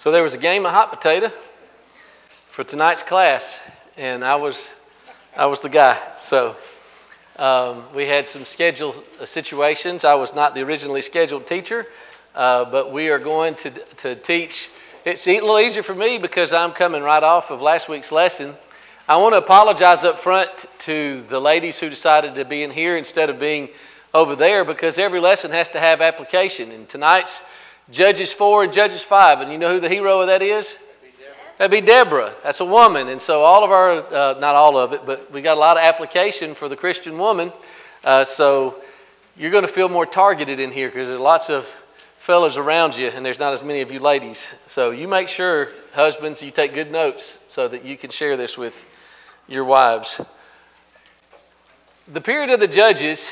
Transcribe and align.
So 0.00 0.10
there 0.10 0.22
was 0.22 0.32
a 0.32 0.38
game 0.38 0.64
of 0.64 0.72
hot 0.72 0.90
potato 0.90 1.30
for 2.46 2.64
tonight's 2.64 3.02
class, 3.02 3.60
and 3.98 4.24
I 4.24 4.36
was 4.36 4.74
I 5.36 5.44
was 5.44 5.60
the 5.60 5.68
guy. 5.68 6.00
So 6.16 6.56
um, 7.36 7.84
we 7.94 8.06
had 8.06 8.26
some 8.26 8.46
scheduled 8.46 9.04
situations. 9.26 10.06
I 10.06 10.14
was 10.14 10.34
not 10.34 10.54
the 10.54 10.62
originally 10.62 11.02
scheduled 11.02 11.46
teacher, 11.46 11.86
uh, 12.34 12.64
but 12.64 12.92
we 12.92 13.10
are 13.10 13.18
going 13.18 13.56
to 13.56 13.70
to 13.98 14.14
teach. 14.14 14.70
It's 15.04 15.28
a 15.28 15.38
little 15.38 15.58
easier 15.58 15.82
for 15.82 15.94
me 15.94 16.16
because 16.16 16.54
I'm 16.54 16.72
coming 16.72 17.02
right 17.02 17.22
off 17.22 17.50
of 17.50 17.60
last 17.60 17.86
week's 17.90 18.10
lesson. 18.10 18.54
I 19.06 19.18
want 19.18 19.34
to 19.34 19.38
apologize 19.38 20.02
up 20.02 20.18
front 20.18 20.64
to 20.88 21.20
the 21.28 21.40
ladies 21.42 21.78
who 21.78 21.90
decided 21.90 22.36
to 22.36 22.46
be 22.46 22.62
in 22.62 22.70
here 22.70 22.96
instead 22.96 23.28
of 23.28 23.38
being 23.38 23.68
over 24.14 24.34
there 24.34 24.64
because 24.64 24.98
every 24.98 25.20
lesson 25.20 25.50
has 25.50 25.68
to 25.68 25.78
have 25.78 26.00
application. 26.00 26.72
And 26.72 26.88
tonight's 26.88 27.42
Judges 27.90 28.32
4 28.32 28.64
and 28.64 28.72
Judges 28.72 29.02
5. 29.02 29.40
And 29.40 29.52
you 29.52 29.58
know 29.58 29.74
who 29.74 29.80
the 29.80 29.88
hero 29.88 30.20
of 30.20 30.28
that 30.28 30.42
is? 30.42 30.76
That'd 31.58 31.70
be 31.70 31.86
Deborah. 31.86 32.32
That's 32.42 32.60
a 32.60 32.64
woman. 32.64 33.08
And 33.08 33.20
so 33.20 33.42
all 33.42 33.64
of 33.64 33.70
our, 33.70 33.92
uh, 33.92 34.38
not 34.38 34.54
all 34.54 34.78
of 34.78 34.94
it, 34.94 35.04
but 35.04 35.30
we 35.30 35.42
got 35.42 35.58
a 35.58 35.60
lot 35.60 35.76
of 35.76 35.82
application 35.82 36.54
for 36.54 36.68
the 36.70 36.76
Christian 36.76 37.18
woman. 37.18 37.52
Uh, 38.02 38.24
so 38.24 38.80
you're 39.36 39.50
going 39.50 39.66
to 39.66 39.72
feel 39.72 39.88
more 39.88 40.06
targeted 40.06 40.58
in 40.58 40.72
here 40.72 40.88
because 40.88 41.08
there's 41.08 41.20
lots 41.20 41.50
of 41.50 41.68
fellas 42.18 42.56
around 42.56 42.96
you 42.96 43.08
and 43.08 43.24
there's 43.24 43.38
not 43.38 43.52
as 43.52 43.62
many 43.62 43.82
of 43.82 43.92
you 43.92 43.98
ladies. 43.98 44.54
So 44.66 44.90
you 44.90 45.06
make 45.06 45.28
sure, 45.28 45.68
husbands, 45.92 46.42
you 46.42 46.50
take 46.50 46.72
good 46.72 46.90
notes 46.90 47.38
so 47.46 47.68
that 47.68 47.84
you 47.84 47.96
can 47.96 48.10
share 48.10 48.36
this 48.36 48.56
with 48.56 48.74
your 49.48 49.64
wives. 49.64 50.20
The 52.08 52.20
period 52.20 52.50
of 52.50 52.60
the 52.60 52.68
judges, 52.68 53.30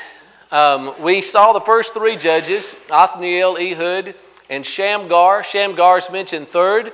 um, 0.51 0.93
we 1.01 1.21
saw 1.21 1.53
the 1.53 1.61
first 1.61 1.93
three 1.93 2.15
judges 2.15 2.75
Othniel, 2.91 3.57
Ehud, 3.57 4.15
and 4.49 4.65
Shamgar. 4.65 5.43
Shamgar 5.43 5.97
is 5.99 6.09
mentioned 6.09 6.47
third. 6.47 6.91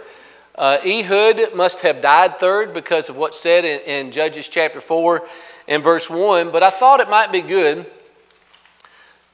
Uh, 0.54 0.78
Ehud 0.86 1.56
must 1.56 1.82
have 1.82 2.02
died 2.02 2.40
third 2.40 2.74
because 2.74 3.10
of 3.10 3.18
what's 3.18 3.40
said 3.40 3.66
in, 3.66 3.80
in 3.82 4.12
Judges 4.12 4.48
chapter 4.48 4.80
4 4.80 5.28
and 5.68 5.84
verse 5.84 6.10
1. 6.10 6.52
But 6.52 6.64
I 6.64 6.70
thought 6.70 7.00
it 7.00 7.10
might 7.10 7.32
be 7.32 7.42
good 7.42 7.86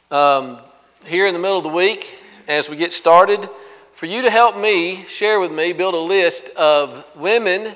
um, 0.10 0.60
here 1.06 1.28
in 1.28 1.34
the 1.34 1.40
middle 1.40 1.58
of 1.58 1.64
the 1.64 1.70
week 1.70 2.18
as 2.48 2.70
we 2.70 2.76
get 2.76 2.92
started 2.92 3.48
for 3.94 4.08
you 4.08 4.24
to 4.24 4.32
help 4.32 4.58
me 4.58 5.06
share 5.08 5.40
with 5.40 5.52
me, 5.52 5.74
build 5.74 5.94
a 5.94 5.98
list 5.98 6.50
of 6.50 7.06
women 7.16 7.76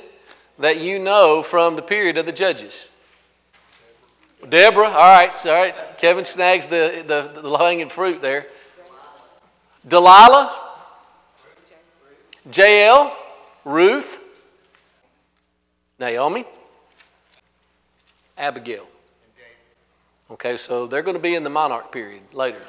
that 0.57 0.79
you 0.79 0.97
know 0.97 1.43
from 1.43 1.75
the 1.75 1.81
period 1.83 2.17
of 2.17 2.25
the 2.25 2.31
Judges. 2.31 2.87
Deborah, 4.49 4.87
all 4.87 4.91
right, 4.91 5.45
all 5.45 5.53
right. 5.53 5.75
Kevin 5.97 6.25
snags 6.25 6.65
the, 6.67 7.03
the, 7.05 7.41
the 7.41 7.57
hanging 7.57 7.89
fruit 7.89 8.21
there. 8.21 8.47
Delilah, 9.87 10.51
Jael, 12.51 13.15
Ruth, 13.63 14.19
Naomi, 15.99 16.45
Abigail. 18.37 18.87
Okay, 20.31 20.57
so 20.57 20.87
they're 20.87 21.03
going 21.03 21.15
to 21.15 21.21
be 21.21 21.35
in 21.35 21.43
the 21.43 21.49
monarch 21.49 21.91
period 21.91 22.21
later. 22.33 22.61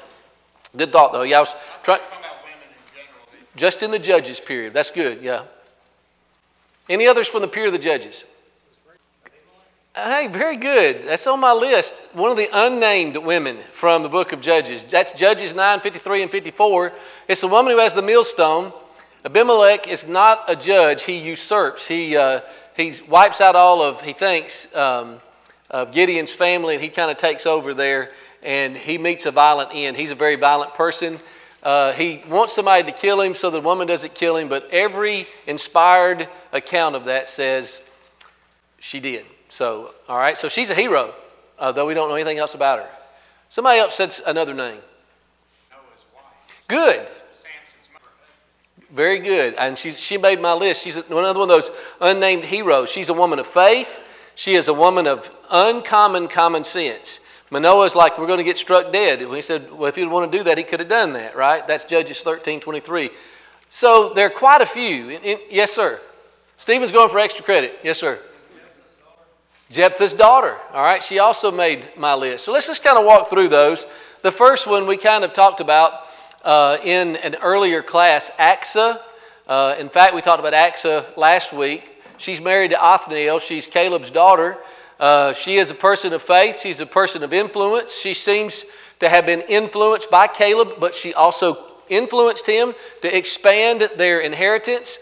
Good 0.75 0.91
thought, 0.91 1.11
though. 1.11 1.23
Yeah, 1.23 1.37
I 1.37 1.39
was 1.41 1.55
trying. 1.83 2.01
Just 3.55 3.81
in 3.81 3.89
the 3.89 3.99
judges 3.99 4.39
period. 4.39 4.73
That's 4.73 4.91
good. 4.91 5.23
Yeah. 5.23 5.43
Any 6.87 7.07
others 7.07 7.27
from 7.27 7.41
the 7.41 7.47
period 7.47 7.73
of 7.73 7.81
the 7.81 7.83
judges? 7.83 8.23
Hey, 9.97 10.27
very 10.27 10.57
good. 10.57 11.05
That's 11.05 11.25
on 11.25 11.39
my 11.39 11.53
list. 11.53 11.99
One 12.13 12.29
of 12.29 12.37
the 12.37 12.49
unnamed 12.53 13.17
women 13.17 13.57
from 13.71 14.03
the 14.03 14.09
book 14.09 14.31
of 14.31 14.41
Judges. 14.41 14.83
That's 14.83 15.11
Judges 15.13 15.55
9, 15.55 15.79
53 15.79 16.21
and 16.21 16.29
54. 16.29 16.93
It's 17.27 17.41
the 17.41 17.47
woman 17.47 17.71
who 17.71 17.79
has 17.79 17.93
the 17.93 18.03
millstone. 18.03 18.71
Abimelech 19.25 19.87
is 19.87 20.07
not 20.07 20.43
a 20.49 20.55
judge. 20.55 21.01
He 21.01 21.17
usurps. 21.17 21.87
He, 21.87 22.15
uh, 22.15 22.41
he 22.75 22.93
wipes 23.09 23.41
out 23.41 23.55
all 23.55 23.81
of, 23.81 23.99
he 23.99 24.13
thinks, 24.13 24.67
um, 24.75 25.19
of 25.71 25.91
Gideon's 25.93 26.31
family, 26.31 26.75
and 26.75 26.83
he 26.83 26.89
kind 26.89 27.09
of 27.09 27.17
takes 27.17 27.47
over 27.47 27.73
there, 27.73 28.11
and 28.43 28.77
he 28.77 28.99
meets 28.99 29.25
a 29.25 29.31
violent 29.31 29.71
end. 29.73 29.97
He's 29.97 30.11
a 30.11 30.15
very 30.15 30.35
violent 30.35 30.75
person. 30.75 31.19
Uh, 31.63 31.91
he 31.93 32.21
wants 32.29 32.53
somebody 32.53 32.83
to 32.83 32.95
kill 32.95 33.19
him 33.19 33.33
so 33.33 33.49
the 33.49 33.61
woman 33.61 33.87
doesn't 33.87 34.13
kill 34.13 34.37
him, 34.37 34.47
but 34.47 34.69
every 34.69 35.25
inspired 35.47 36.29
account 36.53 36.95
of 36.95 37.05
that 37.05 37.27
says 37.27 37.81
she 38.77 38.99
did. 38.99 39.25
So, 39.49 39.93
all 40.09 40.17
right, 40.17 40.37
so 40.37 40.49
she's 40.49 40.69
a 40.69 40.75
hero, 40.75 41.13
uh, 41.57 41.71
though 41.71 41.85
we 41.85 41.93
don't 41.93 42.09
know 42.09 42.15
anything 42.15 42.37
else 42.37 42.53
about 42.53 42.79
her. 42.79 42.89
Somebody 43.49 43.79
else 43.79 43.95
said 43.95 44.13
another 44.25 44.53
name. 44.53 44.79
Good. 46.67 47.07
Very 48.91 49.19
good. 49.19 49.53
And 49.55 49.77
she's, 49.77 49.99
she 49.99 50.17
made 50.17 50.41
my 50.41 50.53
list. 50.53 50.83
She's 50.83 50.95
another 50.95 51.39
one 51.39 51.41
of 51.41 51.47
those 51.47 51.71
unnamed 52.01 52.45
heroes. 52.45 52.89
She's 52.89 53.09
a 53.09 53.13
woman 53.13 53.39
of 53.39 53.47
faith. 53.47 53.99
She 54.35 54.55
is 54.55 54.67
a 54.67 54.73
woman 54.73 55.07
of 55.07 55.29
uncommon 55.49 56.27
common 56.27 56.63
sense. 56.63 57.19
Manoah 57.49 57.85
is 57.85 57.95
like, 57.95 58.17
we're 58.17 58.27
going 58.27 58.39
to 58.39 58.43
get 58.43 58.57
struck 58.57 58.91
dead. 58.91 59.21
He 59.21 59.41
said, 59.41 59.71
well, 59.71 59.87
if 59.87 59.95
he'd 59.95 60.05
want 60.05 60.29
to 60.31 60.37
do 60.37 60.43
that, 60.45 60.57
he 60.57 60.63
could 60.63 60.81
have 60.81 60.89
done 60.89 61.13
that, 61.13 61.35
right? 61.35 61.65
That's 61.65 61.85
Judges 61.85 62.21
13, 62.21 62.59
23. 62.59 63.09
So 63.69 64.13
there 64.13 64.27
are 64.27 64.29
quite 64.29 64.61
a 64.61 64.65
few. 64.65 65.17
yes, 65.49 65.71
sir. 65.71 65.99
Stephen's 66.57 66.91
going 66.91 67.09
for 67.09 67.19
extra 67.19 67.43
credit. 67.43 67.79
Yes, 67.83 67.99
sir. 67.99 68.19
Jephthah's 69.69 70.13
daughter. 70.13 70.55
All 70.73 70.81
right, 70.81 71.03
she 71.03 71.19
also 71.19 71.51
made 71.51 71.83
my 71.97 72.13
list. 72.13 72.45
So 72.45 72.53
let's 72.53 72.67
just 72.67 72.83
kind 72.83 72.97
of 72.97 73.05
walk 73.05 73.29
through 73.29 73.49
those. 73.49 73.85
The 74.21 74.31
first 74.31 74.65
one 74.65 74.87
we 74.87 74.97
kind 74.97 75.23
of 75.23 75.33
talked 75.33 75.59
about 75.59 76.07
uh, 76.43 76.77
in 76.83 77.17
an 77.17 77.35
earlier 77.35 77.81
class, 77.81 78.31
Achsah. 78.39 78.99
Uh, 79.47 79.75
in 79.77 79.89
fact, 79.89 80.15
we 80.15 80.21
talked 80.21 80.39
about 80.39 80.53
Achsah 80.53 81.17
last 81.17 81.51
week. 81.51 82.01
She's 82.17 82.39
married 82.39 82.71
to 82.71 82.81
Othniel. 82.81 83.39
She's 83.39 83.67
Caleb's 83.67 84.09
daughter. 84.09 84.57
Uh, 84.99 85.33
she 85.33 85.57
is 85.57 85.69
a 85.69 85.75
person 85.75 86.13
of 86.13 86.21
faith. 86.21 86.61
She's 86.61 86.79
a 86.79 86.85
person 86.85 87.23
of 87.23 87.33
influence. 87.33 87.95
She 87.95 88.13
seems 88.13 88.65
to 88.99 89.09
have 89.09 89.25
been 89.25 89.41
influenced 89.41 90.09
by 90.09 90.27
Caleb, 90.27 90.79
but 90.79 90.95
she 90.95 91.13
also 91.13 91.71
influenced 91.89 92.47
him 92.47 92.73
to 93.01 93.15
expand 93.15 93.89
their 93.97 94.19
inheritance 94.19 94.97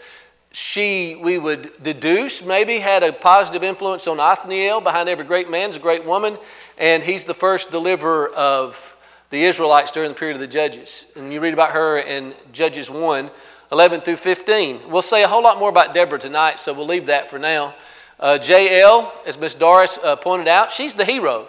she, 0.56 1.16
we 1.16 1.36
would 1.36 1.82
deduce, 1.82 2.42
maybe 2.42 2.78
had 2.78 3.02
a 3.02 3.12
positive 3.12 3.62
influence 3.62 4.06
on 4.06 4.18
Othniel. 4.18 4.80
Behind 4.80 5.06
every 5.06 5.26
great 5.26 5.50
man 5.50 5.68
is 5.68 5.76
a 5.76 5.80
great 5.80 6.06
woman, 6.06 6.38
and 6.78 7.02
he's 7.02 7.26
the 7.26 7.34
first 7.34 7.70
deliverer 7.70 8.30
of 8.30 8.96
the 9.28 9.44
Israelites 9.44 9.92
during 9.92 10.08
the 10.08 10.14
period 10.14 10.36
of 10.36 10.40
the 10.40 10.46
Judges. 10.46 11.04
And 11.14 11.30
you 11.30 11.40
read 11.40 11.52
about 11.52 11.72
her 11.72 11.98
in 11.98 12.32
Judges 12.52 12.88
1 12.88 13.30
11 13.70 14.00
through 14.00 14.16
15. 14.16 14.88
We'll 14.88 15.02
say 15.02 15.22
a 15.22 15.28
whole 15.28 15.42
lot 15.42 15.58
more 15.58 15.68
about 15.68 15.92
Deborah 15.92 16.18
tonight, 16.18 16.58
so 16.58 16.72
we'll 16.72 16.86
leave 16.86 17.06
that 17.06 17.28
for 17.28 17.38
now. 17.38 17.74
Uh, 18.18 18.38
Jael, 18.42 19.12
as 19.26 19.36
Miss 19.36 19.54
Doris 19.54 19.98
uh, 20.02 20.16
pointed 20.16 20.48
out, 20.48 20.72
she's 20.72 20.94
the 20.94 21.04
hero 21.04 21.48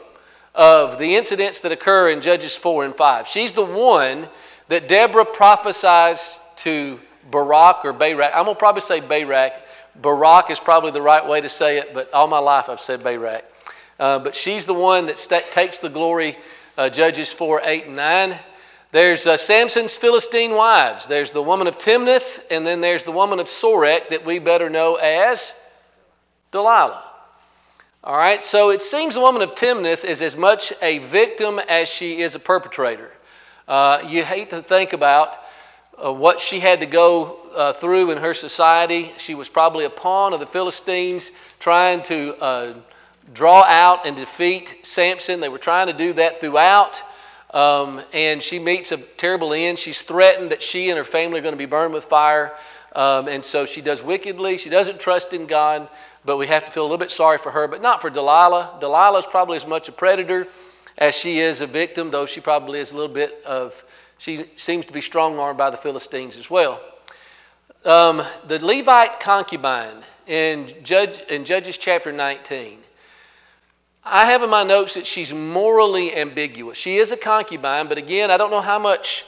of 0.54 1.00
the 1.00 1.16
incidents 1.16 1.62
that 1.62 1.72
occur 1.72 2.10
in 2.10 2.20
Judges 2.20 2.58
4 2.58 2.84
and 2.84 2.94
5. 2.94 3.26
She's 3.30 3.54
the 3.54 3.64
one 3.64 4.28
that 4.68 4.90
Deborah 4.90 5.24
prophesies 5.24 6.42
to 6.58 7.00
Barak 7.30 7.86
or 7.86 7.94
Barak. 7.94 8.32
I'm 8.34 8.46
going 8.46 8.56
to 8.56 8.60
probably 8.60 8.82
say 8.82 9.00
Barak. 9.00 9.54
Barak 9.96 10.50
is 10.50 10.60
probably 10.60 10.92
the 10.92 11.02
right 11.02 11.28
way 11.28 11.42
to 11.42 11.50
say 11.50 11.80
it, 11.80 11.94
but 11.94 12.14
all 12.14 12.28
my 12.28 12.40
life 12.40 12.70
I've 12.70 12.82
said 12.82 13.04
Barak. 13.04 13.44
Uh, 14.00 14.20
but 14.20 14.36
she's 14.36 14.66
the 14.66 14.74
one 14.74 15.08
that 15.08 15.18
st- 15.18 15.52
takes 15.52 15.80
the 15.80 15.90
glory, 15.90 16.38
uh, 16.78 16.90
Judges 16.90 17.34
4, 17.34 17.62
8, 17.64 17.86
and 17.88 17.96
9. 17.96 18.40
There's 18.92 19.28
uh, 19.28 19.38
Samson's 19.38 19.98
Philistine 19.98 20.52
wives. 20.52 21.08
There's 21.08 21.32
the 21.32 21.44
woman 21.44 21.68
of 21.68 21.78
Timnath, 21.78 22.44
and 22.50 22.66
then 22.66 22.80
there's 22.80 23.04
the 23.04 23.12
woman 23.12 23.40
of 23.40 23.48
Sorek 23.48 24.10
that 24.10 24.24
we 24.24 24.40
better 24.40 24.70
know 24.70 24.96
as 24.96 25.52
Delilah. 26.52 27.04
All 28.04 28.16
right, 28.16 28.42
so 28.42 28.70
it 28.70 28.82
seems 28.82 29.16
the 29.16 29.20
woman 29.20 29.42
of 29.42 29.56
Timnath 29.56 30.06
is 30.06 30.22
as 30.22 30.38
much 30.38 30.72
a 30.82 31.00
victim 31.00 31.60
as 31.60 31.90
she 31.90 32.22
is 32.22 32.36
a 32.36 32.40
perpetrator. 32.40 33.12
Uh, 33.68 34.04
you 34.08 34.24
hate 34.24 34.52
to 34.52 34.62
think 34.62 34.94
about 34.94 35.38
uh, 36.04 36.14
what 36.14 36.40
she 36.40 36.60
had 36.60 36.82
to 36.82 36.86
go 36.86 37.38
uh, 37.56 37.74
through 37.74 38.12
in 38.12 38.18
her 38.18 38.34
society. 38.34 39.12
She 39.18 39.36
was 39.36 39.50
probably 39.50 39.86
a 39.86 39.90
pawn 39.90 40.34
of 40.34 40.40
the 40.40 40.46
Philistines 40.46 41.32
trying 41.60 42.04
to 42.04 42.36
uh, 42.42 42.74
draw 43.34 43.64
out 43.64 44.06
and 44.06 44.16
defeat 44.16 44.82
Samson. 44.84 45.40
They 45.40 45.50
were 45.50 45.58
trying 45.58 45.88
to 45.88 45.94
do 45.94 46.14
that 46.14 46.40
throughout. 46.40 47.02
Um, 47.54 48.02
and 48.14 48.44
she 48.44 48.60
meets 48.60 48.92
a 48.92 48.98
terrible 48.98 49.54
end. 49.54 49.80
She's 49.80 50.02
threatened 50.02 50.52
that 50.52 50.62
she 50.62 50.90
and 50.90 50.98
her 50.98 51.04
family 51.04 51.40
are 51.40 51.42
going 51.42 51.54
to 51.54 51.58
be 51.58 51.66
burned 51.66 51.94
with 51.94 52.06
fire. 52.06 52.54
Um, 52.94 53.28
and 53.28 53.44
so 53.44 53.66
she 53.66 53.82
does 53.82 54.04
wickedly. 54.04 54.58
She 54.58 54.70
doesn't 54.70 55.00
trust 55.00 55.34
in 55.34 55.46
God, 55.46 55.88
but 56.26 56.38
we 56.38 56.48
have 56.48 56.66
to 56.66 56.72
feel 56.72 56.84
a 56.84 56.88
little 56.88 56.98
bit 56.98 57.12
sorry 57.12 57.38
for 57.38 57.52
her, 57.52 57.68
but 57.68 57.82
not 57.82 58.02
for 58.02 58.10
Delilah. 58.10 58.78
Delilah 58.80 59.20
is 59.20 59.26
probably 59.26 59.58
as 59.58 59.66
much 59.66 59.88
a 59.88 59.92
predator 59.92 60.48
as 60.98 61.16
she 61.16 61.40
is 61.40 61.62
a 61.62 61.68
victim, 61.68 62.12
though 62.12 62.26
she 62.26 62.42
probably 62.42 62.80
is 62.80 62.92
a 62.92 62.96
little 62.96 63.14
bit 63.14 63.44
of 63.46 63.84
she 64.18 64.46
seems 64.56 64.86
to 64.88 64.94
be 64.94 65.02
strong 65.02 65.40
armed 65.40 65.58
by 65.58 65.70
the 65.70 65.78
Philistines 65.78 66.38
as 66.38 66.50
well. 66.50 66.82
Um, 67.86 68.24
the 68.48 68.60
Levite 68.60 69.20
concubine 69.20 70.04
in, 70.26 70.74
Judge, 70.84 71.20
in 71.30 71.46
Judges 71.46 71.78
chapter 71.78 72.12
19. 72.12 72.80
I 74.04 74.26
have 74.26 74.42
in 74.42 74.50
my 74.50 74.64
notes 74.64 74.94
that 74.94 75.06
she's 75.06 75.34
morally 75.34 76.16
ambiguous. 76.16 76.78
She 76.78 76.98
is 76.98 77.12
a 77.12 77.18
concubine, 77.18 77.88
but 77.88 77.98
again, 77.98 78.32
I 78.32 78.38
don't 78.38 78.52
know 78.52 78.62
how 78.62 78.80
much 78.80 79.26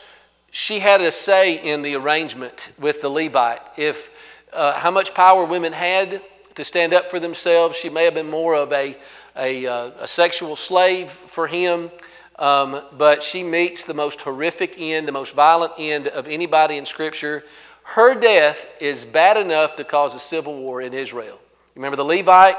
she 0.51 0.80
had 0.80 1.01
a 1.01 1.12
say 1.12 1.56
in 1.56 1.81
the 1.81 1.95
arrangement 1.95 2.71
with 2.80 3.01
the 3.01 3.09
Levite. 3.09 3.62
If 3.77 4.09
uh, 4.53 4.74
how 4.74 4.92
much 4.92 5.13
power 5.13 5.44
women 5.44 5.74
had 5.74 6.21
to 6.56 6.63
stand 6.63 6.94
up 6.94 7.12
for 7.12 7.19
themselves, 7.19 7.77
she 7.77 7.89
may 7.89 8.06
have 8.06 8.13
been 8.13 8.30
more 8.30 8.56
of 8.56 8.71
a, 8.71 8.97
a, 9.35 9.68
uh, 9.68 9.92
a 10.00 10.07
sexual 10.07 10.56
slave 10.56 11.09
for 11.09 11.45
him. 11.45 11.92
Um, 12.39 12.81
but 12.97 13.21
she 13.21 13.44
meets 13.44 13.83
the 13.83 13.94
most 13.94 14.21
horrific 14.21 14.80
end, 14.80 15.07
the 15.07 15.12
most 15.12 15.36
violent 15.36 15.74
end 15.77 16.07
of 16.07 16.25
anybody 16.25 16.77
in 16.77 16.86
Scripture. 16.86 17.44
Her 17.83 18.15
death 18.15 18.65
is 18.80 19.03
bad 19.03 19.36
enough 19.36 19.75
to 19.75 19.83
cause 19.83 20.15
a 20.15 20.19
civil 20.19 20.57
war 20.57 20.81
in 20.81 20.94
Israel. 20.94 21.38
Remember 21.75 21.97
the 21.97 22.06
Levite? 22.06 22.56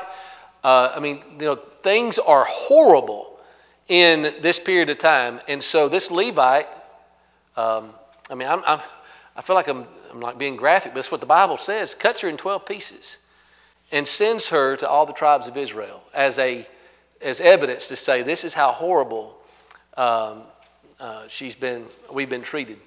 Uh, 0.63 0.93
I 0.95 1.01
mean, 1.01 1.23
you 1.39 1.47
know, 1.47 1.57
things 1.83 2.19
are 2.19 2.45
horrible 2.45 3.39
in 3.89 4.35
this 4.43 4.59
period 4.59 4.91
of 4.91 4.99
time. 4.99 5.41
And 5.49 5.63
so 5.63 5.89
this 5.89 6.11
Levite, 6.11 6.69
um, 7.57 7.95
I 8.29 8.35
mean, 8.35 8.49
I'm, 8.49 8.63
I'm, 8.67 8.81
i 9.35 9.41
feel 9.41 9.57
like 9.57 9.69
I'm, 9.69 9.87
I'm 10.11 10.21
like 10.21 10.37
being 10.37 10.57
graphic, 10.57 10.93
but 10.93 10.97
that's 10.97 11.11
what 11.11 11.21
the 11.21 11.27
Bible 11.27 11.57
says. 11.57 11.95
Cuts 11.95 12.21
her 12.21 12.29
in 12.29 12.37
12 12.37 12.67
pieces 12.67 13.17
and 13.91 14.07
sends 14.07 14.49
her 14.49 14.77
to 14.77 14.89
all 14.89 15.07
the 15.07 15.15
tribes 15.15 15.49
of 15.49 15.57
Israel 15.57 16.03
as, 16.13 16.39
a, 16.39 16.69
as 17.23 17.41
evidence 17.41 17.89
to 17.89 17.97
say 17.97 18.23
this 18.23 18.45
is 18.45 18.53
how 18.53 18.73
horrible 18.73 19.40
um, 20.01 20.43
uh, 20.99 21.29
she's 21.29 21.55
been, 21.55 21.85
we've 22.11 22.31
been 22.31 22.41
treated. 22.41 22.79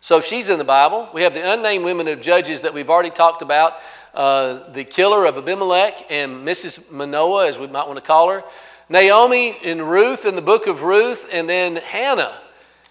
So 0.00 0.20
she's 0.20 0.48
in 0.48 0.58
the 0.58 0.64
Bible. 0.64 1.08
We 1.12 1.22
have 1.22 1.34
the 1.34 1.52
unnamed 1.52 1.84
women 1.84 2.06
of 2.06 2.20
Judges 2.20 2.62
that 2.62 2.72
we've 2.72 2.88
already 2.88 3.10
talked 3.10 3.42
about. 3.42 3.74
Uh, 4.14 4.70
the 4.72 4.84
killer 4.84 5.26
of 5.26 5.36
Abimelech 5.36 6.10
and 6.12 6.46
Mrs. 6.46 6.90
Manoah, 6.92 7.48
as 7.48 7.58
we 7.58 7.66
might 7.66 7.88
want 7.88 7.96
to 7.96 8.04
call 8.04 8.30
her. 8.30 8.44
Naomi 8.88 9.56
in 9.62 9.82
Ruth 9.82 10.26
in 10.26 10.36
the 10.36 10.42
book 10.42 10.68
of 10.68 10.82
Ruth, 10.82 11.26
and 11.32 11.48
then 11.48 11.74
Hannah. 11.74 12.38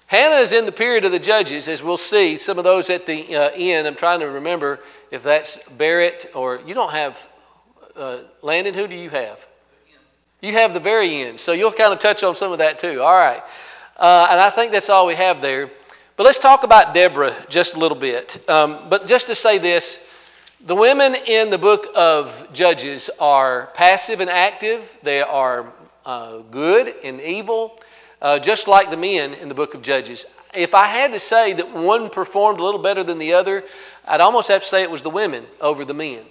Hannah 0.06 0.42
is 0.42 0.52
in 0.52 0.66
the 0.66 0.72
period 0.74 1.06
of 1.06 1.14
the 1.14 1.20
judges, 1.20 1.70
as 1.70 1.82
we'll 1.82 1.96
see. 1.96 2.38
Some 2.38 2.58
of 2.58 2.66
those 2.66 2.90
at 2.90 3.06
the 3.06 3.36
uh, 3.36 3.50
end. 3.56 3.88
I'm 3.88 3.96
trying 3.96 4.20
to 4.20 4.30
remember 4.30 4.80
if 5.10 5.24
that's 5.24 5.58
Barrett 5.78 6.32
or 6.36 6.60
you 6.66 6.74
don't 6.74 6.92
have 6.92 7.18
uh, 7.96 8.18
Landon. 8.42 8.74
Who 8.74 8.88
do 8.88 8.96
you 8.96 9.10
have? 9.10 9.46
You 10.42 10.54
have 10.54 10.74
the 10.74 10.80
very 10.80 11.16
end. 11.16 11.40
So 11.40 11.52
you'll 11.52 11.72
kind 11.72 11.92
of 11.92 12.00
touch 12.00 12.24
on 12.24 12.36
some 12.36 12.52
of 12.52 12.60
that 12.60 12.80
too. 12.80 13.02
All 13.02 13.14
right. 13.14 13.44
Uh, 13.98 14.28
and 14.32 14.40
I 14.40 14.50
think 14.50 14.72
that's 14.72 14.90
all 14.90 15.06
we 15.06 15.16
have 15.16 15.42
there. 15.42 15.70
But 16.16 16.24
let's 16.26 16.40
talk 16.40 16.64
about 16.64 16.94
Deborah 16.94 17.36
just 17.50 17.76
a 17.76 17.80
little 17.80 17.98
bit. 17.98 18.38
Um, 18.50 18.90
but 18.90 19.08
just 19.08 19.28
to 19.28 19.36
say 19.36 19.58
this 19.58 20.00
the 20.66 20.76
women 20.76 21.16
in 21.16 21.50
the 21.50 21.58
book 21.58 21.88
of 21.96 22.52
Judges 22.52 23.10
are 23.20 23.68
passive 23.74 24.20
and 24.20 24.30
active, 24.30 24.98
they 25.04 25.22
are 25.22 25.72
uh, 26.06 26.40
good 26.52 26.94
and 27.04 27.22
evil, 27.22 27.80
uh, 28.22 28.40
just 28.40 28.68
like 28.68 28.90
the 28.90 28.98
men 28.98 29.34
in 29.36 29.48
the 29.48 29.56
book 29.56 29.74
of 29.74 29.82
Judges. 29.82 30.26
If 30.54 30.74
I 30.74 30.86
had 30.86 31.14
to 31.14 31.20
say 31.20 31.54
that 31.54 31.72
one 31.72 32.10
performed 32.10 32.60
a 32.60 32.64
little 32.64 32.82
better 32.82 33.04
than 33.04 33.20
the 33.20 33.34
other, 33.34 33.64
I'd 34.06 34.20
almost 34.20 34.50
have 34.50 34.62
to 34.62 34.68
say 34.68 34.84
it 34.84 34.92
was 34.92 35.02
the 35.02 35.10
women 35.10 35.46
over 35.62 35.86
the 35.86 35.94
men. 35.94 36.26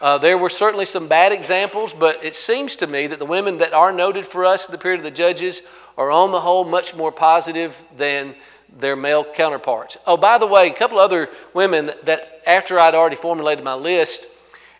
Uh, 0.00 0.18
there 0.18 0.38
were 0.38 0.48
certainly 0.48 0.84
some 0.84 1.08
bad 1.08 1.32
examples, 1.32 1.92
but 1.92 2.24
it 2.24 2.36
seems 2.36 2.76
to 2.76 2.86
me 2.86 3.08
that 3.08 3.18
the 3.18 3.26
women 3.26 3.58
that 3.58 3.72
are 3.72 3.92
noted 3.92 4.24
for 4.24 4.44
us 4.44 4.66
in 4.66 4.72
the 4.72 4.78
period 4.78 5.00
of 5.00 5.04
the 5.04 5.10
judges 5.10 5.62
are, 5.96 6.10
on 6.10 6.30
the 6.30 6.40
whole, 6.40 6.64
much 6.64 6.94
more 6.94 7.10
positive 7.10 7.76
than 7.96 8.34
their 8.78 8.94
male 8.94 9.24
counterparts. 9.24 9.96
Oh, 10.06 10.16
by 10.16 10.38
the 10.38 10.46
way, 10.46 10.68
a 10.68 10.72
couple 10.72 10.98
other 10.98 11.28
women 11.52 11.90
that, 12.04 12.42
after 12.46 12.78
I'd 12.78 12.94
already 12.94 13.16
formulated 13.16 13.64
my 13.64 13.74
list, 13.74 14.26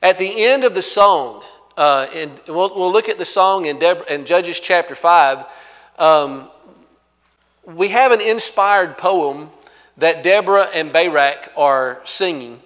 at 0.03 0.19
the 0.19 0.44
end 0.44 0.62
of 0.62 0.75
the 0.75 0.82
song, 0.82 1.43
uh, 1.76 2.06
and 2.14 2.31
we'll, 2.47 2.75
we'll, 2.76 2.93
look 2.93 3.09
at 3.09 3.19
the 3.19 3.25
song 3.25 3.67
in, 3.67 3.82
in 4.09 4.25
Judges 4.25 4.61
chapter 4.61 4.94
5, 4.94 5.44
um, 5.99 6.49
we 7.64 7.88
have 7.88 8.12
an 8.12 8.21
inspired 8.21 8.97
poem 8.97 9.50
that 9.97 10.23
Deborah 10.23 10.69
and 10.73 10.93
Barak 10.93 11.53
are 11.56 12.00
singing. 12.05 12.61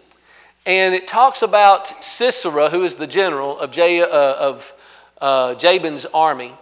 And 0.64 0.94
it 0.94 1.09
talks 1.09 1.43
about 1.43 2.05
Sisera, 2.05 2.70
who 2.70 2.85
is 2.85 2.94
the 2.94 3.06
general 3.06 3.59
of, 3.59 3.70
J- 3.70 4.03
uh, 4.03 4.06
of 4.06 4.75
uh, 5.20 5.55
Jabin's 5.55 6.06
army, 6.06 6.55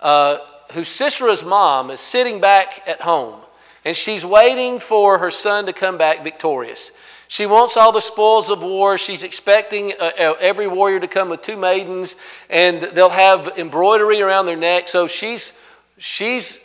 uh, 0.00 0.38
who 0.72 0.84
Sisera's 0.84 1.44
mom 1.44 1.90
is 1.90 2.00
sitting 2.00 2.40
back 2.40 2.82
at 2.86 3.00
home 3.00 3.40
and 3.84 3.96
she's 3.96 4.24
waiting 4.24 4.78
for 4.78 5.18
her 5.18 5.30
son 5.30 5.66
to 5.66 5.72
come 5.72 5.98
back 5.98 6.22
victorious. 6.22 6.92
She 7.28 7.46
wants 7.46 7.76
all 7.76 7.92
the 7.92 8.00
spoils 8.00 8.50
of 8.50 8.62
war. 8.62 8.98
She's 8.98 9.22
expecting 9.22 9.94
uh, 9.98 10.34
every 10.38 10.68
warrior 10.68 11.00
to 11.00 11.08
come 11.08 11.30
with 11.30 11.42
two 11.42 11.56
maidens, 11.56 12.14
and 12.50 12.82
they'll 12.82 13.08
have 13.08 13.58
embroidery 13.58 14.20
around 14.20 14.46
their 14.46 14.56
neck. 14.56 14.88
So 14.88 15.06
she's 15.06 15.52
she's 15.98 16.58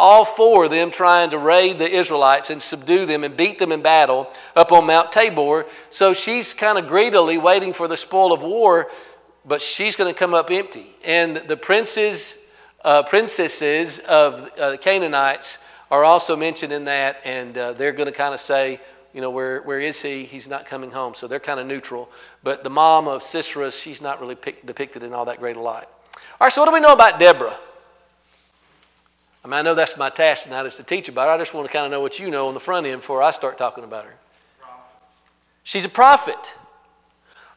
all 0.00 0.24
four 0.24 0.64
of 0.64 0.70
them 0.70 0.90
trying 0.90 1.30
to 1.30 1.38
raid 1.38 1.78
the 1.78 1.88
Israelites 1.88 2.50
and 2.50 2.60
subdue 2.60 3.06
them 3.06 3.22
and 3.22 3.36
beat 3.36 3.58
them 3.58 3.70
in 3.70 3.82
battle 3.82 4.30
up 4.56 4.72
on 4.72 4.86
Mount 4.86 5.12
Tabor. 5.12 5.66
So 5.90 6.14
she's 6.14 6.54
kind 6.54 6.78
of 6.78 6.88
greedily 6.88 7.38
waiting 7.38 7.72
for 7.72 7.86
the 7.86 7.96
spoil 7.96 8.32
of 8.32 8.42
war, 8.42 8.90
but 9.44 9.62
she's 9.62 9.96
going 9.96 10.12
to 10.12 10.18
come 10.18 10.34
up 10.34 10.50
empty. 10.50 10.86
And 11.04 11.36
the 11.36 11.56
princes, 11.56 12.36
uh, 12.82 13.02
princesses 13.02 13.98
of 14.00 14.50
uh, 14.58 14.76
Canaanites 14.78 15.58
are 15.90 16.04
also 16.04 16.34
mentioned 16.36 16.72
in 16.72 16.86
that, 16.86 17.22
and 17.24 17.56
uh, 17.58 17.72
they're 17.74 17.92
going 17.92 18.06
to 18.06 18.12
kind 18.12 18.32
of 18.32 18.40
say, 18.40 18.80
you 19.12 19.20
know, 19.20 19.30
where, 19.30 19.60
where 19.62 19.80
is 19.80 20.00
he? 20.00 20.24
He's 20.24 20.48
not 20.48 20.66
coming 20.66 20.90
home. 20.90 21.14
So 21.14 21.26
they're 21.26 21.40
kind 21.40 21.60
of 21.60 21.66
neutral. 21.66 22.10
But 22.42 22.62
the 22.62 22.70
mom 22.70 23.08
of 23.08 23.22
Sisera, 23.22 23.70
she's 23.72 24.00
not 24.00 24.20
really 24.20 24.36
pic- 24.36 24.64
depicted 24.64 25.02
in 25.02 25.12
all 25.12 25.24
that 25.26 25.40
great 25.40 25.56
a 25.56 25.60
light. 25.60 25.88
All 26.40 26.46
right, 26.46 26.52
so 26.52 26.62
what 26.62 26.68
do 26.68 26.74
we 26.74 26.80
know 26.80 26.92
about 26.92 27.18
Deborah? 27.18 27.58
I 29.44 29.48
mean, 29.48 29.54
I 29.54 29.62
know 29.62 29.74
that's 29.74 29.96
my 29.96 30.10
task 30.10 30.44
tonight 30.44 30.66
is 30.66 30.76
to 30.76 30.82
teach 30.82 31.08
about 31.08 31.28
her. 31.28 31.34
I 31.34 31.38
just 31.38 31.54
want 31.54 31.66
to 31.66 31.72
kind 31.72 31.86
of 31.86 31.90
know 31.90 32.00
what 32.00 32.18
you 32.18 32.30
know 32.30 32.48
on 32.48 32.54
the 32.54 32.60
front 32.60 32.86
end 32.86 33.00
before 33.00 33.22
I 33.22 33.30
start 33.30 33.56
talking 33.56 33.84
about 33.84 34.04
her. 34.04 34.14
She's 35.62 35.84
a 35.84 35.88
prophet. 35.88 36.54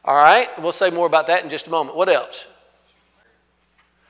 All 0.04 0.16
right, 0.16 0.48
we'll 0.60 0.72
say 0.72 0.90
more 0.90 1.06
about 1.06 1.28
that 1.28 1.44
in 1.44 1.50
just 1.50 1.66
a 1.66 1.70
moment. 1.70 1.96
What 1.96 2.08
else? 2.08 2.46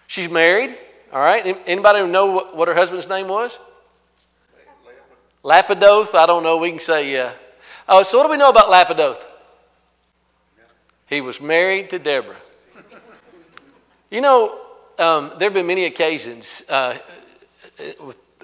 She's 0.06 0.29
married. 0.29 0.76
All 1.12 1.21
right, 1.21 1.56
anybody 1.67 2.06
know 2.06 2.26
what, 2.26 2.56
what 2.56 2.69
her 2.69 2.75
husband's 2.75 3.09
name 3.09 3.29
was? 3.29 3.56
Lapidoth, 5.44 6.15
I 6.15 6.26
don't 6.26 6.43
know. 6.43 6.56
We 6.56 6.71
can 6.71 6.81
say, 6.81 7.12
yeah. 7.12 7.32
Oh, 7.88 8.03
so, 8.03 8.19
what 8.19 8.25
do 8.25 8.31
we 8.31 8.37
know 8.37 8.49
about 8.49 8.71
Lapidoth? 8.71 9.23
He 11.06 11.21
was 11.21 11.41
married 11.41 11.91
to 11.91 11.99
Deborah. 11.99 12.37
You 14.11 14.21
know, 14.21 14.59
um, 14.99 15.32
there 15.38 15.49
have 15.49 15.55
been 15.55 15.67
many 15.67 15.85
occasions 15.85 16.62
uh, 16.69 16.97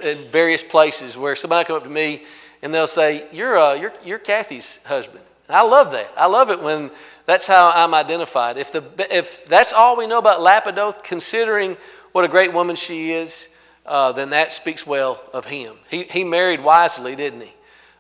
in 0.03 0.31
various 0.31 0.63
places 0.63 1.17
where 1.17 1.37
somebody 1.37 1.67
come 1.67 1.77
up 1.77 1.85
to 1.85 1.91
me 1.91 2.25
and 2.63 2.73
they'll 2.75 2.87
say, 2.87 3.27
"You're 3.33 3.59
uh, 3.59 3.75
you're 3.75 3.93
you're 4.05 4.19
Kathy's 4.19 4.79
husband." 4.85 5.25
And 5.49 5.57
I 5.57 5.63
love 5.63 5.93
that. 5.93 6.13
I 6.17 6.27
love 6.27 6.51
it 6.51 6.61
when 6.61 6.91
that's 7.27 7.47
how 7.47 7.71
I'm 7.75 7.95
identified. 7.95 8.57
If 8.57 8.73
the 8.73 8.85
if 9.17 9.45
that's 9.47 9.73
all 9.73 9.97
we 9.97 10.07
know 10.07 10.19
about 10.19 10.41
Lapidoth, 10.41 11.03
considering 11.03 11.77
what 12.13 12.25
a 12.25 12.29
great 12.29 12.53
woman 12.53 12.77
she 12.77 13.13
is, 13.13 13.49
uh, 13.87 14.13
then 14.13 14.31
that 14.31 14.53
speaks 14.53 14.87
well 14.87 15.21
of 15.33 15.45
him. 15.45 15.77
He, 15.91 16.05
he 16.05 16.25
married 16.25 16.63
wisely, 16.63 17.17
didn't 17.17 17.41
he? 17.43 17.53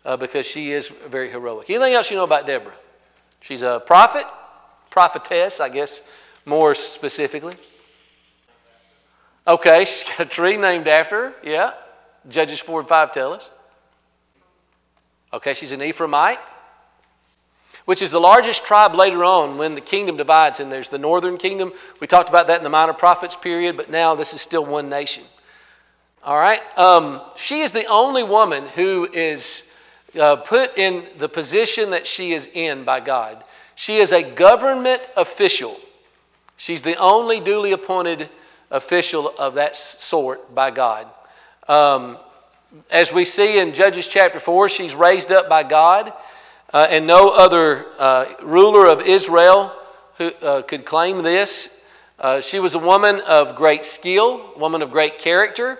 Uh, 0.04 0.16
because 0.16 0.46
she 0.46 0.72
is 0.72 0.88
very 0.88 1.30
heroic. 1.30 1.68
Anything 1.70 1.94
else 1.94 2.10
you 2.10 2.16
know 2.16 2.24
about 2.24 2.46
Deborah? 2.46 2.74
She's 3.40 3.62
a 3.62 3.82
prophet, 3.84 4.26
prophetess, 4.90 5.60
I 5.60 5.68
guess, 5.68 6.02
more 6.44 6.74
specifically. 6.74 7.54
Okay, 9.46 9.84
she's 9.86 10.04
got 10.04 10.20
a 10.20 10.24
tree 10.26 10.56
named 10.56 10.88
after 10.88 11.30
her. 11.30 11.34
Yeah. 11.42 11.72
Judges 12.28 12.58
4 12.58 12.80
and 12.80 12.88
5 12.88 13.12
tell 13.12 13.32
us. 13.32 13.50
Okay, 15.32 15.54
she's 15.54 15.72
an 15.72 15.80
Ephraimite, 15.80 16.40
which 17.84 18.02
is 18.02 18.10
the 18.10 18.20
largest 18.20 18.64
tribe 18.64 18.94
later 18.94 19.24
on 19.24 19.58
when 19.58 19.76
the 19.76 19.80
kingdom 19.80 20.16
divides, 20.16 20.58
and 20.58 20.72
there's 20.72 20.88
the 20.88 20.98
northern 20.98 21.38
kingdom. 21.38 21.72
We 22.00 22.08
talked 22.08 22.28
about 22.28 22.48
that 22.48 22.58
in 22.58 22.64
the 22.64 22.70
minor 22.70 22.92
prophets 22.92 23.36
period, 23.36 23.76
but 23.76 23.90
now 23.90 24.16
this 24.16 24.34
is 24.34 24.40
still 24.40 24.66
one 24.66 24.88
nation. 24.88 25.22
All 26.24 26.36
right? 26.36 26.60
Um, 26.76 27.20
she 27.36 27.60
is 27.60 27.72
the 27.72 27.86
only 27.86 28.24
woman 28.24 28.66
who 28.66 29.08
is 29.10 29.62
uh, 30.18 30.36
put 30.36 30.76
in 30.76 31.06
the 31.18 31.28
position 31.28 31.90
that 31.90 32.06
she 32.06 32.32
is 32.32 32.48
in 32.52 32.84
by 32.84 33.00
God. 33.00 33.42
She 33.76 33.98
is 33.98 34.12
a 34.12 34.22
government 34.22 35.08
official. 35.16 35.76
She's 36.56 36.82
the 36.82 36.96
only 36.96 37.40
duly 37.40 37.72
appointed 37.72 38.28
official 38.70 39.32
of 39.38 39.54
that 39.54 39.76
sort 39.76 40.54
by 40.54 40.70
God. 40.70 41.06
Um, 41.68 42.18
as 42.90 43.12
we 43.12 43.24
see 43.24 43.58
in 43.58 43.74
Judges 43.74 44.06
chapter 44.06 44.38
4, 44.38 44.68
she's 44.68 44.94
raised 44.94 45.32
up 45.32 45.48
by 45.48 45.64
God, 45.64 46.12
uh, 46.72 46.86
and 46.88 47.06
no 47.06 47.30
other 47.30 47.86
uh, 47.98 48.26
ruler 48.42 48.86
of 48.86 49.02
Israel 49.02 49.72
who 50.18 50.30
uh, 50.42 50.62
could 50.62 50.84
claim 50.84 51.22
this. 51.22 51.68
Uh, 52.18 52.40
she 52.40 52.60
was 52.60 52.74
a 52.74 52.78
woman 52.78 53.20
of 53.20 53.56
great 53.56 53.84
skill, 53.84 54.52
woman 54.56 54.82
of 54.82 54.90
great 54.90 55.18
character. 55.18 55.78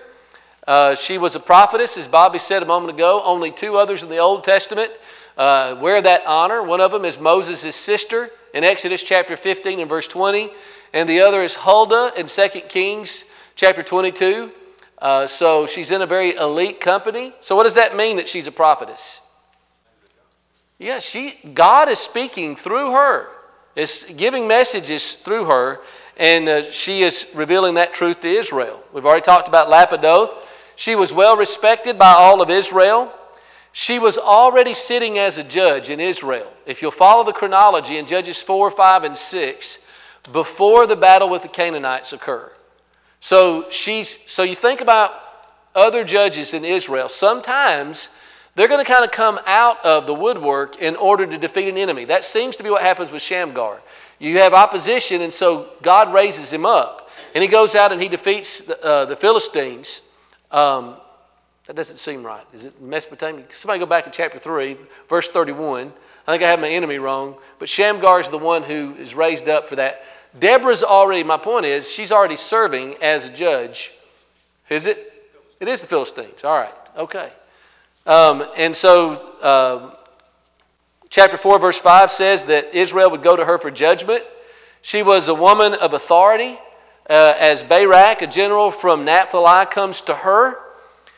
Uh, 0.67 0.95
she 0.95 1.17
was 1.17 1.35
a 1.35 1.39
prophetess, 1.39 1.97
as 1.97 2.07
Bobby 2.07 2.39
said 2.39 2.61
a 2.61 2.65
moment 2.65 2.93
ago. 2.93 3.21
Only 3.23 3.51
two 3.51 3.77
others 3.77 4.03
in 4.03 4.09
the 4.09 4.17
Old 4.17 4.43
Testament 4.43 4.91
uh, 5.37 5.77
wear 5.79 6.01
that 6.01 6.25
honor. 6.25 6.61
One 6.61 6.81
of 6.81 6.91
them 6.91 7.05
is 7.05 7.19
Moses' 7.19 7.75
sister 7.75 8.29
in 8.53 8.63
Exodus 8.63 9.01
chapter 9.01 9.37
15 9.37 9.79
and 9.79 9.89
verse 9.89 10.07
20, 10.07 10.51
and 10.93 11.07
the 11.07 11.21
other 11.21 11.41
is 11.41 11.55
Huldah 11.55 12.13
in 12.17 12.27
2 12.27 12.47
Kings 12.61 13.25
chapter 13.55 13.83
22. 13.83 14.51
Uh, 14.97 15.27
so 15.27 15.65
she's 15.65 15.91
in 15.91 16.01
a 16.01 16.05
very 16.05 16.35
elite 16.35 16.79
company. 16.79 17.33
So 17.41 17.55
what 17.55 17.63
does 17.63 17.75
that 17.75 17.95
mean 17.95 18.17
that 18.17 18.29
she's 18.29 18.47
a 18.47 18.51
prophetess? 18.51 19.19
Yeah, 20.77 20.99
she 20.99 21.37
God 21.53 21.89
is 21.89 21.99
speaking 21.99 22.55
through 22.55 22.91
her. 22.91 23.27
Is 23.75 24.05
giving 24.17 24.47
messages 24.47 25.13
through 25.13 25.45
her, 25.45 25.79
and 26.17 26.49
uh, 26.49 26.71
she 26.71 27.03
is 27.03 27.25
revealing 27.33 27.75
that 27.75 27.93
truth 27.93 28.19
to 28.21 28.27
Israel. 28.27 28.83
We've 28.91 29.05
already 29.05 29.21
talked 29.21 29.47
about 29.47 29.69
Lapidoth. 29.69 30.31
She 30.75 30.95
was 30.95 31.13
well 31.13 31.37
respected 31.37 31.97
by 31.97 32.11
all 32.11 32.41
of 32.41 32.49
Israel. 32.49 33.13
She 33.71 33.99
was 33.99 34.17
already 34.17 34.73
sitting 34.73 35.19
as 35.19 35.37
a 35.37 35.43
judge 35.43 35.89
in 35.89 36.01
Israel. 36.01 36.51
If 36.65 36.81
you'll 36.81 36.91
follow 36.91 37.23
the 37.23 37.31
chronology 37.31 37.97
in 37.97 38.07
Judges 38.07 38.41
4, 38.41 38.71
5, 38.71 39.03
and 39.05 39.15
6, 39.15 39.77
before 40.31 40.87
the 40.87 40.95
battle 40.95 41.29
with 41.29 41.41
the 41.43 41.47
Canaanites 41.47 42.13
occur. 42.13 42.51
So 43.19 43.69
she's 43.69 44.17
so 44.27 44.43
you 44.43 44.55
think 44.55 44.81
about 44.81 45.13
other 45.75 46.03
judges 46.03 46.53
in 46.53 46.65
Israel. 46.65 47.09
Sometimes 47.09 48.09
they're 48.55 48.67
going 48.67 48.83
to 48.83 48.91
kind 48.91 49.05
of 49.05 49.11
come 49.11 49.39
out 49.45 49.85
of 49.85 50.07
the 50.07 50.13
woodwork 50.13 50.81
in 50.81 50.95
order 50.95 51.25
to 51.25 51.37
defeat 51.37 51.69
an 51.69 51.77
enemy. 51.77 52.05
That 52.05 52.25
seems 52.25 52.57
to 52.57 52.63
be 52.63 52.69
what 52.69 52.81
happens 52.81 53.11
with 53.11 53.21
Shamgar. 53.21 53.79
You 54.19 54.39
have 54.39 54.53
opposition, 54.53 55.21
and 55.21 55.31
so 55.31 55.69
God 55.81 56.13
raises 56.13 56.51
him 56.51 56.65
up. 56.65 57.09
And 57.33 57.41
he 57.41 57.47
goes 57.47 57.75
out 57.75 57.91
and 57.91 58.01
he 58.01 58.09
defeats 58.09 58.59
the, 58.59 58.83
uh, 58.83 59.05
the 59.05 59.15
Philistines. 59.15 60.01
Um, 60.51 60.97
that 61.65 61.75
doesn't 61.75 61.97
seem 61.97 62.23
right. 62.23 62.45
Is 62.53 62.65
it 62.65 62.81
Mesopotamia? 62.81 63.45
Somebody 63.51 63.79
go 63.79 63.85
back 63.85 64.05
to 64.05 64.11
chapter 64.11 64.37
3, 64.37 64.77
verse 65.07 65.29
31. 65.29 65.93
I 66.27 66.31
think 66.31 66.43
I 66.43 66.47
have 66.47 66.59
my 66.59 66.69
enemy 66.69 66.99
wrong. 66.99 67.35
But 67.59 67.69
Shamgar 67.69 68.19
is 68.19 68.29
the 68.29 68.37
one 68.37 68.63
who 68.63 68.95
is 68.95 69.15
raised 69.15 69.49
up 69.49 69.69
for 69.69 69.75
that. 69.77 70.03
Deborah's 70.37 70.83
already, 70.83 71.23
my 71.23 71.37
point 71.37 71.65
is, 71.65 71.89
she's 71.89 72.11
already 72.11 72.35
serving 72.35 72.95
as 73.01 73.29
a 73.29 73.33
judge. 73.33 73.91
Is 74.69 74.85
it? 74.85 75.07
It 75.59 75.67
is 75.67 75.81
the 75.81 75.87
Philistines. 75.87 76.43
All 76.43 76.57
right. 76.57 76.73
Okay. 76.97 77.29
Um, 78.05 78.45
and 78.55 78.75
so, 78.75 79.13
uh, 79.41 79.95
chapter 81.09 81.37
4, 81.37 81.59
verse 81.59 81.77
5 81.77 82.09
says 82.09 82.45
that 82.45 82.73
Israel 82.73 83.11
would 83.11 83.21
go 83.21 83.35
to 83.35 83.45
her 83.45 83.57
for 83.57 83.69
judgment. 83.69 84.23
She 84.81 85.03
was 85.03 85.27
a 85.27 85.35
woman 85.35 85.73
of 85.73 85.93
authority. 85.93 86.57
Uh, 87.09 87.33
as 87.37 87.63
Barak, 87.63 88.21
a 88.21 88.27
general 88.27 88.71
from 88.71 89.05
Naphtali, 89.05 89.65
comes 89.65 90.01
to 90.01 90.15
her. 90.15 90.57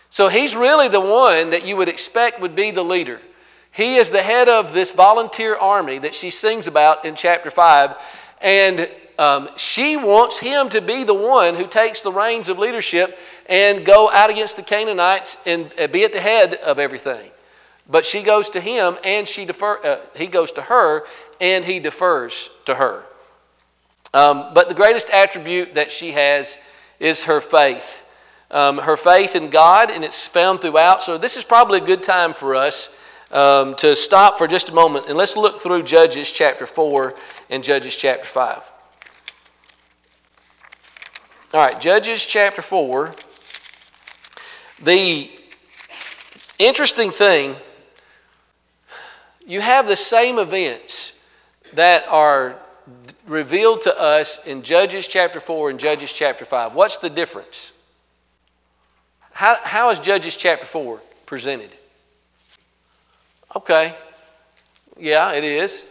So 0.10 0.28
he's 0.28 0.56
really 0.56 0.88
the 0.88 1.00
one 1.00 1.52
that 1.52 1.66
you 1.66 1.78
would 1.78 1.90
expect 1.90 2.42
would 2.42 2.56
be 2.56 2.72
the 2.72 2.84
leader. 2.84 3.22
He 3.74 3.96
is 3.96 4.12
the 4.12 4.22
head 4.22 4.50
of 4.50 4.72
this 4.72 4.92
volunteer 4.92 5.56
army 5.56 5.98
that 6.00 6.14
she 6.14 6.30
sings 6.30 6.68
about 6.68 7.06
in 7.06 7.16
chapter 7.16 7.50
5. 7.50 7.96
And 8.40 8.90
um, 9.18 9.50
she 9.58 9.98
wants 9.98 10.38
him 10.38 10.70
to 10.70 10.82
be 10.82 11.04
the 11.04 11.14
one 11.16 11.56
who 11.56 11.66
takes 11.66 12.02
the 12.02 12.12
reins 12.12 12.50
of 12.50 12.60
leadership 12.60 13.18
and 13.48 13.84
go 13.84 14.12
out 14.12 14.30
against 14.30 14.58
the 14.58 14.62
Canaanites 14.62 15.38
and 15.48 15.72
uh, 15.80 15.88
be 15.88 16.04
at 16.04 16.14
the 16.14 16.22
head 16.22 16.54
of 16.54 16.78
everything. 16.78 17.32
But 17.90 18.06
she 18.06 18.22
goes 18.22 18.52
to 18.52 18.62
him 18.62 18.96
and 19.04 19.28
she 19.28 19.46
defer, 19.46 19.80
uh, 19.84 20.00
he 20.16 20.28
goes 20.28 20.52
to 20.54 20.62
her 20.62 21.06
and 21.42 21.66
he 21.66 21.80
defers 21.80 22.52
to 22.66 22.76
her. 22.76 23.04
Um, 24.14 24.54
but 24.54 24.70
the 24.70 24.76
greatest 24.76 25.10
attribute 25.10 25.76
that 25.76 25.92
she 25.92 26.12
has 26.12 26.56
is 27.00 27.24
her 27.24 27.42
faith. 27.42 28.04
Um, 28.52 28.78
her 28.78 28.98
faith 28.98 29.36
in 29.36 29.50
God, 29.50 29.90
and 29.90 30.04
it's 30.04 30.28
found 30.28 30.62
throughout. 30.62 31.02
So, 31.02 31.18
this 31.18 31.38
is 31.38 31.44
probably 31.44 31.80
a 31.80 31.86
good 31.86 32.04
time 32.04 32.34
for 32.34 32.54
us 32.54 32.96
um, 33.34 33.76
to 33.76 33.96
stop 33.96 34.38
for 34.38 34.48
just 34.48 34.70
a 34.70 34.74
moment 34.74 35.08
and 35.08 35.18
let's 35.18 35.36
look 35.36 35.60
through 35.60 35.84
Judges 35.84 36.32
chapter 36.32 36.68
4 36.68 37.16
and 37.50 37.64
Judges 37.64 37.96
chapter 37.96 38.26
5. 38.26 38.62
All 41.54 41.60
right, 41.60 41.80
Judges 41.80 42.24
chapter 42.26 42.62
4. 42.62 43.14
The 44.84 45.32
interesting 46.60 47.12
thing, 47.12 47.56
you 49.46 49.62
have 49.62 49.88
the 49.88 49.96
same 49.96 50.38
events 50.38 51.14
that 51.74 52.08
are 52.08 52.56
revealed 53.28 53.82
to 53.82 54.00
us 54.00 54.38
in 54.46 54.62
Judges 54.62 55.08
chapter 55.08 55.40
4 55.40 55.72
and 55.72 55.80
Judges 55.80 56.14
chapter 56.14 56.46
5. 56.46 56.76
What's 56.76 56.98
the 56.98 57.10
difference? 57.10 57.72
How, 59.32 59.58
how 59.64 59.90
is 59.90 60.00
Judges 60.00 60.36
chapter 60.36 60.66
4 60.66 61.02
presented? 61.26 61.74
Okay. 63.56 63.96
Yeah, 64.98 65.34
it 65.34 65.44
is. 65.44 65.84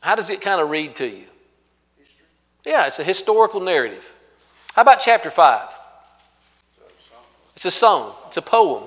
How 0.00 0.14
does 0.14 0.30
it 0.30 0.40
kind 0.40 0.60
of 0.60 0.70
read 0.70 0.96
to 0.96 1.06
you? 1.06 1.24
Yeah, 2.64 2.86
it's 2.86 2.98
a 2.98 3.04
historical 3.04 3.60
narrative. 3.60 4.04
How 4.74 4.82
about 4.82 5.00
chapter 5.00 5.30
5? 5.30 5.68
It's 7.54 7.64
a 7.64 7.70
song, 7.70 8.14
it's 8.26 8.36
a 8.36 8.42
poem. 8.42 8.84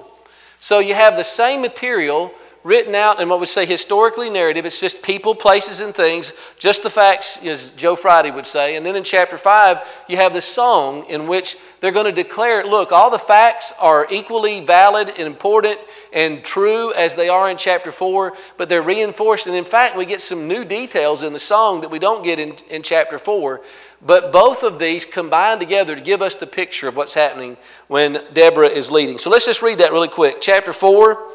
So 0.59 0.79
you 0.79 0.93
have 0.95 1.17
the 1.17 1.23
same 1.23 1.61
material 1.61 2.31
written 2.65 2.95
out 2.95 3.22
in 3.22 3.29
what 3.29 3.39
we 3.39 3.45
say 3.45 3.63
historically 3.63 4.31
narrative. 4.31 4.65
It's 4.65 4.79
just 4.79 5.03
people, 5.03 5.36
places, 5.36 5.81
and 5.81 5.93
things, 5.93 6.34
just 6.57 6.81
the 6.81 6.89
facts, 6.89 7.38
as 7.45 7.69
Joe 7.74 7.95
Friday 7.95 8.31
would 8.31 8.48
say. 8.48 8.75
And 8.75 8.84
then 8.84 8.95
in 8.95 9.03
chapter 9.03 9.38
5, 9.38 9.88
you 10.10 10.17
have 10.17 10.34
the 10.34 10.41
song 10.41 11.05
in 11.07 11.27
which 11.27 11.57
they're 11.79 11.91
going 11.91 12.07
to 12.07 12.24
declare 12.24 12.65
look, 12.65 12.91
all 12.91 13.12
the 13.12 13.19
facts 13.19 13.72
are 13.79 14.07
equally 14.10 14.65
valid 14.65 15.10
and 15.10 15.27
important 15.27 15.79
and 16.12 16.43
true 16.43 16.91
as 16.91 17.15
they 17.15 17.29
are 17.29 17.51
in 17.51 17.57
chapter 17.57 17.91
4, 17.91 18.34
but 18.57 18.67
they're 18.67 18.81
reinforced. 18.81 19.45
And 19.45 19.55
in 19.55 19.63
fact, 19.63 19.95
we 19.95 20.05
get 20.05 20.22
some 20.22 20.48
new 20.48 20.65
details 20.65 21.22
in 21.22 21.34
the 21.34 21.39
song 21.39 21.81
that 21.81 21.91
we 21.91 22.00
don't 22.00 22.24
get 22.24 22.39
in, 22.39 22.55
in 22.72 22.81
chapter 22.81 23.19
4. 23.19 23.62
But 24.03 24.31
both 24.31 24.63
of 24.63 24.79
these 24.79 25.05
combine 25.05 25.60
together 25.60 25.93
to 25.93 26.01
give 26.01 26.24
us 26.24 26.34
the 26.34 26.48
picture 26.48 26.88
of 26.88 26.95
what's 26.95 27.13
happening 27.13 27.57
when 27.88 28.24
Deborah 28.34 28.69
is 28.69 28.89
leading. 28.89 29.19
So 29.19 29.29
let's 29.29 29.45
just 29.45 29.62
read 29.62 29.77
that 29.77 29.91
really 29.91 30.07
quick. 30.07 30.38
Chapter 30.41 30.74
4. 30.74 31.35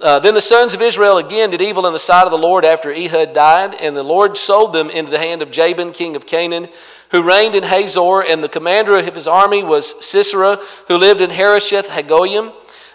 Uh, 0.00 0.18
then 0.18 0.32
the 0.32 0.40
sons 0.40 0.72
of 0.72 0.80
Israel 0.80 1.18
again 1.18 1.50
did 1.50 1.60
evil 1.60 1.86
in 1.86 1.92
the 1.92 1.98
sight 1.98 2.24
of 2.24 2.30
the 2.30 2.38
Lord 2.38 2.64
after 2.64 2.90
Ehud 2.90 3.34
died, 3.34 3.74
and 3.74 3.94
the 3.94 4.02
Lord 4.02 4.38
sold 4.38 4.72
them 4.72 4.88
into 4.88 5.10
the 5.10 5.18
hand 5.18 5.42
of 5.42 5.50
Jabin, 5.50 5.92
king 5.92 6.16
of 6.16 6.24
Canaan, 6.24 6.68
who 7.10 7.22
reigned 7.22 7.54
in 7.54 7.62
Hazor, 7.62 8.22
and 8.22 8.42
the 8.42 8.48
commander 8.48 8.96
of 8.96 9.14
his 9.14 9.28
army 9.28 9.62
was 9.62 9.94
Sisera, 10.04 10.58
who 10.88 10.96
lived 10.96 11.20
in 11.20 11.28
Harosheth 11.28 11.86
Hagoyim. 11.86 12.50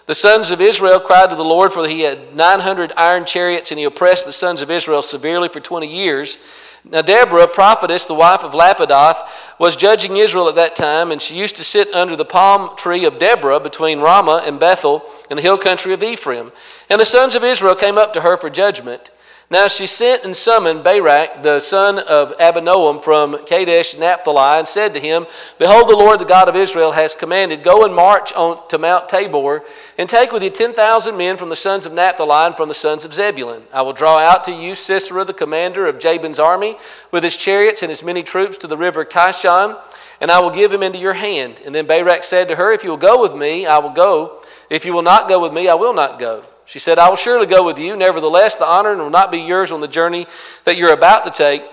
The 0.08 0.16
sons 0.16 0.50
of 0.50 0.62
Israel 0.62 1.00
cried 1.00 1.30
to 1.30 1.36
the 1.36 1.44
Lord, 1.44 1.74
for 1.74 1.88
he 1.88 2.02
had 2.02 2.36
900 2.36 2.94
iron 2.98 3.26
chariots, 3.26 3.72
and 3.72 3.78
he 3.78 3.86
oppressed 3.86 4.26
the 4.26 4.34
sons 4.34 4.64
of 4.64 4.72
Israel 4.72 5.04
severely 5.04 5.50
for 5.50 5.60
20 5.60 5.86
years. 5.86 6.40
Now, 6.84 7.02
Deborah, 7.02 7.48
prophetess, 7.48 8.06
the 8.06 8.14
wife 8.14 8.44
of 8.44 8.54
Lapidoth, 8.54 9.18
was 9.60 9.76
judging 9.76 10.18
Israel 10.18 10.50
at 10.50 10.56
that 10.56 10.76
time, 10.76 11.12
and 11.12 11.22
she 11.22 11.36
used 11.36 11.56
to 11.56 11.64
sit 11.64 11.94
under 11.94 12.16
the 12.16 12.26
palm 12.26 12.76
tree 12.78 13.06
of 13.06 13.18
Deborah 13.18 13.60
between 13.60 14.00
Ramah 14.00 14.44
and 14.46 14.60
Bethel 14.60 15.04
in 15.30 15.36
the 15.36 15.42
hill 15.42 15.58
country 15.58 15.94
of 15.94 16.04
Ephraim. 16.04 16.52
And 16.90 17.02
the 17.02 17.06
sons 17.06 17.36
of 17.36 17.44
Israel 17.44 17.76
came 17.76 17.98
up 17.98 18.14
to 18.14 18.22
her 18.22 18.38
for 18.38 18.50
judgment. 18.50 19.12
Now 19.50 19.68
she 19.68 19.86
sent 19.86 20.24
and 20.24 20.36
summoned 20.36 20.84
Barak, 20.84 21.44
the 21.44 21.60
son 21.60 22.00
of 22.00 22.36
Abinoam 22.38 23.04
from 23.04 23.46
Kadesh 23.46 23.96
Naphtali, 23.96 24.58
and 24.58 24.68
said 24.68 24.96
to 24.96 25.00
him, 25.00 25.28
Behold, 25.60 25.88
the 25.88 25.96
Lord, 25.96 26.20
the 26.20 26.26
God 26.26 26.50
of 26.50 26.56
Israel, 26.56 26.92
has 26.92 27.14
commanded, 27.14 27.64
Go 27.64 27.86
and 27.86 27.94
march 27.94 28.34
on 28.34 28.68
to 28.70 28.80
Mount 28.80 29.08
Tabor, 29.08 29.64
and 30.00 30.10
take 30.10 30.32
with 30.32 30.42
you 30.42 30.50
ten 30.50 30.74
thousand 30.74 31.16
men 31.16 31.38
from 31.38 31.50
the 31.50 31.56
sons 31.56 31.86
of 31.86 31.94
Naphtali 31.94 32.48
and 32.48 32.58
from 32.58 32.70
the 32.70 32.74
sons 32.74 33.06
of 33.06 33.14
Zebulun. 33.14 33.62
I 33.72 33.84
will 33.84 33.94
draw 33.94 34.18
out 34.18 34.46
to 34.46 34.52
you 34.52 34.74
Sisera, 34.74 35.24
the 35.24 35.34
commander 35.34 35.86
of 35.86 36.00
Jabin's 36.00 36.40
army, 36.40 36.76
with 37.12 37.24
his 37.24 37.38
chariots 37.38 37.84
and 37.84 37.92
his 37.92 38.02
many 38.02 38.24
troops 38.24 38.58
to 38.60 38.68
the 38.68 38.78
river 38.78 39.06
Kishon, 39.06 39.78
and 40.22 40.32
I 40.32 40.40
will 40.40 40.50
give 40.50 40.74
him 40.74 40.82
into 40.82 40.98
your 40.98 41.14
hand. 41.14 41.62
And 41.64 41.76
then 41.76 41.86
Barak 41.86 42.24
said 42.24 42.48
to 42.48 42.56
her, 42.56 42.72
If 42.72 42.84
you 42.84 42.90
will 42.90 42.98
go 42.98 43.22
with 43.22 43.36
me, 43.36 43.68
I 43.68 43.78
will 43.78 43.92
go. 43.94 44.42
If 44.72 44.86
you 44.86 44.94
will 44.94 45.04
not 45.04 45.30
go 45.30 45.40
with 45.40 45.54
me, 45.54 45.70
I 45.70 45.76
will 45.76 45.94
not 45.94 46.18
go. 46.18 46.44
She 46.66 46.80
said, 46.80 46.98
I 46.98 47.10
will 47.10 47.16
surely 47.16 47.46
go 47.46 47.64
with 47.64 47.78
you. 47.78 47.96
Nevertheless, 47.96 48.56
the 48.56 48.66
honor 48.66 48.96
will 48.96 49.10
not 49.10 49.32
be 49.32 49.40
yours 49.40 49.72
on 49.72 49.82
the 49.82 49.88
journey 49.88 50.28
that 50.64 50.78
you're 50.78 50.94
about 50.94 51.24
to 51.26 51.32
take, 51.32 51.64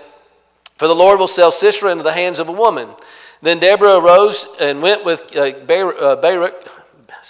for 0.77 0.87
the 0.87 0.95
Lord 0.95 1.19
will 1.19 1.27
sell 1.27 1.51
Sisera 1.51 1.91
into 1.91 2.03
the 2.03 2.13
hands 2.13 2.39
of 2.39 2.49
a 2.49 2.51
woman. 2.51 2.89
Then 3.41 3.59
Deborah 3.59 3.97
arose 3.97 4.45
and 4.59 4.81
went 4.81 5.03
with 5.03 5.35
uh, 5.35 5.41
uh 5.41 6.15
Barak, 6.15 6.53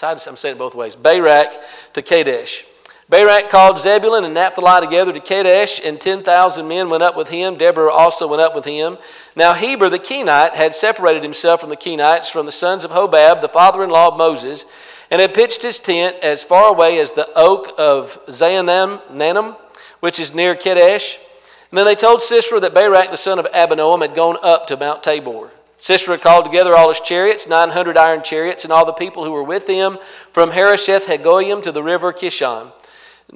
I'm 0.02 0.36
saying 0.36 0.56
it 0.56 0.60
both 0.60 0.76
ways, 0.76 0.96
Barak 0.96 1.54
to 1.94 2.02
Kadesh. 2.02 2.66
Barak 3.10 3.50
called 3.50 3.80
Zebulun 3.80 4.24
and 4.24 4.34
Naphtali 4.34 4.86
together 4.86 5.12
to 5.12 5.20
Kadesh, 5.20 5.82
and 5.84 6.00
10,000 6.00 6.68
men 6.68 6.90
went 6.90 7.04
up 7.04 7.18
with 7.18 7.28
him. 7.28 7.58
Deborah 7.58 7.92
also 7.92 8.28
went 8.28 8.42
up 8.42 8.56
with 8.56 8.66
him. 8.66 8.98
Now 9.36 9.54
Heber 9.54 9.90
the 9.90 10.00
Kenite 10.00 10.54
had 10.54 10.74
separated 10.74 11.22
himself 11.22 11.62
from 11.62 11.70
the 11.70 11.78
Kenites, 11.78 12.32
from 12.32 12.46
the 12.46 12.52
sons 12.52 12.84
of 12.86 12.92
Hobab, 12.92 13.42
the 13.42 13.50
father 13.50 13.84
in 13.84 13.90
law 13.90 14.08
of 14.08 14.18
Moses, 14.18 14.66
and 15.14 15.22
had 15.22 15.36
pitched 15.36 15.62
his 15.62 15.78
tent 15.78 16.16
as 16.24 16.44
far 16.44 16.70
away 16.70 16.98
as 16.98 17.12
the 17.12 17.30
oak 17.36 17.76
of 17.78 18.18
Zaanannim, 18.30 19.56
which 20.00 20.20
is 20.20 20.34
near 20.34 20.56
Kadesh. 20.56 21.20
And 21.70 21.78
then 21.78 21.86
they 21.86 21.94
told 21.94 22.24
Sisera 22.24 22.60
that 22.62 22.74
Barak 22.74 23.12
the 23.12 23.18
son 23.18 23.38
of 23.38 23.46
Abinoam 23.46 24.02
had 24.02 24.16
gone 24.16 24.38
up 24.42 24.66
to 24.68 24.76
Mount 24.76 25.04
Tabor. 25.04 25.52
Sisera 25.78 26.18
called 26.18 26.46
together 26.46 26.76
all 26.76 26.90
his 26.90 27.00
chariots, 27.00 27.46
900 27.46 27.96
iron 27.96 28.24
chariots, 28.24 28.64
and 28.64 28.74
all 28.74 28.88
the 28.88 28.94
people 28.94 29.24
who 29.24 29.30
were 29.30 29.44
with 29.44 29.68
him 29.68 30.00
from 30.32 30.50
Harosheth 30.50 31.06
Hagoyim 31.06 31.62
to 31.62 31.72
the 31.72 31.84
river 31.84 32.12
Kishon. 32.12 32.72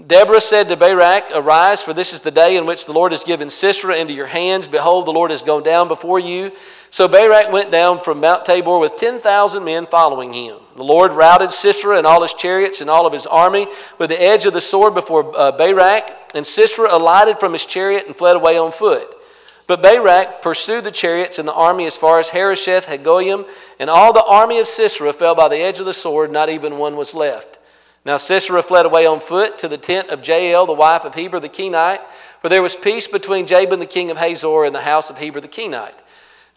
Deborah 0.08 0.42
said 0.42 0.70
to 0.70 0.78
Barak, 0.78 1.30
Arise, 1.32 1.84
for 1.84 1.94
this 1.94 2.12
is 2.12 2.22
the 2.22 2.32
day 2.32 2.56
in 2.58 2.66
which 2.66 2.86
the 2.86 2.94
Lord 2.94 3.12
has 3.12 3.24
given 3.24 3.52
Sisera 3.52 3.98
into 3.98 4.14
your 4.14 4.26
hands. 4.26 4.66
Behold, 4.66 5.06
the 5.06 5.14
Lord 5.14 5.30
has 5.30 5.44
gone 5.44 5.62
down 5.62 5.90
before 5.90 6.20
you 6.20 6.52
So 6.90 7.08
Barak 7.08 7.52
went 7.52 7.70
down 7.70 8.00
from 8.00 8.22
Mount 8.22 8.46
Tabor 8.46 8.78
with 8.78 8.96
10,000 8.96 9.64
men 9.64 9.88
following 9.88 10.32
him. 10.32 10.58
The 10.76 10.84
Lord 10.84 11.12
routed 11.12 11.52
Sisera 11.52 11.98
and 11.98 12.08
all 12.08 12.22
his 12.22 12.34
chariots 12.34 12.80
and 12.82 12.90
all 12.90 13.06
of 13.06 13.14
his 13.14 13.26
army 13.26 13.68
with 13.98 14.10
the 14.10 14.22
edge 14.22 14.46
of 14.46 14.54
the 14.54 14.62
sword 14.62 14.94
before 14.94 15.38
uh, 15.38 15.52
Barak, 15.52 16.12
and 16.34 16.48
Sisera 16.48 16.88
alighted 16.92 17.40
from 17.40 17.54
his 17.54 17.66
chariot 17.66 18.06
and 18.08 18.16
fled 18.16 18.36
away 18.36 18.58
on 18.58 18.72
foot. 18.72 19.16
But 19.68 19.82
Barak 19.82 20.42
pursued 20.42 20.86
the 20.86 20.92
chariots 20.92 21.40
and 21.40 21.48
the 21.48 21.54
army 21.54 21.86
as 21.86 21.98
far 21.98 22.20
as 22.20 22.30
Harosheth 22.30 22.86
Hagoyim, 22.86 23.46
and 23.80 23.90
all 23.90 24.14
the 24.14 24.24
army 24.24 24.60
of 24.60 24.68
Sisera 24.68 25.12
fell 25.12 25.36
by 25.36 25.50
the 25.50 25.60
edge 25.60 25.82
of 25.82 25.86
the 25.86 25.94
sword, 25.94 26.32
not 26.32 26.50
even 26.50 26.78
one 26.78 26.96
was 26.96 27.14
left. 27.14 27.60
Now 28.06 28.16
Sisera 28.16 28.64
fled 28.64 28.86
away 28.86 29.06
on 29.06 29.20
foot 29.20 29.58
to 29.58 29.68
the 29.68 29.78
tent 29.78 30.08
of 30.08 30.26
Jael, 30.26 30.66
the 30.66 30.72
wife 30.72 31.04
of 31.04 31.14
Heber 31.14 31.42
the 31.42 31.50
Kenite, 31.50 32.00
for 32.42 32.48
there 32.48 32.62
was 32.62 32.78
peace 32.78 33.08
between 33.08 33.46
Jabin 33.46 33.80
the 33.80 33.86
king 33.86 34.10
of 34.10 34.18
Hazor 34.18 34.64
and 34.64 34.74
the 34.74 34.80
house 34.80 35.10
of 35.10 35.18
Heber 35.18 35.42
the 35.42 35.50
Kenite. 35.50 35.94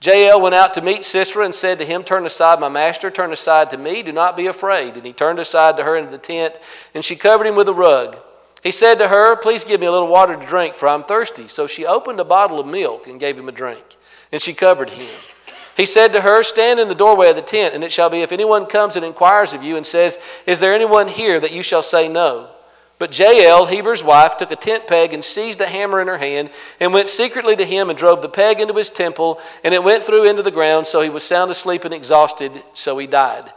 Jael 0.03 0.41
went 0.41 0.55
out 0.55 0.75
to 0.75 0.81
meet 0.81 1.05
Sisera 1.05 1.45
and 1.45 1.55
said 1.55 1.79
to 1.79 1.85
him, 1.85 2.05
Turn 2.05 2.25
aside, 2.25 2.59
my 2.59 2.71
master, 2.71 3.11
turn 3.11 3.33
aside 3.33 3.71
to 3.71 3.77
me, 3.77 4.03
do 4.03 4.13
not 4.13 4.35
be 4.35 4.47
afraid. 4.47 4.97
And 4.97 5.05
he 5.05 5.13
turned 5.13 5.39
aside 5.39 5.77
to 5.77 5.85
her 5.85 5.95
into 5.95 6.11
the 6.11 6.17
tent, 6.17 6.59
and 6.95 7.05
she 7.05 7.17
covered 7.17 7.47
him 7.47 7.55
with 7.55 7.69
a 7.69 7.75
rug. 7.75 8.17
He 8.63 8.71
said 8.71 8.99
to 8.99 9.09
her, 9.09 9.37
Please 9.37 9.65
give 9.65 9.81
me 9.81 9.87
a 9.87 9.93
little 9.93 10.09
water 10.09 10.37
to 10.37 10.47
drink, 10.47 10.75
for 10.75 10.89
I'm 10.89 11.05
thirsty. 11.05 11.49
So 11.49 11.67
she 11.67 11.85
opened 11.85 12.19
a 12.19 12.25
bottle 12.25 12.59
of 12.59 12.67
milk 12.67 13.09
and 13.09 13.21
gave 13.21 13.39
him 13.39 13.49
a 13.51 13.53
drink, 13.53 13.85
and 14.33 14.41
she 14.41 14.55
covered 14.55 14.89
him. 14.89 15.15
He 15.77 15.85
said 15.85 16.15
to 16.15 16.21
her, 16.23 16.43
Stand 16.43 16.81
in 16.81 16.89
the 16.89 16.95
doorway 16.95 17.29
of 17.29 17.37
the 17.37 17.43
tent, 17.43 17.75
and 17.75 17.85
it 17.85 17.93
shall 17.93 18.09
be 18.09 18.23
if 18.23 18.33
anyone 18.33 18.67
comes 18.67 18.97
and 18.97 19.05
inquires 19.05 19.53
of 19.53 19.63
you 19.63 19.77
and 19.77 19.85
says, 19.85 20.19
Is 20.47 20.61
there 20.61 20.75
anyone 20.75 21.09
here 21.09 21.39
that 21.39 21.53
you 21.53 21.63
shall 21.63 21.83
say 21.83 22.09
no? 22.09 22.49
But 23.01 23.19
Jael, 23.19 23.65
Heber's 23.65 24.05
wife, 24.05 24.37
took 24.37 24.51
a 24.51 24.57
tent 24.57 24.87
peg 24.87 25.15
and 25.15 25.25
seized 25.25 25.63
a 25.63 25.67
hammer 25.67 26.03
in 26.03 26.07
her 26.09 26.19
hand 26.19 26.51
and 26.79 26.93
went 26.93 27.09
secretly 27.09 27.57
to 27.57 27.65
him 27.65 27.89
and 27.89 27.99
drove 27.99 28.21
the 28.21 28.29
peg 28.29 28.61
into 28.61 28.75
his 28.75 28.91
temple, 28.91 29.41
and 29.65 29.73
it 29.73 29.83
went 29.83 30.05
through 30.05 30.25
into 30.25 30.43
the 30.43 30.51
ground, 30.51 30.87
so 30.87 31.01
he 31.01 31.09
was 31.09 31.25
sound 31.25 31.51
asleep 31.51 31.87
and 31.87 31.95
exhausted, 31.95 32.53
so 32.75 32.99
he 32.99 33.07
died. 33.07 33.51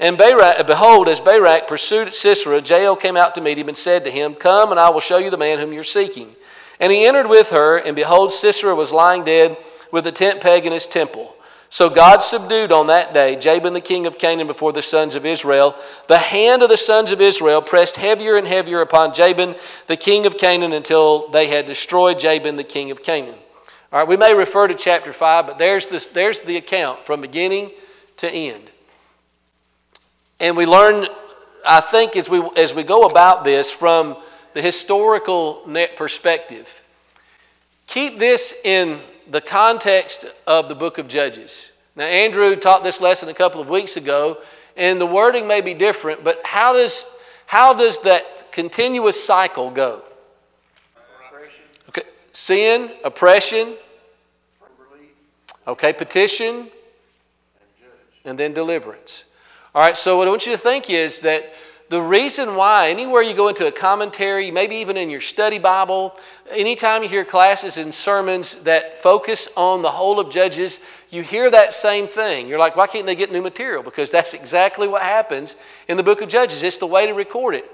And 0.00 0.18
Barak, 0.18 0.66
behold, 0.66 1.08
as 1.08 1.20
Barak 1.20 1.68
pursued 1.68 2.12
Sisera, 2.16 2.60
Jael 2.60 2.96
came 2.96 3.16
out 3.16 3.36
to 3.36 3.40
meet 3.40 3.58
him 3.58 3.68
and 3.68 3.76
said 3.76 4.02
to 4.04 4.10
him, 4.10 4.34
Come, 4.34 4.72
and 4.72 4.80
I 4.80 4.90
will 4.90 4.98
show 4.98 5.18
you 5.18 5.30
the 5.30 5.36
man 5.36 5.60
whom 5.60 5.72
you're 5.72 5.84
seeking. 5.84 6.34
And 6.80 6.90
he 6.90 7.06
entered 7.06 7.28
with 7.28 7.50
her, 7.50 7.76
and 7.76 7.94
behold, 7.94 8.32
Sisera 8.32 8.74
was 8.74 8.92
lying 8.92 9.22
dead 9.22 9.56
with 9.92 10.02
the 10.02 10.10
tent 10.10 10.40
peg 10.40 10.66
in 10.66 10.72
his 10.72 10.88
temple. 10.88 11.36
So 11.72 11.88
God 11.88 12.18
subdued 12.18 12.72
on 12.72 12.88
that 12.88 13.14
day 13.14 13.36
Jabin 13.36 13.74
the 13.74 13.80
king 13.80 14.06
of 14.06 14.18
Canaan 14.18 14.48
before 14.48 14.72
the 14.72 14.82
sons 14.82 15.14
of 15.14 15.24
Israel. 15.24 15.76
The 16.08 16.18
hand 16.18 16.64
of 16.64 16.68
the 16.68 16.76
sons 16.76 17.12
of 17.12 17.20
Israel 17.20 17.62
pressed 17.62 17.96
heavier 17.96 18.36
and 18.36 18.46
heavier 18.46 18.80
upon 18.80 19.14
Jabin 19.14 19.54
the 19.86 19.96
king 19.96 20.26
of 20.26 20.36
Canaan 20.36 20.72
until 20.72 21.28
they 21.28 21.46
had 21.46 21.66
destroyed 21.66 22.18
Jabin 22.18 22.56
the 22.56 22.64
king 22.64 22.90
of 22.90 23.04
Canaan. 23.04 23.38
All 23.92 24.00
right, 24.00 24.08
we 24.08 24.16
may 24.16 24.34
refer 24.34 24.66
to 24.66 24.74
chapter 24.74 25.12
5, 25.12 25.46
but 25.46 25.58
there's, 25.58 25.86
this, 25.86 26.06
there's 26.08 26.40
the 26.40 26.56
account 26.56 27.06
from 27.06 27.20
beginning 27.20 27.70
to 28.18 28.30
end. 28.30 28.68
And 30.40 30.56
we 30.56 30.66
learn, 30.66 31.06
I 31.64 31.80
think, 31.80 32.16
as 32.16 32.28
we, 32.28 32.42
as 32.56 32.74
we 32.74 32.82
go 32.82 33.02
about 33.02 33.44
this 33.44 33.70
from 33.70 34.16
the 34.54 34.62
historical 34.62 35.68
perspective. 35.96 36.68
Keep 37.86 38.18
this 38.18 38.54
in 38.64 39.00
the 39.30 39.40
context 39.40 40.26
of 40.46 40.68
the 40.68 40.74
book 40.74 40.98
of 40.98 41.06
Judges. 41.06 41.70
Now, 41.94 42.04
Andrew 42.04 42.54
taught 42.56 42.82
this 42.82 43.00
lesson 43.00 43.28
a 43.28 43.34
couple 43.34 43.60
of 43.60 43.68
weeks 43.68 43.96
ago, 43.96 44.38
and 44.76 45.00
the 45.00 45.06
wording 45.06 45.46
may 45.46 45.60
be 45.60 45.74
different, 45.74 46.24
but 46.24 46.40
how 46.44 46.72
does, 46.72 47.04
how 47.46 47.74
does 47.74 47.98
that 47.98 48.50
continuous 48.52 49.22
cycle 49.22 49.70
go? 49.70 50.02
Okay, 51.88 52.02
sin, 52.32 52.90
oppression, 53.04 53.74
okay, 55.66 55.92
petition, 55.92 56.68
and 58.24 58.38
then 58.38 58.52
deliverance. 58.52 59.24
All 59.74 59.82
right, 59.82 59.96
so 59.96 60.18
what 60.18 60.26
I 60.26 60.30
want 60.30 60.46
you 60.46 60.52
to 60.52 60.58
think 60.58 60.90
is 60.90 61.20
that 61.20 61.52
the 61.90 62.00
reason 62.00 62.54
why, 62.54 62.90
anywhere 62.90 63.20
you 63.20 63.34
go 63.34 63.48
into 63.48 63.66
a 63.66 63.72
commentary, 63.72 64.52
maybe 64.52 64.76
even 64.76 64.96
in 64.96 65.10
your 65.10 65.20
study 65.20 65.58
Bible, 65.58 66.16
anytime 66.48 67.02
you 67.02 67.08
hear 67.08 67.24
classes 67.24 67.78
and 67.78 67.92
sermons 67.92 68.54
that 68.62 69.02
focus 69.02 69.48
on 69.56 69.82
the 69.82 69.90
whole 69.90 70.20
of 70.20 70.30
Judges, 70.30 70.78
you 71.10 71.24
hear 71.24 71.50
that 71.50 71.74
same 71.74 72.06
thing. 72.06 72.46
You're 72.46 72.60
like, 72.60 72.76
why 72.76 72.86
can't 72.86 73.06
they 73.06 73.16
get 73.16 73.32
new 73.32 73.42
material? 73.42 73.82
Because 73.82 74.12
that's 74.12 74.34
exactly 74.34 74.86
what 74.86 75.02
happens 75.02 75.56
in 75.88 75.96
the 75.96 76.04
book 76.04 76.20
of 76.20 76.28
Judges. 76.28 76.62
It's 76.62 76.76
the 76.76 76.86
way 76.86 77.06
to 77.08 77.12
record 77.12 77.56
it. 77.56 77.68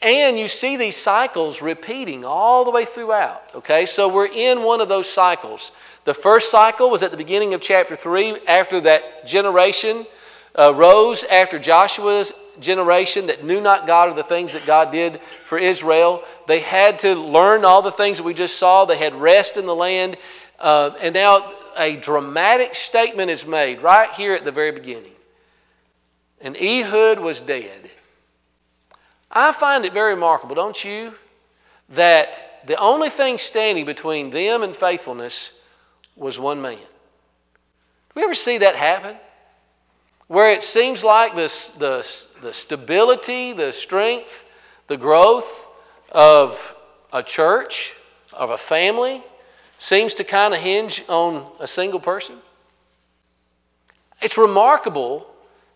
And 0.00 0.38
you 0.38 0.46
see 0.46 0.76
these 0.76 0.96
cycles 0.96 1.60
repeating 1.60 2.24
all 2.24 2.64
the 2.64 2.70
way 2.70 2.84
throughout. 2.84 3.42
Okay, 3.56 3.86
so 3.86 4.08
we're 4.08 4.26
in 4.26 4.62
one 4.62 4.80
of 4.80 4.88
those 4.88 5.08
cycles. 5.08 5.72
The 6.04 6.14
first 6.14 6.52
cycle 6.52 6.88
was 6.88 7.02
at 7.02 7.10
the 7.10 7.16
beginning 7.16 7.52
of 7.52 7.60
chapter 7.62 7.96
3, 7.96 8.46
after 8.46 8.82
that 8.82 9.26
generation 9.26 10.06
uh, 10.56 10.72
rose 10.72 11.24
after 11.24 11.58
Joshua's 11.58 12.32
generation 12.60 13.26
that 13.26 13.44
knew 13.44 13.60
not 13.60 13.86
God 13.86 14.10
or 14.10 14.14
the 14.14 14.24
things 14.24 14.52
that 14.52 14.66
God 14.66 14.92
did 14.92 15.20
for 15.46 15.58
Israel. 15.58 16.22
They 16.46 16.60
had 16.60 17.00
to 17.00 17.14
learn 17.14 17.64
all 17.64 17.82
the 17.82 17.92
things 17.92 18.18
that 18.18 18.24
we 18.24 18.34
just 18.34 18.58
saw. 18.58 18.84
They 18.84 18.96
had 18.96 19.14
rest 19.14 19.56
in 19.56 19.66
the 19.66 19.74
land. 19.74 20.16
Uh, 20.58 20.90
and 21.00 21.14
now 21.14 21.52
a 21.76 21.96
dramatic 21.96 22.74
statement 22.74 23.30
is 23.30 23.46
made 23.46 23.82
right 23.82 24.10
here 24.12 24.34
at 24.34 24.44
the 24.44 24.52
very 24.52 24.72
beginning. 24.72 25.12
And 26.40 26.56
Ehud 26.56 27.18
was 27.18 27.40
dead. 27.40 27.90
I 29.30 29.52
find 29.52 29.84
it 29.84 29.92
very 29.92 30.14
remarkable, 30.14 30.54
don't 30.54 30.82
you, 30.82 31.12
that 31.90 32.66
the 32.66 32.76
only 32.76 33.10
thing 33.10 33.38
standing 33.38 33.84
between 33.84 34.30
them 34.30 34.62
and 34.62 34.74
faithfulness 34.74 35.52
was 36.16 36.38
one 36.38 36.62
man. 36.62 36.78
Do 36.78 36.82
we 38.14 38.24
ever 38.24 38.34
see 38.34 38.58
that 38.58 38.76
happen? 38.76 39.16
Where 40.28 40.50
it 40.50 40.62
seems 40.62 41.04
like 41.04 41.34
this, 41.34 41.68
the, 41.68 42.06
the 42.42 42.52
stability, 42.52 43.52
the 43.52 43.72
strength, 43.72 44.44
the 44.88 44.96
growth 44.96 45.66
of 46.10 46.74
a 47.12 47.22
church, 47.22 47.94
of 48.32 48.50
a 48.50 48.56
family, 48.56 49.22
seems 49.78 50.14
to 50.14 50.24
kind 50.24 50.54
of 50.54 50.60
hinge 50.60 51.04
on 51.08 51.46
a 51.60 51.66
single 51.66 52.00
person. 52.00 52.36
It's 54.20 54.38
remarkable. 54.38 55.26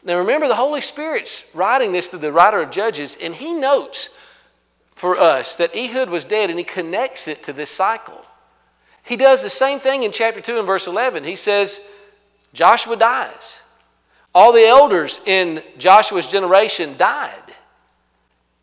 Now 0.02 0.18
remember, 0.18 0.48
the 0.48 0.54
Holy 0.54 0.80
Spirit's 0.80 1.44
writing 1.54 1.92
this 1.92 2.08
to 2.08 2.18
the 2.18 2.32
writer 2.32 2.60
of 2.60 2.70
Judges, 2.70 3.16
and 3.20 3.34
he 3.34 3.52
notes 3.52 4.08
for 4.94 5.18
us 5.18 5.56
that 5.56 5.74
Ehud 5.76 6.10
was 6.10 6.24
dead, 6.24 6.50
and 6.50 6.58
he 6.58 6.64
connects 6.64 7.28
it 7.28 7.44
to 7.44 7.52
this 7.52 7.70
cycle. 7.70 8.20
He 9.04 9.16
does 9.16 9.42
the 9.42 9.50
same 9.50 9.78
thing 9.78 10.02
in 10.02 10.12
chapter 10.12 10.40
2 10.40 10.58
and 10.58 10.66
verse 10.66 10.86
11. 10.86 11.24
He 11.24 11.36
says, 11.36 11.80
Joshua 12.52 12.96
dies. 12.96 13.60
All 14.34 14.52
the 14.52 14.66
elders 14.66 15.18
in 15.26 15.62
Joshua's 15.78 16.26
generation 16.26 16.96
died. 16.96 17.34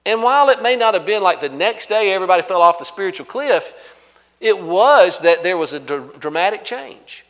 And 0.05 0.23
while 0.23 0.49
it 0.49 0.61
may 0.61 0.77
not 0.77 0.93
have 0.93 1.05
been 1.05 1.21
like 1.21 1.41
the 1.41 1.49
next 1.49 1.89
day 1.89 2.13
everybody 2.13 2.41
fell 2.41 2.61
off 2.61 2.79
the 2.79 2.85
spiritual 2.85 3.25
cliff, 3.25 3.73
it 4.39 4.57
was 4.57 5.19
that 5.19 5.43
there 5.43 5.57
was 5.57 5.73
a 5.73 5.79
dr- 5.79 6.19
dramatic 6.19 6.63
change. 6.63 7.25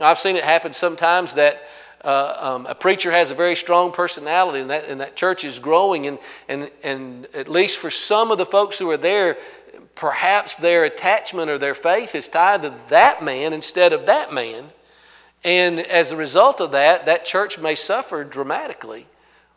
I've 0.00 0.18
seen 0.18 0.36
it 0.36 0.44
happen 0.44 0.72
sometimes 0.72 1.34
that 1.34 1.60
uh, 2.02 2.36
um, 2.38 2.66
a 2.66 2.74
preacher 2.74 3.10
has 3.10 3.30
a 3.30 3.34
very 3.34 3.56
strong 3.56 3.92
personality 3.92 4.60
and 4.60 4.70
that, 4.70 4.84
and 4.84 5.00
that 5.00 5.16
church 5.16 5.44
is 5.44 5.58
growing, 5.58 6.06
and, 6.06 6.18
and, 6.48 6.70
and 6.82 7.26
at 7.34 7.48
least 7.48 7.78
for 7.78 7.90
some 7.90 8.30
of 8.30 8.38
the 8.38 8.46
folks 8.46 8.78
who 8.78 8.90
are 8.90 8.96
there, 8.96 9.36
perhaps 9.94 10.56
their 10.56 10.84
attachment 10.84 11.50
or 11.50 11.58
their 11.58 11.74
faith 11.74 12.14
is 12.14 12.28
tied 12.28 12.62
to 12.62 12.72
that 12.88 13.22
man 13.22 13.52
instead 13.52 13.92
of 13.92 14.06
that 14.06 14.32
man. 14.32 14.64
And 15.44 15.78
as 15.78 16.12
a 16.12 16.16
result 16.16 16.60
of 16.60 16.72
that, 16.72 17.06
that 17.06 17.24
church 17.24 17.58
may 17.58 17.74
suffer 17.74 18.24
dramatically 18.24 19.06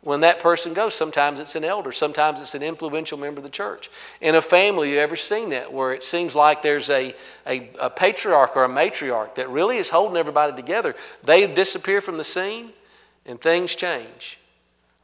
when 0.02 0.20
that 0.20 0.40
person 0.40 0.74
goes. 0.74 0.94
Sometimes 0.94 1.40
it's 1.40 1.56
an 1.56 1.64
elder, 1.64 1.92
sometimes 1.92 2.40
it's 2.40 2.54
an 2.54 2.62
influential 2.62 3.18
member 3.18 3.38
of 3.38 3.44
the 3.44 3.50
church. 3.50 3.90
In 4.20 4.34
a 4.34 4.42
family, 4.42 4.92
you 4.92 4.98
ever 4.98 5.16
seen 5.16 5.50
that 5.50 5.72
where 5.72 5.92
it 5.92 6.04
seems 6.04 6.34
like 6.34 6.62
there's 6.62 6.90
a, 6.90 7.14
a, 7.46 7.70
a 7.80 7.90
patriarch 7.90 8.56
or 8.56 8.64
a 8.64 8.68
matriarch 8.68 9.36
that 9.36 9.48
really 9.50 9.78
is 9.78 9.88
holding 9.88 10.16
everybody 10.16 10.54
together? 10.54 10.94
They 11.24 11.46
disappear 11.52 12.00
from 12.00 12.16
the 12.16 12.24
scene 12.24 12.72
and 13.26 13.40
things 13.40 13.74
change. 13.74 14.38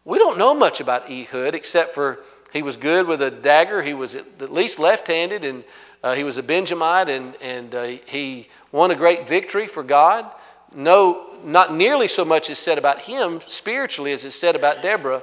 We 0.05 0.19
don't 0.19 0.39
know 0.39 0.55
much 0.55 0.81
about 0.81 1.11
Ehud 1.11 1.55
except 1.55 1.95
for 1.95 2.21
he 2.53 2.63
was 2.63 2.77
good 2.77 3.07
with 3.07 3.21
a 3.21 3.31
dagger. 3.31 3.83
He 3.83 3.95
was 3.95 4.15
at 4.15 4.53
least 4.53 4.79
left 4.79 5.07
handed 5.07 5.45
and 5.45 5.65
uh, 6.03 6.15
he 6.15 6.25
was 6.25 6.39
a 6.39 6.43
Benjamite 6.43 7.09
and, 7.09 7.37
and 7.43 7.75
uh, 7.75 7.85
he 8.07 8.49
won 8.73 8.91
a 8.91 8.95
great 8.95 9.29
victory 9.29 9.67
for 9.67 9.83
God 9.83 10.25
no, 10.75 11.27
not 11.45 11.75
nearly 11.75 12.09
so 12.09 12.25
much 12.25 12.51
is 12.51 12.59
said 12.59 12.79
about 12.79 13.01
him 13.01 13.41
spiritually 13.47 14.13
as 14.13 14.25
is 14.25 14.35
said 14.35 14.57
about 14.57 14.83
Deborah, 14.83 15.23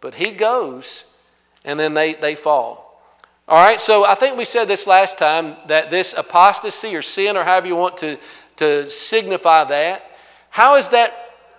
but 0.00 0.14
he 0.14 0.32
goes 0.32 1.04
and 1.64 1.78
then 1.78 1.94
they, 1.94 2.14
they 2.14 2.34
fall. 2.34 2.82
All 3.48 3.64
right, 3.64 3.80
so 3.80 4.04
I 4.04 4.14
think 4.14 4.36
we 4.36 4.44
said 4.44 4.66
this 4.66 4.86
last 4.86 5.18
time 5.18 5.56
that 5.68 5.90
this 5.90 6.14
apostasy 6.14 6.94
or 6.96 7.02
sin, 7.02 7.36
or 7.36 7.44
however 7.44 7.68
you 7.68 7.76
want 7.76 7.98
to, 7.98 8.18
to 8.56 8.90
signify 8.90 9.64
that, 9.64 10.02
how 10.50 10.76
is 10.76 10.88
that 10.88 11.12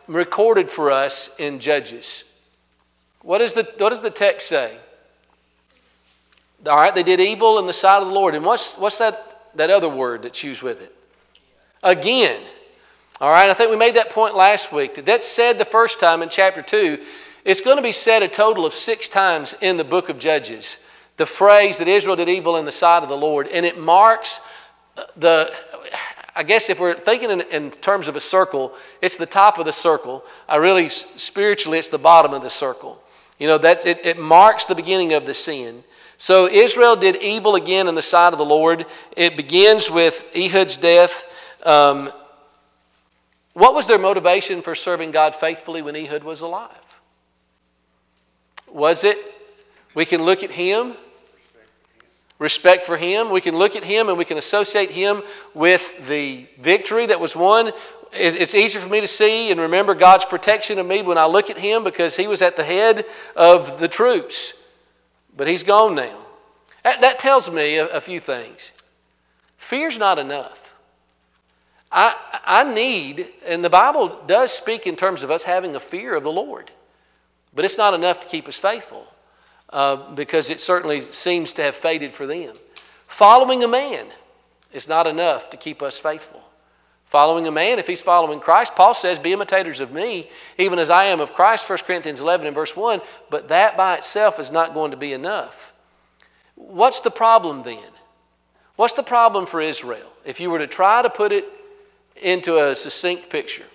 recorded 0.08 0.70
for 0.70 0.92
us 0.92 1.30
in 1.38 1.60
Judges? 1.60 2.24
What, 3.22 3.42
is 3.42 3.54
the, 3.54 3.64
what 3.78 3.90
does 3.90 4.02
the 4.02 4.10
text 4.10 4.48
say? 4.48 4.76
All 6.66 6.76
right, 6.76 6.94
they 6.94 7.04
did 7.04 7.20
evil 7.20 7.60
in 7.60 7.68
the 7.68 7.74
sight 7.74 8.02
of 8.02 8.08
the 8.08 8.14
Lord. 8.14 8.36
And 8.36 8.44
what's, 8.44 8.78
what's 8.78 8.98
that, 8.98 9.42
that 9.56 9.70
other 9.70 9.90
word 9.90 10.24
that's 10.24 10.44
used 10.44 10.64
with 10.64 10.82
it? 10.82 10.94
Again. 11.84 12.42
All 13.20 13.32
right, 13.32 13.50
I 13.50 13.56
think 13.56 13.72
we 13.72 13.78
made 13.78 13.96
that 13.96 14.12
point 14.12 14.36
last 14.36 14.72
week. 14.72 14.94
That 14.94 15.06
that's 15.08 15.28
said 15.28 15.58
the 15.58 15.66
first 15.66 16.00
time 16.00 16.22
in 16.22 16.30
chapter 16.30 16.62
2. 16.62 17.04
It's 17.46 17.62
going 17.62 17.78
to 17.78 17.82
be 17.82 17.92
said 17.92 18.22
a 18.22 18.28
total 18.28 18.64
of 18.64 18.74
six 18.74 19.10
times 19.10 19.56
in 19.60 19.78
the 19.78 19.84
book 19.84 20.10
of 20.10 20.20
Judges. 20.20 20.78
The 21.16 21.26
phrase 21.26 21.80
that 21.80 21.88
Israel 21.88 22.16
did 22.16 22.30
evil 22.30 22.58
in 22.58 22.66
the 22.66 22.72
sight 22.72 23.02
of 23.02 23.10
the 23.10 23.18
Lord. 23.18 23.48
And 23.48 23.66
it 23.66 23.80
marks 23.80 24.40
the, 25.16 25.52
I 26.36 26.44
guess 26.44 26.70
if 26.70 26.80
we're 26.80 26.94
thinking 26.94 27.32
in, 27.32 27.42
in, 27.42 27.72
terms 27.72 28.08
of 28.08 28.16
a 28.16 28.20
circle, 28.20 28.76
it's 29.02 29.18
the 29.18 29.26
top 29.26 29.58
of 29.58 29.66
the 29.66 29.74
circle. 29.74 30.24
I 30.48 30.58
really, 30.58 30.90
spiritually, 30.90 31.80
it's 31.80 31.88
the 31.88 31.98
bottom 31.98 32.36
of 32.36 32.44
the 32.44 32.52
circle. 32.52 33.02
You 33.40 33.48
know, 33.48 33.58
that 33.58 33.84
it, 33.88 34.06
it 34.06 34.20
marks 34.20 34.66
the 34.66 34.76
beginning 34.76 35.14
of 35.14 35.26
the 35.26 35.34
sin. 35.34 35.84
So 36.20 36.48
Israel 36.48 36.96
did 36.96 37.16
evil 37.16 37.56
again 37.56 37.88
in 37.88 37.96
the 37.96 38.04
sight 38.04 38.34
of 38.34 38.38
the 38.38 38.46
Lord. 38.46 38.86
It 39.16 39.38
begins 39.38 39.90
with 39.90 40.24
Ehud's 40.36 40.78
death. 40.78 41.26
Um, 41.64 42.12
what 43.58 43.74
was 43.74 43.88
their 43.88 43.98
motivation 43.98 44.62
for 44.62 44.76
serving 44.76 45.12
God 45.12 45.36
faithfully 45.36 45.82
when 45.82 45.96
Ehud 45.96 46.24
was 46.24 46.42
alive? 46.42 46.70
Was 48.72 49.04
it 49.04 49.18
we 49.96 50.06
can 50.06 50.22
look 50.24 50.44
at 50.44 50.52
him 50.52 50.96
respect 52.40 52.84
for 52.84 52.98
him. 52.98 53.30
We 53.32 53.42
can 53.42 53.56
look 53.56 53.76
at 53.76 53.84
him 53.84 54.10
and 54.10 54.18
we 54.18 54.26
can 54.26 54.38
associate 54.38 54.92
him 54.92 55.24
with 55.54 55.84
the 56.08 56.46
victory 56.60 57.08
that 57.08 57.20
was 57.20 57.36
won. 57.36 57.72
It's 58.14 58.56
easier 58.56 58.82
for 58.82 58.90
me 58.90 59.02
to 59.02 59.08
see 59.08 59.52
and 59.52 59.60
remember 59.60 59.96
God's 59.96 60.26
protection 60.26 60.80
of 60.80 60.86
me 60.86 61.02
when 61.02 61.18
I 61.18 61.26
look 61.26 61.50
at 61.50 61.58
him 61.58 61.84
because 61.84 62.16
he 62.16 62.28
was 62.28 62.42
at 62.42 62.56
the 62.56 62.64
head 62.64 63.06
of 63.36 63.80
the 63.80 63.88
troops. 63.88 64.54
But 65.36 65.48
he's 65.48 65.64
gone 65.64 65.96
now. 65.96 66.18
That 66.84 67.20
tells 67.20 67.50
me 67.50 67.78
a 67.78 68.00
few 68.00 68.20
things. 68.20 68.72
Fear's 69.58 69.98
not 69.98 70.20
enough. 70.20 70.64
I, 71.92 72.37
I 72.48 72.64
need, 72.64 73.28
and 73.46 73.64
the 73.64 73.70
Bible 73.70 74.22
does 74.26 74.54
speak 74.54 74.88
in 74.88 74.96
terms 74.96 75.22
of 75.22 75.32
us 75.32 75.44
having 75.44 75.76
a 75.76 75.80
fear 75.82 76.16
of 76.16 76.24
the 76.24 76.32
Lord, 76.32 76.72
but 77.54 77.66
it's 77.66 77.78
not 77.78 77.94
enough 77.94 78.22
to 78.22 78.28
keep 78.28 78.48
us 78.48 78.58
faithful 78.58 79.06
uh, 79.70 80.14
because 80.14 80.50
it 80.50 80.62
certainly 80.62 81.02
seems 81.02 81.54
to 81.54 81.64
have 81.64 81.76
faded 81.76 82.14
for 82.14 82.26
them. 82.26 82.56
Following 83.08 83.64
a 83.66 83.68
man 83.68 84.08
is 84.72 84.88
not 84.88 85.08
enough 85.08 85.50
to 85.50 85.58
keep 85.58 85.82
us 85.82 86.00
faithful. 86.00 86.42
Following 87.08 87.48
a 87.48 87.52
man, 87.52 87.80
if 87.80 87.88
he's 87.88 88.02
following 88.02 88.40
Christ, 88.40 88.76
Paul 88.76 88.94
says, 88.94 89.20
Be 89.20 89.34
imitators 89.34 89.80
of 89.80 89.92
me, 89.92 90.30
even 90.58 90.80
as 90.80 90.90
I 90.90 91.06
am 91.06 91.20
of 91.20 91.34
Christ, 91.34 91.70
1 91.70 91.80
Corinthians 91.80 92.22
11 92.22 92.48
and 92.48 92.56
verse 92.56 92.76
1. 92.76 93.02
But 93.30 93.50
that 93.50 93.78
by 93.78 93.96
itself 93.96 94.40
is 94.40 94.52
not 94.52 94.74
going 94.74 94.92
to 94.92 94.98
be 94.98 95.14
enough. 95.14 95.74
What's 96.56 97.02
the 97.02 97.12
problem 97.12 97.64
then? 97.64 97.92
What's 98.76 98.94
the 98.94 99.04
problem 99.04 99.46
for 99.46 99.62
Israel? 99.62 100.08
If 100.26 100.40
you 100.40 100.50
were 100.50 100.60
to 100.60 100.68
try 100.68 101.02
to 101.02 101.10
put 101.10 101.32
it 101.32 101.46
into 102.22 102.64
a 102.64 102.76
succinct 102.76 103.30
picture. 103.30 103.66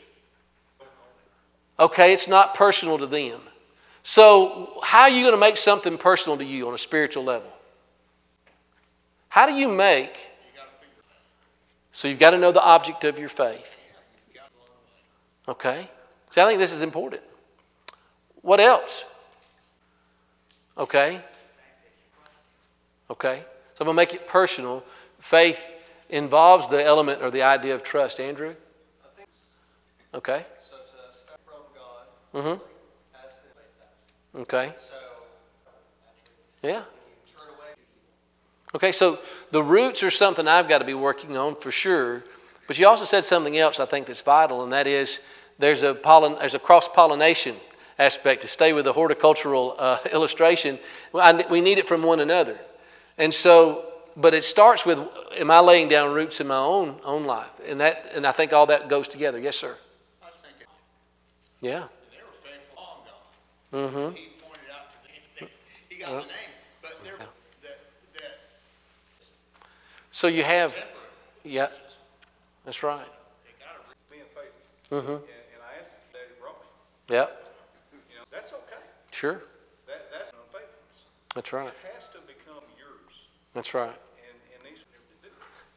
Okay, 1.79 2.13
it's 2.13 2.29
not 2.29 2.55
personal 2.55 2.99
to 2.99 3.07
them. 3.07 3.41
So, 4.03 4.81
how 4.83 5.03
are 5.03 5.11
you 5.11 5.23
going 5.23 5.33
to 5.33 5.41
make 5.41 5.57
something 5.57 5.97
personal 5.97 6.39
to 6.39 6.45
you 6.45 6.69
on 6.69 6.75
a 6.75 6.79
spiritual 6.79 7.25
level? 7.25 7.51
How 9.29 9.47
do 9.47 9.55
you 9.55 9.69
make? 9.69 10.29
So, 11.93 12.09
you've 12.09 12.19
got 12.19 12.31
to 12.31 12.39
know 12.39 12.53
the 12.53 12.63
object 12.63 13.05
of 13.05 13.19
your 13.19 13.29
faith. 13.29 13.67
Okay? 15.49 15.89
So, 16.31 16.45
I 16.45 16.49
think 16.49 16.59
this 16.59 16.73
is 16.73 16.83
important. 16.83 17.23
What 18.43 18.61
else? 18.61 19.05
Okay? 20.77 21.21
Okay? 23.11 23.43
So, 23.75 23.85
I'm 23.85 23.87
going 23.87 23.95
to 23.95 23.95
make 23.95 24.15
it 24.15 24.27
personal. 24.27 24.85
Faith 25.21 25.65
involves 26.13 26.69
the 26.69 26.85
element 26.85 27.23
or 27.23 27.31
the 27.31 27.43
idea 27.43 27.75
of 27.75 27.83
trust. 27.83 28.21
Andrew? 28.21 28.55
Okay. 30.15 30.45
Mm-hmm. 32.35 32.63
Okay. 34.41 34.73
Yeah. 36.63 36.83
Okay, 38.75 38.93
so 38.93 39.19
the 39.51 39.63
roots 39.63 40.03
are 40.03 40.11
something 40.11 40.49
I've 40.49 40.69
got 40.69 40.79
to 40.79 40.85
be 40.85 40.95
working 40.95 41.37
on 41.37 41.57
for 41.57 41.71
sure. 41.71 42.23
But 42.67 42.79
you 42.79 42.87
also 42.87 43.05
said 43.05 43.25
something 43.25 43.59
else 43.59 43.81
I 43.81 43.87
think 43.87 44.07
that's 44.07 44.23
vital, 44.23 44.63
and 44.63 44.73
that 44.73 44.87
is 44.87 45.21
there's 45.59 45.83
a 45.83 45.95
pollen, 45.95 46.37
there's 46.39 46.55
a 46.55 46.59
cross 46.59 46.89
pollination 46.89 47.57
aspect. 47.99 48.43
To 48.43 48.49
stay 48.49 48.73
with 48.73 48.85
the 48.85 48.93
horticultural 48.93 49.77
uh, 49.79 49.99
illustration, 50.13 50.79
we 51.51 51.61
need 51.61 51.79
it 51.79 51.89
from 51.89 52.03
one 52.03 52.21
another. 52.21 52.59
And 53.19 53.35
so, 53.35 53.92
but 54.17 54.35
it 54.35 54.45
starts 54.45 54.85
with 54.85 54.99
am 55.39 55.51
I 55.51 55.61
laying 55.61 55.89
down 55.89 56.13
roots 56.13 56.41
in 56.41 56.47
my 56.47 56.59
own 56.59 56.99
own 57.05 57.25
life, 57.25 57.51
and 57.67 57.81
that 57.81 58.13
and 58.15 58.27
I 58.27 58.33
think 58.33 58.53
all 58.53 58.67
that 58.67 58.89
goes 58.89 59.09
together. 59.09 59.39
Yes, 59.39 59.57
sir. 59.57 59.77
I 60.23 60.27
was 60.27 60.35
thinking. 60.43 60.67
Yeah. 61.61 61.87
They 62.11 62.19
were 62.19 62.33
faithful. 62.43 62.83
Mm-hmm. 63.73 64.17
He 64.17 64.29
pointed 64.41 64.69
out 64.71 64.93
to 64.93 65.41
them. 65.41 65.49
He 65.89 65.97
got 65.97 66.09
the 66.09 66.17
name, 66.17 66.53
but 66.83 66.93
there, 67.05 67.17
that, 67.17 67.79
that. 68.15 68.39
So 70.11 70.27
you 70.27 70.43
have, 70.43 70.75
yeah, 71.43 71.69
that's 72.65 72.83
right. 72.83 73.07
Being 74.11 74.23
faithful. 74.35 74.99
Mm-hmm. 74.99 75.11
And, 75.11 75.21
and 75.21 75.63
I 75.65 75.81
asked 75.81 75.91
the 76.13 76.19
Daddy 76.19 76.35
brought 76.41 76.61
me. 76.61 77.17
Yep. 77.17 77.55
You 78.11 78.19
know, 78.19 78.25
that's 78.31 78.53
okay. 78.53 78.83
Sure. 79.11 79.43
That, 79.87 80.11
that's 80.13 80.33
unfaithfulness. 80.33 80.99
That's 81.35 81.53
right. 81.53 81.69
It 81.69 81.75
has 81.97 82.09
to 82.13 82.21
become 82.27 82.63
yours. 82.77 83.15
That's 83.55 83.75
right. 83.75 83.95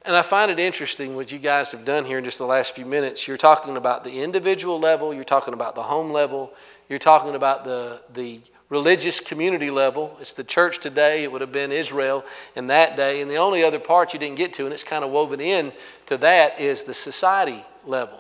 And, 0.04 0.16
I 0.16 0.22
find 0.22 0.52
it 0.52 0.60
interesting 0.60 1.16
what 1.16 1.32
you 1.32 1.40
guys 1.40 1.72
have 1.72 1.84
done 1.84 2.06
here 2.06 2.20
in 2.20 2.24
just 2.24 2.38
the 2.38 2.46
last 2.46 2.76
few 2.76 2.86
minutes. 2.86 3.28
You're 3.28 3.38
talking 3.38 3.76
about 3.76 4.04
the 4.04 4.22
individual 4.22 4.80
level, 4.80 5.14
you're 5.14 5.24
talking 5.24 5.54
about 5.56 5.74
the 5.74 5.82
home 5.82 6.12
level, 6.12 6.54
you're 6.90 7.00
talking 7.00 7.34
about 7.34 7.66
the, 7.66 8.00
the 8.14 8.40
religious 8.70 9.20
community 9.20 9.70
level. 9.70 10.16
It's 10.20 10.34
the 10.34 10.44
church 10.44 10.80
today. 10.80 11.24
It 11.24 11.32
would 11.32 11.42
have 11.42 11.52
been 11.52 11.72
Israel 11.72 12.24
in 12.56 12.68
that 12.68 12.96
day. 12.96 13.22
And 13.22 13.30
the 13.30 13.38
only 13.38 13.64
other 13.64 13.80
part 13.80 14.14
you 14.14 14.20
didn't 14.20 14.38
get 14.38 14.54
to, 14.54 14.66
and 14.66 14.74
it's 14.74 14.84
kind 14.84 15.04
of 15.04 15.12
woven 15.12 15.42
in 15.42 15.74
to 16.08 16.18
that, 16.18 16.60
is 16.60 16.84
the 16.84 16.94
society 16.94 17.64
level. 17.86 18.20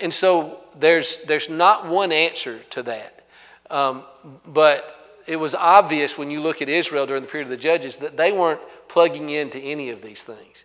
And 0.00 0.14
so 0.14 0.60
there's, 0.78 1.18
there's 1.20 1.48
not 1.48 1.88
one 1.88 2.12
answer 2.12 2.60
to 2.70 2.84
that. 2.84 3.24
Um, 3.68 4.04
but 4.46 4.99
it 5.30 5.36
was 5.36 5.54
obvious 5.54 6.18
when 6.18 6.28
you 6.32 6.40
look 6.40 6.60
at 6.60 6.68
Israel 6.68 7.06
during 7.06 7.22
the 7.22 7.28
period 7.28 7.46
of 7.46 7.50
the 7.50 7.56
judges 7.56 7.96
that 7.98 8.16
they 8.16 8.32
weren't 8.32 8.60
plugging 8.88 9.30
into 9.30 9.60
any 9.60 9.90
of 9.90 10.02
these 10.02 10.24
things. 10.24 10.64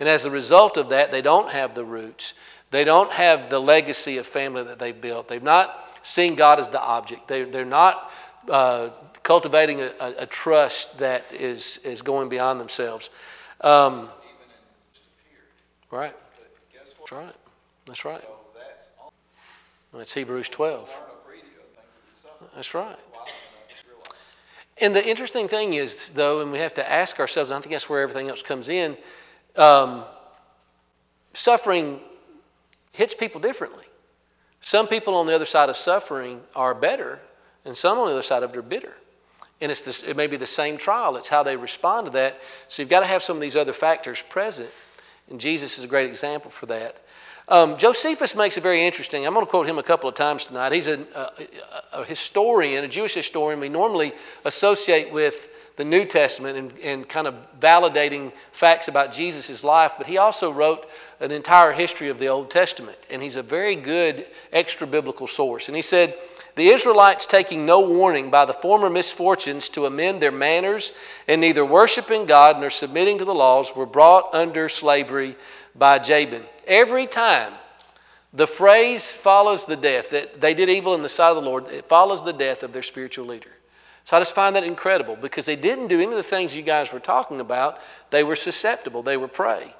And 0.00 0.08
as 0.08 0.24
a 0.24 0.30
result 0.30 0.78
of 0.78 0.88
that, 0.88 1.10
they 1.10 1.20
don't 1.20 1.50
have 1.50 1.74
the 1.74 1.84
roots. 1.84 2.32
They 2.70 2.84
don't 2.84 3.12
have 3.12 3.50
the 3.50 3.60
legacy 3.60 4.16
of 4.16 4.26
family 4.26 4.64
that 4.64 4.78
they've 4.78 4.98
built. 4.98 5.28
They've 5.28 5.42
not 5.42 5.98
seeing 6.02 6.34
God 6.34 6.60
as 6.60 6.70
the 6.70 6.80
object. 6.80 7.28
They, 7.28 7.44
they're 7.44 7.66
not 7.66 8.10
uh, 8.48 8.88
cultivating 9.22 9.82
a, 9.82 9.92
a, 10.00 10.14
a, 10.20 10.26
trust 10.26 10.98
that 10.98 11.24
is, 11.32 11.78
is 11.84 12.00
going 12.00 12.30
beyond 12.30 12.58
themselves. 12.58 13.10
Um, 13.60 14.08
right. 15.90 16.14
That's 16.74 17.12
right. 17.12 17.34
That's 17.84 18.04
right. 18.06 18.24
That's 19.92 20.14
Hebrews 20.14 20.48
12. 20.48 20.90
That's 22.54 22.72
right. 22.72 22.96
And 24.78 24.94
the 24.94 25.06
interesting 25.06 25.48
thing 25.48 25.74
is, 25.74 26.10
though, 26.10 26.40
and 26.40 26.52
we 26.52 26.58
have 26.58 26.74
to 26.74 26.90
ask 26.90 27.18
ourselves, 27.18 27.50
and 27.50 27.56
I 27.56 27.60
think 27.60 27.72
that's 27.72 27.88
where 27.88 28.02
everything 28.02 28.28
else 28.28 28.42
comes 28.42 28.68
in 28.68 28.96
um, 29.56 30.04
suffering 31.32 32.00
hits 32.92 33.14
people 33.14 33.40
differently. 33.40 33.84
Some 34.60 34.88
people 34.88 35.14
on 35.16 35.26
the 35.26 35.34
other 35.34 35.44
side 35.44 35.68
of 35.68 35.76
suffering 35.76 36.40
are 36.54 36.74
better, 36.74 37.20
and 37.64 37.76
some 37.76 37.98
on 37.98 38.06
the 38.06 38.12
other 38.12 38.22
side 38.22 38.42
of 38.42 38.50
it 38.52 38.56
are 38.56 38.62
bitter. 38.62 38.94
And 39.60 39.72
it's 39.72 39.82
this, 39.82 40.02
it 40.02 40.16
may 40.16 40.26
be 40.26 40.36
the 40.36 40.46
same 40.46 40.76
trial, 40.76 41.16
it's 41.16 41.28
how 41.28 41.42
they 41.42 41.56
respond 41.56 42.06
to 42.06 42.12
that. 42.12 42.40
So 42.68 42.82
you've 42.82 42.90
got 42.90 43.00
to 43.00 43.06
have 43.06 43.22
some 43.22 43.36
of 43.36 43.40
these 43.40 43.56
other 43.56 43.72
factors 43.72 44.20
present. 44.22 44.70
And 45.30 45.40
Jesus 45.40 45.78
is 45.78 45.84
a 45.84 45.88
great 45.88 46.08
example 46.08 46.50
for 46.50 46.66
that. 46.66 46.96
Um, 47.48 47.76
Josephus 47.76 48.34
makes 48.34 48.56
it 48.56 48.62
very 48.62 48.84
interesting. 48.84 49.24
I'm 49.24 49.32
going 49.32 49.46
to 49.46 49.50
quote 49.50 49.68
him 49.68 49.78
a 49.78 49.82
couple 49.82 50.08
of 50.08 50.16
times 50.16 50.46
tonight. 50.46 50.72
He's 50.72 50.88
a, 50.88 51.00
a, 51.14 52.00
a 52.00 52.04
historian, 52.04 52.84
a 52.84 52.88
Jewish 52.88 53.14
historian 53.14 53.60
we 53.60 53.68
normally 53.68 54.12
associate 54.44 55.12
with 55.12 55.48
the 55.76 55.84
New 55.84 56.06
Testament 56.06 56.58
and, 56.58 56.78
and 56.82 57.08
kind 57.08 57.28
of 57.28 57.34
validating 57.60 58.32
facts 58.50 58.88
about 58.88 59.12
Jesus' 59.12 59.62
life, 59.62 59.92
but 59.98 60.06
he 60.06 60.16
also 60.16 60.50
wrote 60.50 60.88
an 61.20 61.30
entire 61.30 61.70
history 61.72 62.08
of 62.08 62.18
the 62.18 62.28
Old 62.28 62.50
Testament, 62.50 62.98
and 63.10 63.22
he's 63.22 63.36
a 63.36 63.42
very 63.42 63.76
good 63.76 64.26
extra 64.52 64.86
biblical 64.86 65.26
source. 65.26 65.68
And 65.68 65.76
he 65.76 65.82
said, 65.82 66.16
The 66.56 66.70
Israelites, 66.70 67.26
taking 67.26 67.64
no 67.64 67.80
warning 67.80 68.30
by 68.30 68.46
the 68.46 68.54
former 68.54 68.90
misfortunes 68.90 69.68
to 69.70 69.86
amend 69.86 70.20
their 70.20 70.32
manners 70.32 70.92
and 71.28 71.40
neither 71.40 71.64
worshiping 71.64 72.26
God 72.26 72.58
nor 72.58 72.70
submitting 72.70 73.18
to 73.18 73.24
the 73.24 73.34
laws, 73.34 73.76
were 73.76 73.86
brought 73.86 74.34
under 74.34 74.68
slavery 74.68 75.36
by 75.76 75.98
Jabin. 75.98 76.42
Every 76.66 77.06
time 77.06 77.52
the 78.32 78.46
phrase 78.46 79.10
follows 79.10 79.66
the 79.66 79.76
death, 79.76 80.10
that 80.10 80.40
they 80.40 80.54
did 80.54 80.68
evil 80.68 80.94
in 80.94 81.02
the 81.02 81.08
sight 81.08 81.30
of 81.30 81.36
the 81.36 81.48
Lord, 81.48 81.68
it 81.68 81.88
follows 81.88 82.24
the 82.24 82.32
death 82.32 82.62
of 82.62 82.72
their 82.72 82.82
spiritual 82.82 83.26
leader. 83.26 83.50
So 84.04 84.16
I 84.16 84.20
just 84.20 84.34
find 84.34 84.54
that 84.56 84.64
incredible 84.64 85.16
because 85.16 85.46
they 85.46 85.56
didn't 85.56 85.88
do 85.88 86.00
any 86.00 86.10
of 86.10 86.16
the 86.16 86.22
things 86.22 86.54
you 86.54 86.62
guys 86.62 86.92
were 86.92 87.00
talking 87.00 87.40
about. 87.40 87.80
They 88.10 88.22
were 88.22 88.36
susceptible, 88.36 89.02
they 89.02 89.16
were 89.16 89.28
prey. 89.28 89.74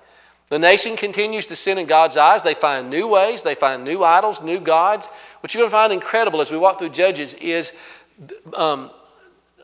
The 0.48 0.58
nation 0.58 0.96
continues 0.96 1.46
to 1.46 1.56
sin 1.56 1.76
in 1.78 1.86
God's 1.86 2.16
eyes. 2.16 2.42
They 2.42 2.54
find 2.54 2.88
new 2.88 3.08
ways, 3.08 3.42
they 3.42 3.56
find 3.56 3.84
new 3.84 4.04
idols, 4.04 4.40
new 4.40 4.60
gods. 4.60 5.06
What 5.40 5.52
you're 5.52 5.62
going 5.62 5.70
to 5.70 5.76
find 5.76 5.92
incredible 5.92 6.40
as 6.40 6.50
we 6.50 6.56
walk 6.56 6.78
through 6.78 6.90
Judges 6.90 7.34
is 7.34 7.72
um, 8.54 8.90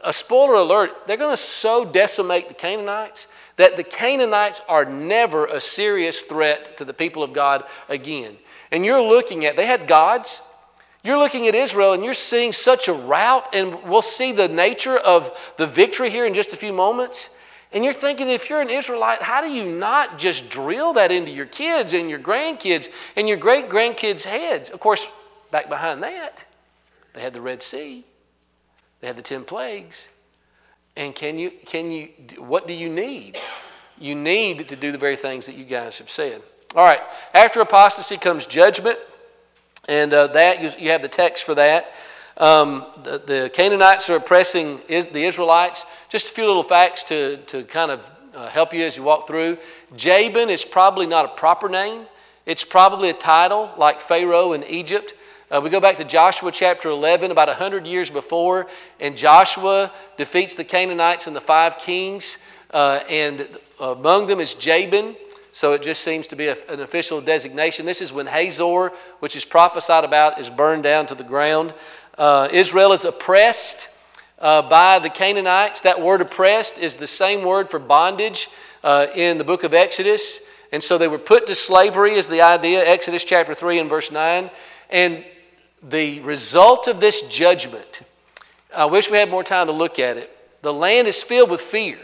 a 0.02 0.12
spoiler 0.12 0.54
alert, 0.54 1.06
they're 1.06 1.16
going 1.16 1.37
to 1.37 1.42
so 1.42 1.85
decimate 1.85 2.48
the 2.48 2.54
Canaanites 2.54 3.28
that 3.56 3.76
the 3.76 3.84
Canaanites 3.84 4.62
are 4.68 4.84
never 4.84 5.46
a 5.46 5.60
serious 5.60 6.22
threat 6.22 6.78
to 6.78 6.84
the 6.84 6.94
people 6.94 7.22
of 7.22 7.32
God 7.32 7.64
again. 7.88 8.36
And 8.70 8.84
you're 8.84 9.02
looking 9.02 9.44
at, 9.44 9.56
they 9.56 9.66
had 9.66 9.86
gods. 9.86 10.40
You're 11.04 11.18
looking 11.18 11.48
at 11.48 11.54
Israel 11.54 11.92
and 11.92 12.04
you're 12.04 12.14
seeing 12.14 12.52
such 12.52 12.88
a 12.88 12.92
rout, 12.92 13.54
and 13.54 13.84
we'll 13.84 14.02
see 14.02 14.32
the 14.32 14.48
nature 14.48 14.96
of 14.96 15.36
the 15.56 15.66
victory 15.66 16.10
here 16.10 16.26
in 16.26 16.34
just 16.34 16.52
a 16.52 16.56
few 16.56 16.72
moments. 16.72 17.28
And 17.72 17.84
you're 17.84 17.94
thinking, 17.94 18.28
if 18.28 18.50
you're 18.50 18.60
an 18.60 18.70
Israelite, 18.70 19.22
how 19.22 19.40
do 19.40 19.50
you 19.50 19.64
not 19.64 20.18
just 20.18 20.50
drill 20.50 20.92
that 20.94 21.10
into 21.10 21.30
your 21.30 21.46
kids 21.46 21.92
and 21.92 22.08
your 22.08 22.18
grandkids 22.18 22.88
and 23.16 23.26
your 23.28 23.38
great 23.38 23.68
grandkids' 23.68 24.24
heads? 24.24 24.70
Of 24.70 24.78
course, 24.78 25.06
back 25.50 25.68
behind 25.68 26.02
that, 26.02 26.44
they 27.14 27.20
had 27.20 27.32
the 27.32 27.40
Red 27.40 27.62
Sea, 27.62 28.04
they 29.00 29.06
had 29.06 29.16
the 29.16 29.22
ten 29.22 29.44
plagues. 29.44 30.08
And 30.96 31.14
can 31.14 31.38
you, 31.38 31.50
can 31.50 31.90
you, 31.90 32.09
what 32.38 32.66
do 32.66 32.74
you 32.74 32.88
need? 32.88 33.40
You 33.98 34.14
need 34.14 34.68
to 34.68 34.76
do 34.76 34.92
the 34.92 34.98
very 34.98 35.16
things 35.16 35.46
that 35.46 35.55
you 35.55 35.64
guys 35.64 35.98
have 35.98 36.11
said. 36.11 36.42
All 36.74 36.85
right, 36.85 37.00
after 37.35 37.61
apostasy 37.61 38.16
comes 38.16 38.46
judgment, 38.46 38.98
and 39.88 40.12
uh, 40.12 40.28
that, 40.28 40.62
you, 40.62 40.70
you, 40.85 40.90
have 40.90 41.02
the 41.02 41.09
text 41.09 41.44
for 41.44 41.55
that. 41.55 41.87
Um, 42.37 42.87
the, 43.02 43.18
the, 43.18 43.50
Canaanites 43.52 44.09
are 44.11 44.16
oppressing 44.16 44.81
is, 44.88 45.07
the 45.07 45.24
Israelites. 45.24 45.85
Just 46.09 46.31
a 46.31 46.35
few 46.35 46.46
little 46.46 46.62
facts 46.62 47.05
to, 47.05 47.38
to 47.48 47.64
kind 47.64 47.90
of 47.90 48.11
uh, 48.35 48.48
help 48.48 48.72
you 48.72 48.85
as 48.85 48.96
you 48.96 49.02
walk 49.02 49.26
through. 49.26 49.59
Jabin 49.96 50.50
is 50.50 50.64
probably 50.64 51.07
not 51.07 51.24
a 51.24 51.28
proper 51.28 51.68
name, 51.68 52.07
it's 52.46 52.64
probably 52.64 53.11
a 53.11 53.14
title 53.14 53.70
like 53.76 54.00
Pharaoh 54.00 54.52
in 54.52 54.64
Egypt. 54.64 55.14
Uh, 55.52 55.60
we 55.60 55.68
go 55.68 55.80
back 55.80 55.98
to 55.98 56.04
Joshua 56.04 56.50
chapter 56.50 56.88
11, 56.88 57.30
about 57.30 57.48
100 57.48 57.86
years 57.86 58.08
before, 58.08 58.68
and 58.98 59.18
Joshua 59.18 59.92
defeats 60.16 60.54
the 60.54 60.64
Canaanites 60.64 61.26
and 61.26 61.36
the 61.36 61.42
five 61.42 61.76
kings, 61.76 62.38
uh, 62.70 63.04
and 63.06 63.46
among 63.78 64.28
them 64.28 64.40
is 64.40 64.54
Jabin. 64.54 65.14
So 65.52 65.74
it 65.74 65.82
just 65.82 66.00
seems 66.00 66.28
to 66.28 66.36
be 66.36 66.46
a, 66.46 66.56
an 66.70 66.80
official 66.80 67.20
designation. 67.20 67.84
This 67.84 68.00
is 68.00 68.14
when 68.14 68.26
Hazor, 68.26 68.92
which 69.20 69.36
is 69.36 69.44
prophesied 69.44 70.04
about, 70.04 70.40
is 70.40 70.48
burned 70.48 70.84
down 70.84 71.04
to 71.08 71.14
the 71.14 71.22
ground. 71.22 71.74
Uh, 72.16 72.48
Israel 72.50 72.94
is 72.94 73.04
oppressed 73.04 73.90
uh, 74.38 74.62
by 74.70 75.00
the 75.00 75.10
Canaanites. 75.10 75.82
That 75.82 76.00
word 76.00 76.22
oppressed 76.22 76.78
is 76.78 76.94
the 76.94 77.06
same 77.06 77.44
word 77.44 77.68
for 77.68 77.78
bondage 77.78 78.48
uh, 78.82 79.08
in 79.14 79.36
the 79.36 79.44
book 79.44 79.64
of 79.64 79.74
Exodus. 79.74 80.40
And 80.72 80.82
so 80.82 80.96
they 80.96 81.08
were 81.08 81.18
put 81.18 81.48
to 81.48 81.54
slavery, 81.54 82.14
is 82.14 82.26
the 82.26 82.40
idea, 82.40 82.82
Exodus 82.82 83.22
chapter 83.22 83.52
3 83.52 83.80
and 83.80 83.90
verse 83.90 84.10
9. 84.10 84.50
And 84.88 85.22
the 85.83 86.21
result 86.21 86.88
of 86.88 87.01
this 87.01 87.23
judgment, 87.23 88.03
I 88.75 88.87
wish 88.87 89.11
we 89.11 89.18
had 89.18 89.31
more 89.31 89.45
time 89.45 89.66
to 89.66 89.73
look 89.73 89.99
at 89.99 90.16
it. 90.16 90.31
The 90.62 90.73
land 90.73 91.09
is 91.09 91.23
filled 91.23 91.51
with 91.51 91.61
fear, 91.61 91.99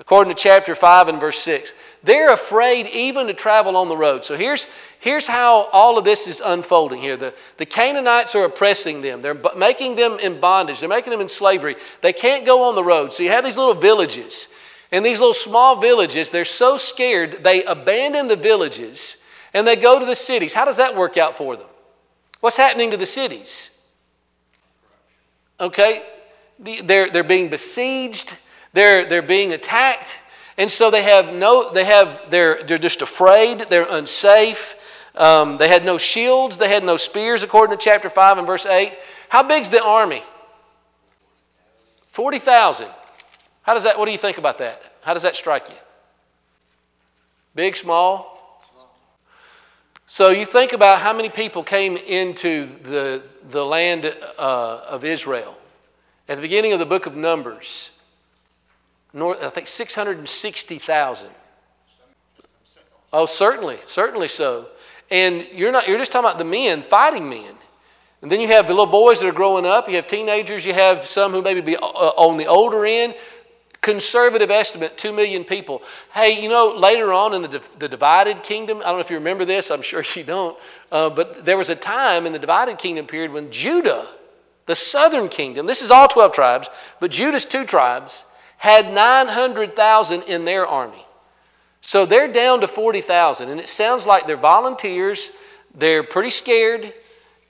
according 0.00 0.34
to 0.34 0.40
chapter 0.40 0.74
5 0.74 1.08
and 1.08 1.20
verse 1.20 1.38
6. 1.38 1.72
They're 2.02 2.32
afraid 2.32 2.86
even 2.88 3.28
to 3.28 3.34
travel 3.34 3.76
on 3.76 3.88
the 3.88 3.96
road. 3.96 4.24
So 4.24 4.36
here's, 4.36 4.66
here's 5.00 5.26
how 5.26 5.62
all 5.72 5.96
of 5.96 6.04
this 6.04 6.26
is 6.26 6.42
unfolding 6.44 7.00
here. 7.00 7.16
The, 7.16 7.34
the 7.56 7.66
Canaanites 7.66 8.34
are 8.34 8.44
oppressing 8.44 9.00
them, 9.00 9.22
they're 9.22 9.40
making 9.56 9.96
them 9.96 10.18
in 10.18 10.40
bondage, 10.40 10.80
they're 10.80 10.88
making 10.88 11.12
them 11.12 11.20
in 11.20 11.28
slavery. 11.28 11.76
They 12.02 12.12
can't 12.12 12.44
go 12.44 12.64
on 12.64 12.74
the 12.74 12.84
road. 12.84 13.12
So 13.12 13.22
you 13.22 13.30
have 13.30 13.44
these 13.44 13.56
little 13.56 13.74
villages. 13.74 14.48
And 14.92 15.04
these 15.04 15.18
little 15.18 15.34
small 15.34 15.80
villages, 15.80 16.30
they're 16.30 16.44
so 16.44 16.76
scared, 16.76 17.42
they 17.42 17.64
abandon 17.64 18.28
the 18.28 18.36
villages 18.36 19.16
and 19.52 19.66
they 19.66 19.76
go 19.76 19.98
to 19.98 20.04
the 20.04 20.14
cities. 20.14 20.52
How 20.52 20.64
does 20.64 20.76
that 20.76 20.94
work 20.96 21.16
out 21.16 21.36
for 21.36 21.56
them? 21.56 21.66
What's 22.44 22.58
happening 22.58 22.90
to 22.90 22.98
the 22.98 23.06
cities? 23.06 23.70
Okay, 25.58 26.02
they're, 26.58 27.08
they're 27.08 27.24
being 27.24 27.48
besieged, 27.48 28.36
they're, 28.74 29.08
they're 29.08 29.22
being 29.22 29.54
attacked, 29.54 30.18
and 30.58 30.70
so 30.70 30.90
they 30.90 31.02
have 31.02 31.32
no, 31.32 31.72
they 31.72 31.86
have, 31.86 32.26
they're, 32.28 32.62
they're 32.64 32.76
just 32.76 33.00
afraid, 33.00 33.60
they're 33.70 33.86
unsafe. 33.88 34.74
Um, 35.14 35.56
they 35.56 35.68
had 35.68 35.86
no 35.86 35.96
shields, 35.96 36.58
they 36.58 36.68
had 36.68 36.84
no 36.84 36.98
spears, 36.98 37.42
according 37.44 37.78
to 37.78 37.82
chapter 37.82 38.10
5 38.10 38.36
and 38.36 38.46
verse 38.46 38.66
8. 38.66 38.92
How 39.30 39.42
big's 39.42 39.70
the 39.70 39.82
army? 39.82 40.22
40,000. 42.10 42.88
How 43.62 43.72
does 43.72 43.84
that, 43.84 43.98
what 43.98 44.04
do 44.04 44.12
you 44.12 44.18
think 44.18 44.36
about 44.36 44.58
that? 44.58 44.82
How 45.02 45.14
does 45.14 45.22
that 45.22 45.34
strike 45.34 45.70
you? 45.70 45.76
Big, 47.54 47.74
small? 47.74 48.33
So 50.14 50.28
you 50.28 50.46
think 50.46 50.74
about 50.74 51.00
how 51.00 51.12
many 51.12 51.28
people 51.28 51.64
came 51.64 51.96
into 51.96 52.66
the, 52.84 53.20
the 53.50 53.66
land 53.66 54.04
uh, 54.38 54.80
of 54.86 55.02
Israel. 55.04 55.58
At 56.28 56.36
the 56.36 56.40
beginning 56.40 56.72
of 56.72 56.78
the 56.78 56.86
book 56.86 57.06
of 57.06 57.16
Numbers, 57.16 57.90
north, 59.12 59.42
I 59.42 59.50
think 59.50 59.66
660,000. 59.66 61.28
Oh, 63.12 63.26
certainly, 63.26 63.76
certainly 63.86 64.28
so. 64.28 64.68
And 65.10 65.48
you're 65.52 65.72
not 65.72 65.88
you're 65.88 65.98
just 65.98 66.12
talking 66.12 66.28
about 66.28 66.38
the 66.38 66.44
men, 66.44 66.82
fighting 66.82 67.28
men. 67.28 67.56
And 68.22 68.30
then 68.30 68.40
you 68.40 68.46
have 68.46 68.68
the 68.68 68.72
little 68.72 68.86
boys 68.86 69.18
that 69.18 69.26
are 69.26 69.32
growing 69.32 69.66
up, 69.66 69.88
you 69.88 69.96
have 69.96 70.06
teenagers, 70.06 70.64
you 70.64 70.74
have 70.74 71.06
some 71.06 71.32
who 71.32 71.42
maybe 71.42 71.60
be 71.60 71.76
uh, 71.76 71.80
on 71.80 72.36
the 72.36 72.46
older 72.46 72.86
end, 72.86 73.16
conservative 73.84 74.50
estimate 74.50 74.96
2 74.96 75.12
million 75.12 75.44
people. 75.44 75.82
Hey, 76.14 76.42
you 76.42 76.48
know, 76.48 76.74
later 76.74 77.12
on 77.12 77.34
in 77.34 77.42
the, 77.42 77.62
the 77.78 77.86
divided 77.86 78.42
kingdom, 78.42 78.78
I 78.78 78.84
don't 78.84 78.94
know 78.94 79.00
if 79.00 79.10
you 79.10 79.18
remember 79.18 79.44
this, 79.44 79.70
I'm 79.70 79.82
sure 79.82 80.02
you 80.14 80.24
don't, 80.24 80.58
uh, 80.90 81.10
but 81.10 81.44
there 81.44 81.58
was 81.58 81.68
a 81.68 81.76
time 81.76 82.24
in 82.24 82.32
the 82.32 82.38
divided 82.38 82.78
kingdom 82.78 83.06
period 83.06 83.30
when 83.30 83.52
Judah, 83.52 84.06
the 84.64 84.74
southern 84.74 85.28
kingdom, 85.28 85.66
this 85.66 85.82
is 85.82 85.90
all 85.90 86.08
12 86.08 86.32
tribes, 86.32 86.70
but 86.98 87.10
Judah's 87.10 87.44
two 87.44 87.66
tribes, 87.66 88.24
had 88.56 88.90
900,000 88.90 90.22
in 90.22 90.46
their 90.46 90.66
army. 90.66 91.04
So 91.82 92.06
they're 92.06 92.32
down 92.32 92.62
to 92.62 92.66
40,000, 92.66 93.50
and 93.50 93.60
it 93.60 93.68
sounds 93.68 94.06
like 94.06 94.26
they're 94.26 94.38
volunteers, 94.38 95.30
they're 95.74 96.04
pretty 96.04 96.30
scared. 96.30 96.90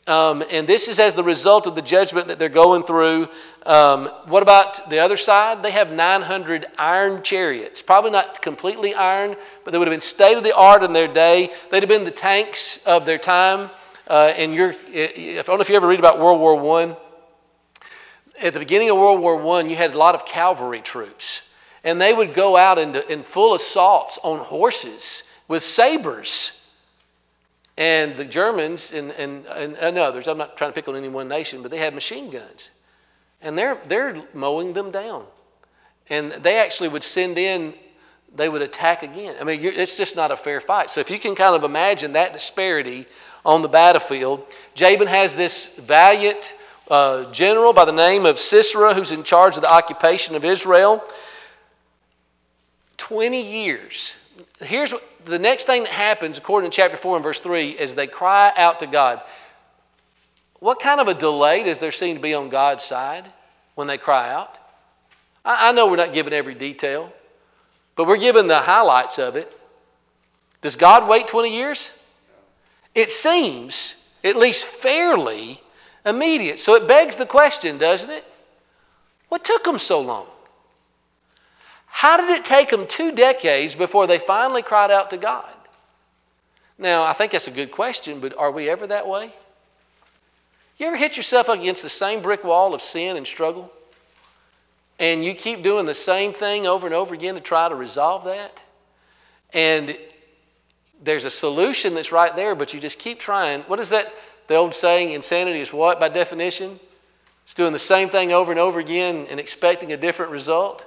Um, 0.06 0.44
and 0.50 0.66
this 0.66 0.88
is 0.88 0.98
as 0.98 1.14
the 1.14 1.24
result 1.24 1.66
of 1.66 1.74
the 1.74 1.82
judgment 1.82 2.28
that 2.28 2.38
they're 2.38 2.50
going 2.50 2.82
through. 2.82 3.28
Um, 3.64 4.06
what 4.26 4.42
about 4.42 4.90
the 4.90 4.98
other 4.98 5.16
side? 5.16 5.62
They 5.62 5.70
have 5.70 5.90
900 5.90 6.66
iron 6.78 7.22
chariots. 7.22 7.80
Probably 7.80 8.10
not 8.10 8.42
completely 8.42 8.94
iron, 8.94 9.34
but 9.64 9.70
they 9.70 9.78
would 9.78 9.88
have 9.88 9.92
been 9.92 10.02
state 10.02 10.36
of 10.36 10.44
the 10.44 10.54
art 10.54 10.82
in 10.82 10.92
their 10.92 11.08
day. 11.08 11.50
They'd 11.70 11.82
have 11.82 11.88
been 11.88 12.04
the 12.04 12.10
tanks 12.10 12.84
of 12.84 13.06
their 13.06 13.16
time. 13.16 13.70
Uh, 14.06 14.34
and 14.36 14.54
you're, 14.54 14.72
I 14.72 15.42
don't 15.46 15.56
know 15.56 15.60
if 15.60 15.70
you 15.70 15.76
ever 15.76 15.88
read 15.88 16.00
about 16.00 16.20
World 16.20 16.38
War 16.38 16.56
One. 16.56 16.96
At 18.42 18.52
the 18.52 18.58
beginning 18.58 18.90
of 18.90 18.98
World 18.98 19.20
War 19.20 19.36
One, 19.36 19.70
you 19.70 19.76
had 19.76 19.94
a 19.94 19.98
lot 19.98 20.14
of 20.14 20.26
cavalry 20.26 20.82
troops, 20.82 21.40
and 21.82 21.98
they 21.98 22.12
would 22.12 22.34
go 22.34 22.58
out 22.58 22.78
in 22.78 23.22
full 23.22 23.54
assaults 23.54 24.18
on 24.22 24.40
horses 24.40 25.22
with 25.48 25.62
sabers 25.62 26.53
and 27.76 28.14
the 28.14 28.24
Germans 28.24 28.92
and, 28.92 29.10
and, 29.12 29.46
and, 29.46 29.76
and, 29.76 29.98
others, 29.98 30.28
I'm 30.28 30.38
not 30.38 30.56
trying 30.56 30.70
to 30.70 30.74
pick 30.74 30.88
on 30.88 30.94
any 30.94 31.08
one 31.08 31.28
nation, 31.28 31.62
but 31.62 31.70
they 31.70 31.78
had 31.78 31.94
machine 31.94 32.30
guns. 32.30 32.70
And 33.42 33.58
they're, 33.58 33.76
they're 33.88 34.22
mowing 34.32 34.72
them 34.72 34.90
down. 34.90 35.26
And 36.08 36.30
they 36.32 36.56
actually 36.58 36.90
would 36.90 37.02
send 37.02 37.36
in, 37.36 37.74
they 38.34 38.48
would 38.48 38.62
attack 38.62 39.02
again. 39.02 39.36
I 39.40 39.44
mean, 39.44 39.60
it's 39.62 39.96
just 39.96 40.14
not 40.14 40.30
a 40.30 40.36
fair 40.36 40.60
fight. 40.60 40.90
So 40.90 41.00
if 41.00 41.10
you 41.10 41.18
can 41.18 41.34
kind 41.34 41.56
of 41.56 41.64
imagine 41.64 42.12
that 42.12 42.32
disparity 42.32 43.06
on 43.44 43.62
the 43.62 43.68
battlefield, 43.68 44.46
Jabin 44.74 45.08
has 45.08 45.34
this 45.34 45.66
valiant 45.78 46.54
uh, 46.88 47.32
general 47.32 47.72
by 47.72 47.86
the 47.86 47.92
name 47.92 48.24
of 48.24 48.38
Sisera 48.38 48.94
who's 48.94 49.10
in 49.10 49.24
charge 49.24 49.56
of 49.56 49.62
the 49.62 49.72
occupation 49.72 50.36
of 50.36 50.44
Israel. 50.44 51.02
20 52.98 53.42
years. 53.42 54.14
Here's 54.60 54.92
what, 54.92 55.02
the 55.24 55.38
next 55.38 55.64
thing 55.64 55.84
that 55.84 55.92
happens, 55.92 56.38
according 56.38 56.70
to 56.70 56.76
chapter 56.76 56.96
4 56.96 57.16
and 57.16 57.22
verse 57.22 57.40
3, 57.40 57.70
is 57.70 57.94
they 57.94 58.06
cry 58.06 58.52
out 58.56 58.80
to 58.80 58.86
God. 58.86 59.22
What 60.60 60.80
kind 60.80 61.00
of 61.00 61.08
a 61.08 61.14
delay 61.14 61.64
does 61.64 61.78
there 61.78 61.92
seem 61.92 62.16
to 62.16 62.22
be 62.22 62.34
on 62.34 62.48
God's 62.48 62.84
side 62.84 63.24
when 63.74 63.86
they 63.86 63.98
cry 63.98 64.32
out? 64.32 64.56
I, 65.44 65.68
I 65.68 65.72
know 65.72 65.88
we're 65.88 65.96
not 65.96 66.12
given 66.12 66.32
every 66.32 66.54
detail, 66.54 67.12
but 67.96 68.06
we're 68.06 68.16
given 68.16 68.46
the 68.46 68.58
highlights 68.58 69.18
of 69.18 69.36
it. 69.36 69.50
Does 70.62 70.76
God 70.76 71.08
wait 71.08 71.26
20 71.26 71.54
years? 71.54 71.90
It 72.94 73.10
seems, 73.10 73.94
at 74.22 74.36
least 74.36 74.64
fairly, 74.64 75.60
immediate. 76.06 76.60
So 76.60 76.74
it 76.74 76.88
begs 76.88 77.16
the 77.16 77.26
question, 77.26 77.78
doesn't 77.78 78.10
it? 78.10 78.24
What 79.28 79.44
took 79.44 79.64
them 79.64 79.78
so 79.78 80.00
long? 80.00 80.26
How 82.04 82.18
did 82.18 82.28
it 82.28 82.44
take 82.44 82.68
them 82.68 82.86
two 82.86 83.12
decades 83.12 83.74
before 83.74 84.06
they 84.06 84.18
finally 84.18 84.60
cried 84.60 84.90
out 84.90 85.08
to 85.08 85.16
God? 85.16 85.48
Now, 86.76 87.02
I 87.02 87.14
think 87.14 87.32
that's 87.32 87.48
a 87.48 87.50
good 87.50 87.70
question, 87.70 88.20
but 88.20 88.36
are 88.36 88.50
we 88.50 88.68
ever 88.68 88.86
that 88.88 89.08
way? 89.08 89.32
You 90.76 90.88
ever 90.88 90.98
hit 90.98 91.16
yourself 91.16 91.48
against 91.48 91.82
the 91.82 91.88
same 91.88 92.20
brick 92.20 92.44
wall 92.44 92.74
of 92.74 92.82
sin 92.82 93.16
and 93.16 93.26
struggle? 93.26 93.72
And 94.98 95.24
you 95.24 95.32
keep 95.32 95.62
doing 95.62 95.86
the 95.86 95.94
same 95.94 96.34
thing 96.34 96.66
over 96.66 96.86
and 96.86 96.94
over 96.94 97.14
again 97.14 97.36
to 97.36 97.40
try 97.40 97.70
to 97.70 97.74
resolve 97.74 98.24
that? 98.24 98.52
And 99.54 99.96
there's 101.02 101.24
a 101.24 101.30
solution 101.30 101.94
that's 101.94 102.12
right 102.12 102.36
there, 102.36 102.54
but 102.54 102.74
you 102.74 102.80
just 102.80 102.98
keep 102.98 103.18
trying. 103.18 103.62
What 103.62 103.80
is 103.80 103.88
that? 103.88 104.12
The 104.48 104.56
old 104.56 104.74
saying, 104.74 105.12
insanity 105.12 105.62
is 105.62 105.72
what 105.72 106.00
by 106.00 106.10
definition? 106.10 106.78
It's 107.44 107.54
doing 107.54 107.72
the 107.72 107.78
same 107.78 108.10
thing 108.10 108.30
over 108.30 108.50
and 108.50 108.60
over 108.60 108.78
again 108.78 109.26
and 109.30 109.40
expecting 109.40 109.94
a 109.94 109.96
different 109.96 110.32
result. 110.32 110.84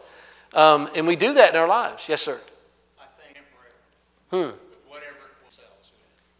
Um, 0.54 0.90
and 0.96 1.08
we 1.08 1.16
do 1.16 1.34
that 1.34 1.54
in 1.54 1.60
our 1.60 1.68
lives. 1.68 2.08
Yes, 2.08 2.22
sir. 2.22 2.40
I 3.00 3.04
think 3.22 3.36
temporary 3.36 3.72
Hmm. 4.32 4.58
with 4.58 4.78
whatever 4.88 5.16
it 5.48 5.54
sells. 5.54 5.92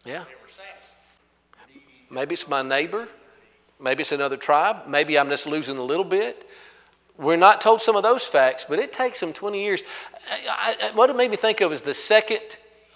Yeah. 0.04 0.20
Whatever 0.20 0.38
sells. 0.50 1.68
Need- 1.74 1.82
Maybe 2.10 2.32
it's 2.34 2.48
my 2.48 2.62
neighbor. 2.62 3.08
Maybe 3.80 4.00
it's 4.00 4.12
another 4.12 4.36
tribe. 4.36 4.86
Maybe 4.88 5.18
I'm 5.18 5.28
just 5.28 5.46
losing 5.46 5.78
a 5.78 5.82
little 5.82 6.04
bit. 6.04 6.48
We're 7.16 7.36
not 7.36 7.60
told 7.60 7.82
some 7.82 7.96
of 7.96 8.02
those 8.02 8.24
facts, 8.26 8.64
but 8.68 8.78
it 8.78 8.92
takes 8.92 9.20
them 9.20 9.32
20 9.32 9.62
years. 9.62 9.82
I, 10.48 10.76
I, 10.82 10.90
what 10.96 11.10
it 11.10 11.16
made 11.16 11.30
me 11.30 11.36
think 11.36 11.60
of 11.60 11.72
is 11.72 11.82
the 11.82 11.94
second 11.94 12.40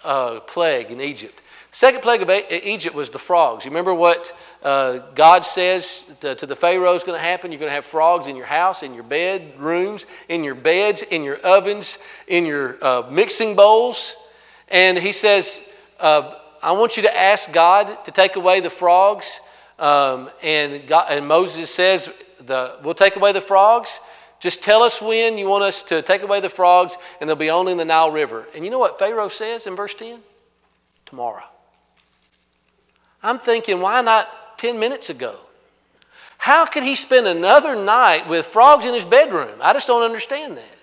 uh, 0.03 0.39
plague 0.41 0.91
in 0.91 0.99
Egypt. 1.01 1.37
Second 1.73 2.01
plague 2.01 2.21
of 2.21 2.29
Egypt 2.29 2.95
was 2.95 3.09
the 3.09 3.17
frogs. 3.17 3.65
You 3.65 3.71
remember 3.71 3.95
what 3.95 4.31
uh, 4.61 4.99
God 5.15 5.43
says 5.43 6.05
to, 6.19 6.35
to 6.35 6.45
the 6.45 6.55
Pharaoh 6.55 6.93
is 6.93 7.01
going 7.01 7.17
to 7.17 7.23
happen? 7.23 7.51
You're 7.51 7.57
going 7.57 7.71
to 7.71 7.73
have 7.73 7.85
frogs 7.85 8.27
in 8.27 8.35
your 8.35 8.45
house, 8.45 8.83
in 8.83 8.93
your 8.93 9.03
bedrooms, 9.03 10.05
in 10.29 10.43
your 10.43 10.53
beds, 10.53 11.01
in 11.01 11.23
your 11.23 11.37
ovens, 11.37 11.97
in 12.27 12.45
your 12.45 12.77
uh, 12.79 13.09
mixing 13.09 13.55
bowls. 13.55 14.15
And 14.67 14.99
he 14.99 15.13
says, 15.13 15.59
uh, 15.99 16.35
I 16.61 16.73
want 16.73 16.95
you 16.95 17.03
to 17.03 17.17
ask 17.17 17.51
God 17.51 18.05
to 18.05 18.11
take 18.11 18.35
away 18.35 18.59
the 18.59 18.69
frogs. 18.69 19.39
Um, 19.79 20.29
and, 20.43 20.87
God, 20.87 21.07
and 21.09 21.27
Moses 21.27 21.73
says, 21.73 22.07
the, 22.37 22.77
We'll 22.83 22.93
take 22.93 23.15
away 23.15 23.31
the 23.31 23.41
frogs. 23.41 23.99
Just 24.39 24.61
tell 24.61 24.83
us 24.83 25.01
when 25.01 25.39
you 25.39 25.47
want 25.47 25.63
us 25.63 25.81
to 25.83 26.03
take 26.03 26.21
away 26.21 26.39
the 26.39 26.49
frogs, 26.49 26.95
and 27.19 27.27
they'll 27.27 27.35
be 27.35 27.49
only 27.49 27.71
in 27.71 27.79
the 27.79 27.85
Nile 27.85 28.11
River. 28.11 28.45
And 28.53 28.63
you 28.63 28.69
know 28.69 28.77
what 28.77 28.99
Pharaoh 28.99 29.27
says 29.27 29.65
in 29.65 29.75
verse 29.75 29.95
10? 29.95 30.19
Tomorrow. 31.07 31.45
I'm 33.23 33.39
thinking, 33.39 33.79
why 33.81 34.01
not 34.01 34.27
10 34.59 34.79
minutes 34.79 35.09
ago? 35.09 35.35
How 36.37 36.65
could 36.65 36.83
he 36.83 36.95
spend 36.95 37.25
another 37.25 37.75
night 37.75 38.27
with 38.27 38.45
frogs 38.45 38.85
in 38.85 38.93
his 38.93 39.05
bedroom? 39.05 39.59
I 39.61 39.71
just 39.71 39.87
don't 39.87 40.03
understand 40.03 40.57
that. 40.57 40.77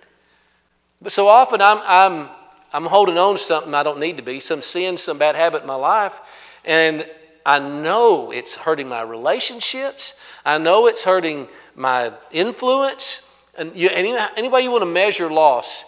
But 1.02 1.12
so 1.12 1.28
often 1.28 1.60
I'm, 1.60 1.78
I'm, 1.84 2.28
I'm 2.72 2.84
holding 2.86 3.18
on 3.18 3.34
to 3.34 3.38
something 3.38 3.74
I 3.74 3.82
don't 3.82 4.00
need 4.00 4.16
to 4.16 4.22
be, 4.22 4.40
some 4.40 4.62
sin, 4.62 4.96
some 4.96 5.18
bad 5.18 5.36
habit 5.36 5.60
in 5.60 5.68
my 5.68 5.74
life, 5.74 6.18
and 6.64 7.06
I 7.44 7.58
know 7.58 8.30
it's 8.32 8.54
hurting 8.54 8.88
my 8.88 9.02
relationships. 9.02 10.14
I 10.44 10.58
know 10.58 10.86
it's 10.86 11.02
hurting 11.02 11.48
my 11.74 12.12
influence. 12.30 13.22
And 13.56 13.74
you, 13.74 13.88
any, 13.88 14.14
any 14.36 14.48
way 14.48 14.62
you 14.62 14.70
want 14.70 14.82
to 14.82 14.86
measure 14.86 15.30
loss, 15.30 15.84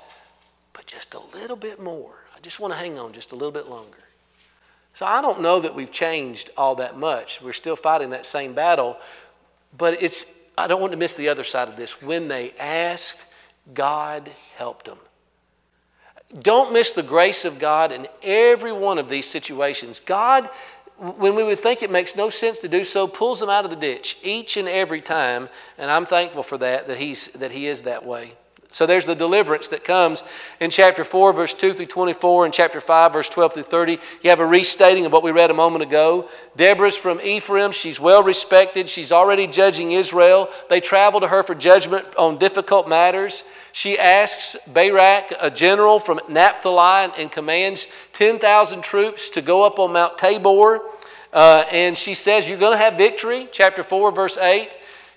but 0.73 0.87
just 0.87 1.15
a 1.15 1.21
little 1.35 1.57
bit 1.57 1.81
more. 1.81 2.15
I 2.37 2.41
just 2.41 2.59
want 2.59 2.73
to 2.73 2.79
hang 2.79 2.99
on 2.99 3.13
just 3.13 3.33
a 3.33 3.37
little 3.37 3.53
bit 3.53 3.69
longer. 3.69 3.99
So 4.95 5.07
I 5.07 5.23
don't 5.23 5.41
know 5.41 5.61
that 5.61 5.75
we've 5.75 5.91
changed 5.91 6.51
all 6.57 6.77
that 6.77 6.99
much. 6.99 7.41
We're 7.41 7.53
still 7.53 7.77
fighting 7.77 8.11
that 8.11 8.27
same 8.27 8.53
battle, 8.53 8.99
but 9.77 10.03
it's 10.03 10.27
I 10.57 10.67
don't 10.67 10.81
want 10.81 10.93
to 10.93 10.99
miss 10.99 11.15
the 11.15 11.31
other 11.31 11.45
side 11.45 11.69
of 11.69 11.77
this. 11.77 12.03
When 12.03 12.29
they 12.29 12.53
asked, 12.59 13.25
God 13.73 14.31
helped 14.57 14.85
them. 14.85 14.99
Don't 16.41 16.73
miss 16.73 16.93
the 16.93 17.03
grace 17.03 17.45
of 17.45 17.59
God 17.59 17.93
in 17.93 18.07
every 18.23 18.73
one 18.73 18.99
of 18.99 19.09
these 19.09 19.27
situations. 19.27 20.01
God, 20.01 20.49
when 20.99 21.35
we 21.35 21.43
would 21.43 21.61
think 21.61 21.83
it 21.83 21.91
makes 21.91 22.17
no 22.17 22.31
sense 22.31 22.59
to 22.59 22.69
do 22.69 22.85
so, 22.85 23.07
pulls 23.07 23.41
them 23.41 23.51
out 23.51 23.65
of 23.65 23.71
the 23.71 23.77
ditch 23.77 24.19
each 24.23 24.57
and 24.57 24.69
every 24.69 25.01
time, 25.01 25.49
and 25.77 25.91
I'm 25.91 26.07
thankful 26.07 26.43
for 26.43 26.59
that, 26.59 26.89
that, 26.89 26.97
he's, 26.97 27.29
that 27.29 27.51
He 27.51 27.67
is 27.67 27.83
that 27.83 28.07
way. 28.07 28.33
So 28.73 28.87
there's 28.87 29.05
the 29.05 29.15
deliverance 29.15 29.69
that 29.69 29.85
comes 29.85 30.23
in 30.59 30.71
chapter 30.71 31.05
4, 31.05 31.35
verse 31.35 31.53
2 31.53 31.75
through 31.75 31.87
24, 31.87 32.47
and 32.47 32.55
chapter 32.55 32.81
5, 32.81 33.13
verse 33.13 33.29
12 33.29 33.53
through 33.53 33.63
30. 33.65 33.99
You 34.23 34.31
have 34.31 34.41
a 34.41 34.47
restating 34.47 35.05
of 35.05 35.13
what 35.13 35.23
we 35.23 35.31
read 35.31 35.51
a 35.51 35.55
moment 35.55 35.83
ago. 35.83 36.31
Deborah's 36.57 36.97
from 36.97 37.21
Ephraim. 37.21 37.73
She's 37.73 38.01
well 38.01 38.23
respected. 38.23 38.89
She's 38.89 39.13
already 39.13 39.47
judging 39.47 39.93
Israel. 39.93 40.49
They 40.71 40.81
travel 40.81 41.21
to 41.21 41.29
her 41.29 41.43
for 41.43 41.55
judgment 41.55 42.17
on 42.17 42.39
difficult 42.39 42.89
matters. 42.89 43.45
She 43.73 43.99
asks 43.99 44.57
Barak, 44.67 45.35
a 45.39 45.51
general 45.51 46.01
from 46.01 46.21
Naphtali, 46.31 47.13
and 47.19 47.31
commands 47.31 47.87
10,000 48.15 48.83
troops 48.83 49.31
to 49.31 49.43
go 49.43 49.63
up 49.63 49.79
on 49.79 49.93
Mount 49.93 50.17
Tabor. 50.17 50.81
Uh, 51.31 51.65
and 51.71 51.97
she 51.97 52.15
says, 52.15 52.49
You're 52.49 52.59
going 52.59 52.73
to 52.73 52.83
have 52.83 52.95
victory. 52.95 53.49
Chapter 53.53 53.83
4, 53.83 54.13
verse 54.13 54.39
8. 54.39 54.71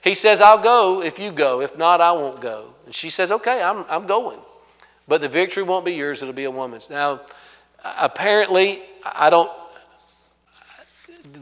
He 0.03 0.13
says, 0.13 0.41
I'll 0.41 0.61
go 0.61 1.01
if 1.01 1.19
you 1.19 1.31
go. 1.31 1.61
If 1.61 1.77
not, 1.77 2.01
I 2.01 2.11
won't 2.11 2.41
go. 2.41 2.74
And 2.85 2.93
she 2.93 3.09
says, 3.09 3.31
Okay, 3.31 3.61
I'm, 3.61 3.85
I'm 3.89 4.07
going. 4.07 4.39
But 5.07 5.21
the 5.21 5.29
victory 5.29 5.63
won't 5.63 5.85
be 5.85 5.93
yours, 5.93 6.21
it'll 6.21 6.33
be 6.33 6.45
a 6.45 6.51
woman's. 6.51 6.89
Now, 6.89 7.21
apparently, 7.83 8.81
I 9.03 9.29
don't. 9.29 9.51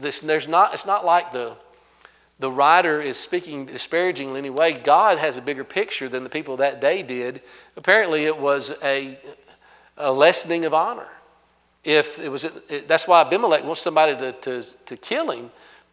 This, 0.00 0.20
there's 0.20 0.48
not, 0.48 0.74
it's 0.74 0.86
not 0.86 1.04
like 1.04 1.32
the, 1.32 1.56
the 2.38 2.50
writer 2.50 3.00
is 3.00 3.16
speaking 3.16 3.66
disparagingly 3.66 4.38
in 4.38 4.44
any 4.46 4.50
way. 4.50 4.72
God 4.72 5.18
has 5.18 5.36
a 5.36 5.42
bigger 5.42 5.64
picture 5.64 6.08
than 6.08 6.24
the 6.24 6.30
people 6.30 6.58
that 6.58 6.80
day 6.80 7.02
did. 7.02 7.42
Apparently, 7.76 8.24
it 8.24 8.36
was 8.36 8.72
a, 8.82 9.18
a 9.96 10.12
lessening 10.12 10.64
of 10.64 10.74
honor. 10.74 11.08
If 11.84 12.18
it 12.18 12.30
was, 12.30 12.44
it, 12.44 12.88
that's 12.88 13.06
why 13.06 13.20
Abimelech 13.20 13.62
wants 13.64 13.82
somebody 13.82 14.16
to, 14.16 14.32
to, 14.32 14.62
to 14.86 14.96
kill 14.96 15.30
him 15.30 15.50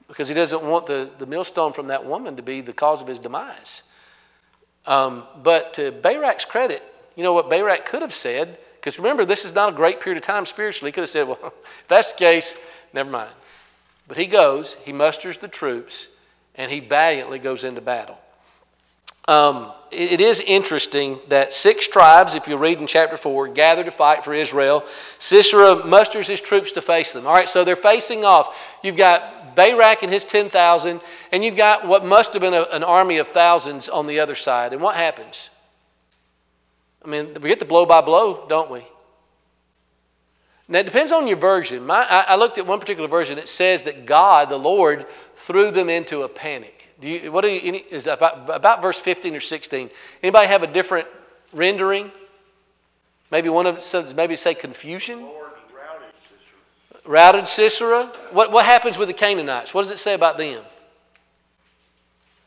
because 0.07 0.27
he 0.27 0.33
doesn't 0.33 0.63
want 0.63 0.87
the, 0.87 1.09
the 1.19 1.25
millstone 1.25 1.73
from 1.73 1.87
that 1.87 2.05
woman 2.05 2.35
to 2.37 2.41
be 2.41 2.61
the 2.61 2.73
cause 2.73 3.01
of 3.01 3.07
his 3.07 3.19
demise. 3.19 3.83
Um, 4.85 5.23
but 5.43 5.75
to 5.75 5.91
Barak's 5.91 6.45
credit, 6.45 6.83
you 7.15 7.23
know 7.23 7.33
what 7.33 7.49
Barak 7.49 7.85
could 7.85 8.01
have 8.01 8.13
said, 8.13 8.57
because 8.79 8.97
remember, 8.97 9.25
this 9.25 9.45
is 9.45 9.53
not 9.53 9.73
a 9.73 9.75
great 9.75 9.99
period 9.99 10.17
of 10.17 10.25
time 10.25 10.45
spiritually. 10.45 10.89
He 10.89 10.93
could 10.93 11.01
have 11.01 11.09
said, 11.09 11.27
well, 11.27 11.39
if 11.43 11.87
that's 11.87 12.11
the 12.13 12.17
case, 12.17 12.55
never 12.93 13.09
mind. 13.09 13.31
But 14.07 14.17
he 14.17 14.25
goes, 14.25 14.75
he 14.83 14.91
musters 14.91 15.37
the 15.37 15.47
troops, 15.47 16.07
and 16.55 16.71
he 16.71 16.79
valiantly 16.79 17.39
goes 17.39 17.63
into 17.63 17.81
battle. 17.81 18.17
Um, 19.27 19.71
it, 19.91 20.13
it 20.13 20.21
is 20.21 20.39
interesting 20.39 21.19
that 21.29 21.53
six 21.53 21.87
tribes, 21.87 22.33
if 22.33 22.47
you 22.47 22.57
read 22.57 22.79
in 22.79 22.87
chapter 22.87 23.17
4, 23.17 23.49
gather 23.49 23.83
to 23.83 23.91
fight 23.91 24.23
for 24.23 24.33
Israel. 24.33 24.83
Sisera 25.19 25.85
musters 25.85 26.27
his 26.27 26.41
troops 26.41 26.71
to 26.73 26.81
face 26.81 27.11
them. 27.11 27.27
All 27.27 27.33
right, 27.33 27.47
so 27.47 27.63
they're 27.63 27.75
facing 27.75 28.25
off. 28.25 28.57
You've 28.83 28.97
got 28.97 29.40
Barak 29.55 30.03
and 30.03 30.11
his 30.11 30.25
10,000, 30.25 31.01
and 31.31 31.43
you've 31.43 31.55
got 31.55 31.87
what 31.87 32.05
must 32.05 32.33
have 32.33 32.41
been 32.41 32.53
a, 32.53 32.63
an 32.63 32.83
army 32.83 33.17
of 33.17 33.27
thousands 33.29 33.89
on 33.89 34.07
the 34.07 34.19
other 34.19 34.35
side. 34.35 34.73
And 34.73 34.81
what 34.81 34.95
happens? 34.95 35.49
I 37.03 37.07
mean, 37.07 37.33
we 37.41 37.49
get 37.49 37.59
the 37.59 37.65
blow 37.65 37.85
by 37.85 38.01
blow, 38.01 38.45
don't 38.47 38.69
we? 38.69 38.85
Now, 40.67 40.79
it 40.79 40.85
depends 40.85 41.11
on 41.11 41.27
your 41.27 41.37
version. 41.37 41.85
My, 41.85 42.07
I, 42.07 42.21
I 42.29 42.35
looked 42.35 42.57
at 42.57 42.65
one 42.65 42.79
particular 42.79 43.09
version 43.09 43.35
that 43.35 43.49
says 43.49 43.83
that 43.83 44.05
God, 44.05 44.49
the 44.49 44.57
Lord, 44.57 45.05
threw 45.35 45.71
them 45.71 45.89
into 45.89 46.23
a 46.23 46.29
panic. 46.29 46.87
Do 47.01 47.09
you, 47.09 47.31
what 47.31 47.43
you, 47.43 47.59
any, 47.61 47.79
is 47.79 48.07
about, 48.07 48.49
about 48.49 48.81
verse 48.81 48.99
15 48.99 49.35
or 49.35 49.39
16? 49.39 49.89
Anybody 50.23 50.47
have 50.47 50.63
a 50.63 50.67
different 50.67 51.07
rendering? 51.51 52.11
Maybe 53.31 53.49
one 53.49 53.65
of 53.65 54.15
maybe 54.15 54.35
say 54.35 54.53
confusion. 54.53 55.23
Lord. 55.23 55.50
Routed 57.05 57.47
Sisera. 57.47 58.11
What 58.31 58.51
what 58.51 58.65
happens 58.65 58.97
with 58.97 59.07
the 59.07 59.13
Canaanites? 59.13 59.73
What 59.73 59.83
does 59.83 59.91
it 59.91 59.99
say 59.99 60.13
about 60.13 60.37
them? 60.37 60.63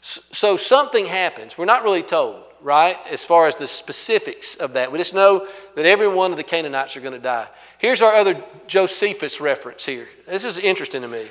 So 0.03 0.57
something 0.57 1.07
happens. 1.07 1.57
We're 1.57 1.65
not 1.65 1.83
really 1.83 2.03
told, 2.03 2.43
right? 2.61 2.99
As 3.11 3.25
far 3.25 3.47
as 3.47 3.57
the 3.57 3.67
specifics 3.67 4.55
of 4.55 4.75
that, 4.75 4.93
we 4.93 4.99
just 4.99 5.15
know 5.15 5.49
that 5.77 5.87
every 5.87 6.09
one 6.09 6.31
of 6.31 6.37
the 6.37 6.43
Canaanites 6.43 6.95
are 6.97 7.01
going 7.01 7.15
to 7.15 7.19
die. 7.19 7.49
Here's 7.79 8.03
our 8.03 8.13
other 8.13 8.45
Josephus 8.67 9.41
reference 9.41 9.85
here. 9.85 10.07
This 10.27 10.45
is 10.45 10.59
interesting 10.59 11.03
to 11.03 11.09
me. 11.09 11.27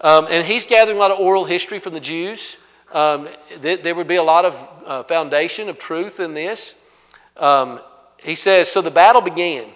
Um, 0.00 0.26
and 0.30 0.46
he's 0.46 0.64
gathering 0.64 0.96
a 0.96 1.00
lot 1.00 1.10
of 1.10 1.20
oral 1.20 1.44
history 1.44 1.78
from 1.80 1.92
the 1.92 2.00
Jews. 2.00 2.56
Um, 2.92 3.28
th- 3.60 3.82
there 3.82 3.94
would 3.94 4.08
be 4.08 4.16
a 4.16 4.22
lot 4.22 4.46
of 4.46 4.68
uh, 4.86 5.02
foundation 5.04 5.68
of 5.68 5.78
truth 5.78 6.18
in 6.18 6.32
this. 6.32 6.74
Um, 7.36 7.78
he 8.22 8.34
says, 8.34 8.70
So 8.70 8.80
the 8.80 8.90
battle 8.90 9.20
began. 9.20 9.66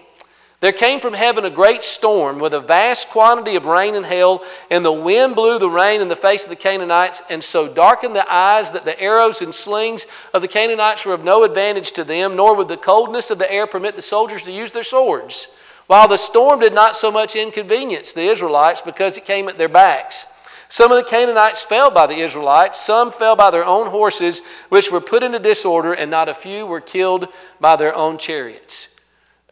There 0.66 0.72
came 0.72 0.98
from 0.98 1.14
heaven 1.14 1.44
a 1.44 1.50
great 1.50 1.84
storm 1.84 2.40
with 2.40 2.52
a 2.52 2.58
vast 2.58 3.10
quantity 3.10 3.54
of 3.54 3.66
rain 3.66 3.94
and 3.94 4.04
hail, 4.04 4.42
and 4.68 4.84
the 4.84 4.90
wind 4.90 5.36
blew 5.36 5.60
the 5.60 5.70
rain 5.70 6.00
in 6.00 6.08
the 6.08 6.16
face 6.16 6.42
of 6.42 6.48
the 6.48 6.56
Canaanites, 6.56 7.22
and 7.30 7.44
so 7.44 7.68
darkened 7.68 8.16
the 8.16 8.26
eyes 8.28 8.72
that 8.72 8.84
the 8.84 9.00
arrows 9.00 9.42
and 9.42 9.54
slings 9.54 10.08
of 10.34 10.42
the 10.42 10.48
Canaanites 10.48 11.06
were 11.06 11.14
of 11.14 11.22
no 11.22 11.44
advantage 11.44 11.92
to 11.92 12.02
them, 12.02 12.34
nor 12.34 12.56
would 12.56 12.66
the 12.66 12.76
coldness 12.76 13.30
of 13.30 13.38
the 13.38 13.48
air 13.48 13.68
permit 13.68 13.94
the 13.94 14.02
soldiers 14.02 14.42
to 14.42 14.50
use 14.50 14.72
their 14.72 14.82
swords. 14.82 15.46
While 15.86 16.08
the 16.08 16.16
storm 16.16 16.58
did 16.58 16.74
not 16.74 16.96
so 16.96 17.12
much 17.12 17.36
inconvenience 17.36 18.10
the 18.10 18.28
Israelites 18.28 18.80
because 18.80 19.16
it 19.16 19.24
came 19.24 19.48
at 19.48 19.58
their 19.58 19.68
backs. 19.68 20.26
Some 20.68 20.90
of 20.90 20.96
the 20.96 21.08
Canaanites 21.08 21.62
fell 21.62 21.92
by 21.92 22.08
the 22.08 22.18
Israelites, 22.18 22.80
some 22.80 23.12
fell 23.12 23.36
by 23.36 23.52
their 23.52 23.64
own 23.64 23.86
horses, 23.86 24.42
which 24.68 24.90
were 24.90 25.00
put 25.00 25.22
into 25.22 25.38
disorder, 25.38 25.92
and 25.92 26.10
not 26.10 26.28
a 26.28 26.34
few 26.34 26.66
were 26.66 26.80
killed 26.80 27.28
by 27.60 27.76
their 27.76 27.94
own 27.94 28.18
chariots. 28.18 28.88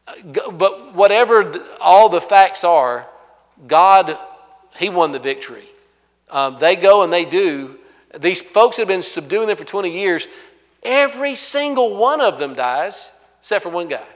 But 0.06 0.94
whatever 0.94 1.60
all 1.80 2.08
the 2.08 2.20
facts 2.20 2.64
are, 2.64 3.06
God, 3.66 4.18
He 4.76 4.88
won 4.88 5.12
the 5.12 5.18
victory. 5.18 5.64
Um, 6.30 6.56
they 6.56 6.76
go 6.76 7.02
and 7.02 7.12
they 7.12 7.24
do. 7.24 7.78
These 8.18 8.40
folks 8.40 8.76
have 8.76 8.88
been 8.88 9.02
subduing 9.02 9.48
them 9.48 9.56
for 9.56 9.64
20 9.64 9.90
years. 9.90 10.26
Every 10.82 11.34
single 11.34 11.96
one 11.96 12.20
of 12.20 12.38
them 12.38 12.54
dies, 12.54 13.10
except 13.40 13.62
for 13.62 13.70
one 13.70 13.88
guy, 13.88 14.06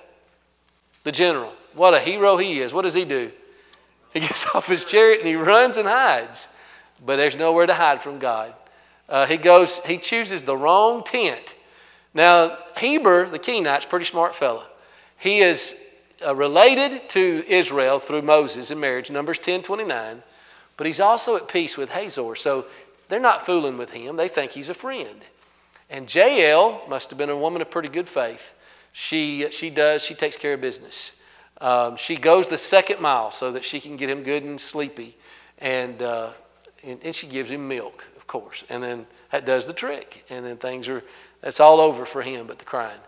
the 1.04 1.12
general. 1.12 1.52
What 1.74 1.94
a 1.94 2.00
hero 2.00 2.36
he 2.36 2.60
is. 2.60 2.72
What 2.72 2.82
does 2.82 2.94
he 2.94 3.04
do? 3.04 3.30
He 4.14 4.20
gets 4.20 4.46
off 4.54 4.66
his 4.66 4.86
chariot 4.86 5.20
and 5.20 5.28
he 5.28 5.36
runs 5.36 5.76
and 5.76 5.86
hides. 5.86 6.48
But 7.04 7.16
there's 7.16 7.36
nowhere 7.36 7.66
to 7.66 7.74
hide 7.74 8.02
from 8.02 8.18
God. 8.18 8.54
Uh, 9.06 9.26
he 9.26 9.36
goes, 9.36 9.78
he 9.80 9.98
chooses 9.98 10.42
the 10.42 10.56
wrong 10.56 11.04
tent. 11.04 11.54
Now, 12.14 12.56
Heber, 12.78 13.28
the 13.28 13.38
Kenite's 13.38 13.84
pretty 13.84 14.06
smart 14.06 14.34
fella. 14.34 14.66
He 15.18 15.40
is 15.40 15.74
uh, 16.24 16.34
related 16.34 17.08
to 17.10 17.44
Israel 17.46 17.98
through 17.98 18.22
Moses 18.22 18.70
in 18.70 18.80
marriage, 18.80 19.10
Numbers 19.10 19.38
10 19.38 19.62
29, 19.62 20.22
but 20.76 20.86
he's 20.86 21.00
also 21.00 21.36
at 21.36 21.48
peace 21.48 21.76
with 21.76 21.90
Hazor. 21.90 22.34
So 22.36 22.66
they're 23.08 23.20
not 23.20 23.46
fooling 23.46 23.78
with 23.78 23.90
him. 23.90 24.16
They 24.16 24.28
think 24.28 24.52
he's 24.52 24.68
a 24.68 24.74
friend. 24.74 25.20
And 25.90 26.12
Jael 26.12 26.82
must 26.88 27.10
have 27.10 27.18
been 27.18 27.30
a 27.30 27.36
woman 27.36 27.62
of 27.62 27.70
pretty 27.70 27.88
good 27.88 28.08
faith. 28.08 28.52
She, 28.92 29.50
she 29.50 29.70
does, 29.70 30.04
she 30.04 30.14
takes 30.14 30.36
care 30.36 30.54
of 30.54 30.60
business. 30.60 31.12
Um, 31.60 31.96
she 31.96 32.16
goes 32.16 32.46
the 32.46 32.58
second 32.58 33.00
mile 33.00 33.30
so 33.30 33.52
that 33.52 33.64
she 33.64 33.80
can 33.80 33.96
get 33.96 34.10
him 34.10 34.22
good 34.22 34.44
and 34.44 34.60
sleepy. 34.60 35.16
And, 35.58 36.00
uh, 36.02 36.30
and, 36.84 37.00
and 37.02 37.14
she 37.14 37.26
gives 37.26 37.50
him 37.50 37.66
milk, 37.68 38.04
of 38.16 38.26
course. 38.26 38.62
And 38.68 38.82
then 38.82 39.06
that 39.32 39.44
does 39.44 39.66
the 39.66 39.72
trick. 39.72 40.24
And 40.30 40.44
then 40.44 40.58
things 40.58 40.88
are, 40.88 41.02
that's 41.40 41.60
all 41.60 41.80
over 41.80 42.04
for 42.04 42.22
him 42.22 42.46
but 42.46 42.58
the 42.58 42.64
crying. 42.64 43.00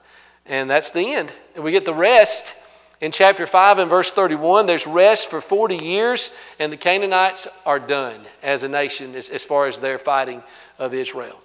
And 0.47 0.70
that's 0.70 0.91
the 0.91 1.14
end. 1.14 1.32
And 1.55 1.64
we 1.64 1.72
get 1.72 1.84
the 1.84 1.95
rest 1.95 2.55
in 3.01 3.12
chapter 3.12 3.47
5 3.47 3.78
and 3.78 3.91
verse 3.91 4.11
31. 4.11 4.66
There's 4.66 4.86
rest 4.86 5.30
for 5.30 5.41
40 5.41 5.84
years, 5.84 6.30
and 6.59 6.72
the 6.72 6.76
Canaanites 6.76 7.49
are 7.64 7.78
done 7.78 8.20
as 8.43 8.62
a 8.62 8.68
nation 8.68 9.14
as, 9.14 9.30
as 9.30 9.45
far 9.45 9.66
as 9.66 9.78
their 9.78 9.99
fighting 9.99 10.43
of 10.78 10.95
Israel. 10.95 11.41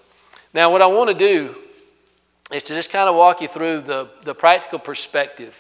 Now, 0.54 0.72
what 0.72 0.82
I 0.82 0.88
want 0.88 1.10
to 1.10 1.16
do 1.16 1.56
is 2.52 2.64
to 2.64 2.74
just 2.74 2.92
kind 2.92 3.10
of 3.10 3.16
walk 3.16 3.42
you 3.42 3.48
through 3.48 3.82
the, 3.82 4.10
the 4.24 4.36
practical 4.36 4.80
perspective. 4.80 5.56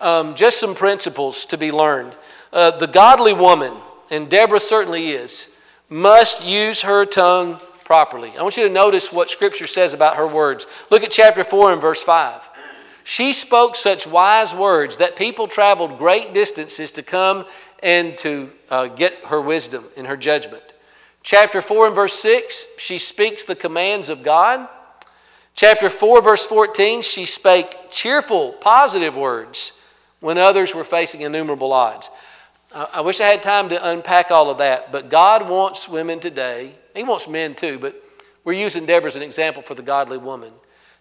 Um, 0.00 0.34
just 0.34 0.60
some 0.60 0.74
principles 0.74 1.46
to 1.46 1.58
be 1.58 1.72
learned. 1.72 2.14
Uh, 2.52 2.78
the 2.78 2.86
godly 2.86 3.32
woman, 3.32 3.74
and 4.10 4.28
Deborah 4.28 4.60
certainly 4.60 5.10
is, 5.10 5.50
must 5.88 6.44
use 6.44 6.82
her 6.82 7.04
tongue 7.04 7.60
properly. 7.84 8.32
I 8.38 8.42
want 8.42 8.56
you 8.56 8.64
to 8.64 8.72
notice 8.72 9.12
what 9.12 9.30
Scripture 9.30 9.66
says 9.66 9.94
about 9.94 10.16
her 10.16 10.26
words. 10.26 10.66
Look 10.90 11.02
at 11.02 11.10
chapter 11.10 11.44
4 11.44 11.72
and 11.72 11.80
verse 11.80 12.02
5. 12.02 12.42
She 13.08 13.32
spoke 13.32 13.74
such 13.74 14.06
wise 14.06 14.54
words 14.54 14.98
that 14.98 15.16
people 15.16 15.48
traveled 15.48 15.96
great 15.96 16.34
distances 16.34 16.92
to 16.92 17.02
come 17.02 17.46
and 17.82 18.18
to 18.18 18.50
uh, 18.68 18.88
get 18.88 19.14
her 19.24 19.40
wisdom 19.40 19.86
and 19.96 20.06
her 20.06 20.18
judgment. 20.18 20.62
Chapter 21.22 21.62
4 21.62 21.86
and 21.86 21.94
verse 21.94 22.12
6, 22.12 22.66
she 22.76 22.98
speaks 22.98 23.44
the 23.44 23.56
commands 23.56 24.10
of 24.10 24.22
God. 24.22 24.68
Chapter 25.54 25.88
4, 25.88 26.20
verse 26.20 26.44
14, 26.44 27.00
she 27.00 27.24
spake 27.24 27.74
cheerful, 27.90 28.52
positive 28.52 29.16
words 29.16 29.72
when 30.20 30.36
others 30.36 30.74
were 30.74 30.84
facing 30.84 31.22
innumerable 31.22 31.72
odds. 31.72 32.10
I 32.74 33.00
wish 33.00 33.22
I 33.22 33.28
had 33.28 33.42
time 33.42 33.70
to 33.70 33.88
unpack 33.88 34.30
all 34.30 34.50
of 34.50 34.58
that, 34.58 34.92
but 34.92 35.08
God 35.08 35.48
wants 35.48 35.88
women 35.88 36.20
today, 36.20 36.74
He 36.94 37.04
wants 37.04 37.26
men 37.26 37.54
too, 37.54 37.78
but 37.78 37.94
we're 38.44 38.52
using 38.52 38.84
Deborah 38.84 39.08
as 39.08 39.16
an 39.16 39.22
example 39.22 39.62
for 39.62 39.74
the 39.74 39.80
godly 39.80 40.18
woman, 40.18 40.52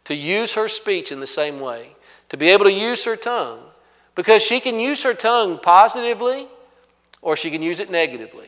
to 0.07 0.15
use 0.15 0.53
her 0.53 0.67
speech 0.67 1.11
in 1.11 1.19
the 1.19 1.27
same 1.27 1.59
way 1.59 1.95
to 2.29 2.37
be 2.37 2.49
able 2.49 2.65
to 2.65 2.71
use 2.71 3.03
her 3.03 3.15
tongue 3.15 3.59
because 4.15 4.41
she 4.41 4.59
can 4.59 4.79
use 4.79 5.03
her 5.03 5.13
tongue 5.13 5.59
positively 5.59 6.47
or 7.21 7.35
she 7.35 7.51
can 7.51 7.61
use 7.61 7.79
it 7.79 7.91
negatively. 7.91 8.47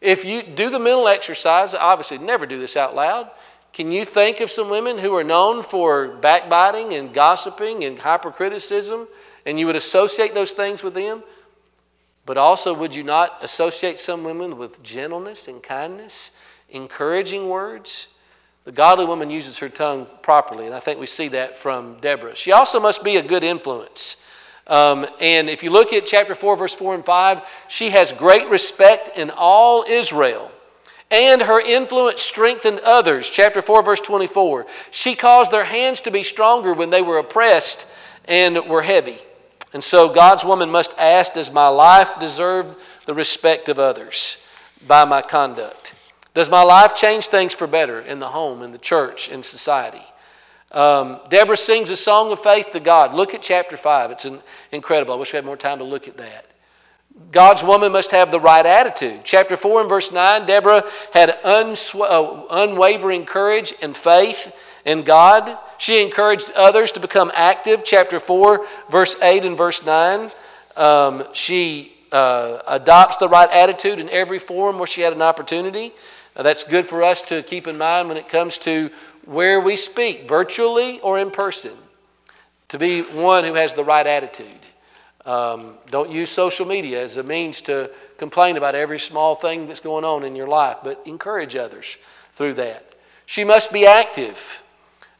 If 0.00 0.24
you 0.24 0.42
do 0.42 0.70
the 0.70 0.78
mental 0.78 1.08
exercise, 1.08 1.74
obviously 1.74 2.18
never 2.18 2.46
do 2.46 2.58
this 2.58 2.76
out 2.76 2.94
loud. 2.94 3.30
Can 3.74 3.90
you 3.90 4.04
think 4.04 4.40
of 4.40 4.50
some 4.50 4.70
women 4.70 4.98
who 4.98 5.14
are 5.14 5.24
known 5.24 5.62
for 5.62 6.08
backbiting 6.08 6.94
and 6.94 7.12
gossiping 7.12 7.84
and 7.84 7.98
hypercriticism, 7.98 9.06
and 9.44 9.58
you 9.58 9.66
would 9.66 9.76
associate 9.76 10.32
those 10.32 10.52
things 10.52 10.82
with 10.82 10.94
them? 10.94 11.22
But 12.24 12.38
also, 12.38 12.72
would 12.72 12.94
you 12.94 13.02
not 13.02 13.42
associate 13.42 13.98
some 13.98 14.24
women 14.24 14.56
with 14.56 14.82
gentleness 14.82 15.48
and 15.48 15.62
kindness, 15.62 16.30
encouraging 16.70 17.48
words? 17.48 18.06
The 18.64 18.72
godly 18.72 19.04
woman 19.04 19.28
uses 19.28 19.58
her 19.58 19.68
tongue 19.68 20.06
properly, 20.22 20.64
and 20.64 20.74
I 20.74 20.80
think 20.80 20.98
we 20.98 21.06
see 21.06 21.28
that 21.28 21.58
from 21.58 21.98
Deborah. 22.00 22.34
She 22.34 22.52
also 22.52 22.80
must 22.80 23.04
be 23.04 23.16
a 23.16 23.22
good 23.22 23.44
influence. 23.44 24.16
Um, 24.66 25.06
and 25.20 25.50
if 25.50 25.62
you 25.62 25.68
look 25.70 25.92
at 25.92 26.06
chapter 26.06 26.34
4, 26.34 26.56
verse 26.56 26.72
4 26.72 26.94
and 26.94 27.04
5, 27.04 27.42
she 27.68 27.90
has 27.90 28.14
great 28.14 28.48
respect 28.48 29.18
in 29.18 29.30
all 29.30 29.84
Israel. 29.86 30.50
And 31.10 31.42
her 31.42 31.60
influence 31.60 32.22
strengthened 32.22 32.80
others. 32.80 33.28
Chapter 33.28 33.60
4, 33.60 33.82
verse 33.82 34.00
24. 34.00 34.66
She 34.90 35.14
caused 35.14 35.50
their 35.50 35.64
hands 35.64 36.00
to 36.02 36.10
be 36.10 36.22
stronger 36.22 36.72
when 36.72 36.88
they 36.88 37.02
were 37.02 37.18
oppressed 37.18 37.86
and 38.24 38.68
were 38.68 38.82
heavy. 38.82 39.18
And 39.74 39.84
so 39.84 40.08
God's 40.08 40.44
woman 40.44 40.70
must 40.70 40.94
ask 40.98 41.34
Does 41.34 41.52
my 41.52 41.68
life 41.68 42.18
deserve 42.18 42.74
the 43.04 43.12
respect 43.12 43.68
of 43.68 43.78
others 43.78 44.38
by 44.86 45.04
my 45.04 45.20
conduct? 45.20 45.94
Does 46.34 46.50
my 46.50 46.62
life 46.62 46.94
change 46.96 47.28
things 47.28 47.54
for 47.54 47.66
better 47.66 48.00
in 48.00 48.18
the 48.18 48.28
home, 48.28 48.62
in 48.62 48.72
the 48.72 48.78
church, 48.78 49.28
in 49.28 49.42
society? 49.42 50.04
Um, 50.72 51.20
Deborah 51.28 51.56
sings 51.56 51.90
a 51.90 51.96
song 51.96 52.32
of 52.32 52.42
faith 52.42 52.72
to 52.72 52.80
God. 52.80 53.14
Look 53.14 53.34
at 53.34 53.42
chapter 53.42 53.76
5. 53.76 54.10
It's 54.10 54.24
an, 54.24 54.40
incredible. 54.72 55.14
I 55.14 55.16
wish 55.16 55.32
we 55.32 55.36
had 55.36 55.44
more 55.44 55.56
time 55.56 55.78
to 55.78 55.84
look 55.84 56.08
at 56.08 56.16
that. 56.16 56.46
God's 57.30 57.62
woman 57.62 57.92
must 57.92 58.10
have 58.10 58.32
the 58.32 58.40
right 58.40 58.66
attitude. 58.66 59.20
Chapter 59.22 59.54
4 59.54 59.82
and 59.82 59.88
verse 59.88 60.10
9 60.10 60.46
Deborah 60.46 60.84
had 61.12 61.40
unsw- 61.44 62.02
uh, 62.02 62.46
unwavering 62.50 63.24
courage 63.24 63.72
and 63.82 63.96
faith 63.96 64.52
in 64.84 65.02
God. 65.02 65.56
She 65.78 66.02
encouraged 66.02 66.50
others 66.56 66.90
to 66.92 67.00
become 67.00 67.30
active. 67.32 67.82
Chapter 67.84 68.18
4, 68.18 68.66
verse 68.90 69.14
8 69.22 69.44
and 69.44 69.56
verse 69.56 69.84
9. 69.86 70.32
Um, 70.76 71.24
she 71.32 71.94
uh, 72.10 72.62
adopts 72.66 73.18
the 73.18 73.28
right 73.28 73.50
attitude 73.50 74.00
in 74.00 74.08
every 74.08 74.40
forum 74.40 74.78
where 74.78 74.88
she 74.88 75.00
had 75.00 75.12
an 75.12 75.22
opportunity. 75.22 75.92
Now, 76.36 76.42
that's 76.42 76.64
good 76.64 76.86
for 76.86 77.04
us 77.04 77.22
to 77.22 77.42
keep 77.42 77.66
in 77.68 77.78
mind 77.78 78.08
when 78.08 78.16
it 78.16 78.28
comes 78.28 78.58
to 78.58 78.90
where 79.24 79.60
we 79.60 79.76
speak, 79.76 80.28
virtually 80.28 81.00
or 81.00 81.18
in 81.18 81.30
person, 81.30 81.72
to 82.68 82.78
be 82.78 83.02
one 83.02 83.44
who 83.44 83.54
has 83.54 83.74
the 83.74 83.84
right 83.84 84.06
attitude. 84.06 84.48
Um, 85.24 85.78
don't 85.90 86.10
use 86.10 86.30
social 86.30 86.66
media 86.66 87.02
as 87.02 87.16
a 87.16 87.22
means 87.22 87.62
to 87.62 87.90
complain 88.18 88.56
about 88.56 88.74
every 88.74 88.98
small 88.98 89.36
thing 89.36 89.68
that's 89.68 89.80
going 89.80 90.04
on 90.04 90.24
in 90.24 90.36
your 90.36 90.48
life, 90.48 90.78
but 90.84 91.02
encourage 91.06 91.56
others 91.56 91.96
through 92.32 92.54
that. 92.54 92.94
She 93.26 93.44
must 93.44 93.72
be 93.72 93.86
active. 93.86 94.60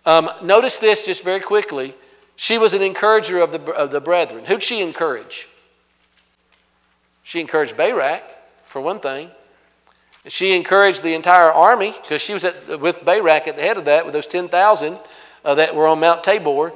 Um, 0.04 0.30
notice 0.42 0.76
this 0.76 1.06
just 1.06 1.22
very 1.22 1.40
quickly. 1.40 1.94
She 2.36 2.58
was 2.58 2.74
an 2.74 2.82
encourager 2.82 3.40
of 3.40 3.52
the, 3.52 3.72
of 3.72 3.90
the 3.90 4.00
brethren. 4.00 4.44
Who'd 4.44 4.62
she 4.62 4.82
encourage? 4.82 5.48
She 7.22 7.40
encouraged 7.40 7.76
Barak, 7.76 8.22
for 8.66 8.82
one 8.82 9.00
thing. 9.00 9.30
She 10.26 10.56
encouraged 10.56 11.02
the 11.02 11.14
entire 11.14 11.52
army 11.52 11.92
because 11.92 12.22
she 12.22 12.32
was 12.32 12.44
at, 12.44 12.80
with 12.80 13.04
Barak 13.04 13.46
at 13.46 13.56
the 13.56 13.62
head 13.62 13.76
of 13.76 13.84
that 13.86 14.04
with 14.04 14.14
those 14.14 14.26
10,000 14.26 14.98
uh, 15.44 15.54
that 15.56 15.74
were 15.74 15.86
on 15.86 16.00
Mount 16.00 16.24
Tabor. 16.24 16.72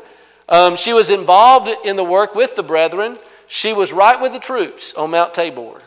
Um, 0.49 0.77
she 0.77 0.93
was 0.93 1.11
involved 1.11 1.71
in 1.87 1.97
the 1.97 2.05
work 2.05 2.35
with 2.35 2.57
the 2.57 2.63
brethren. 2.63 3.19
She 3.47 3.73
was 3.73 3.93
right 3.93 4.21
with 4.21 4.33
the 4.33 4.39
troops 4.39 4.93
on 4.95 5.11
Mount 5.11 5.33
Tabor. 5.33 5.81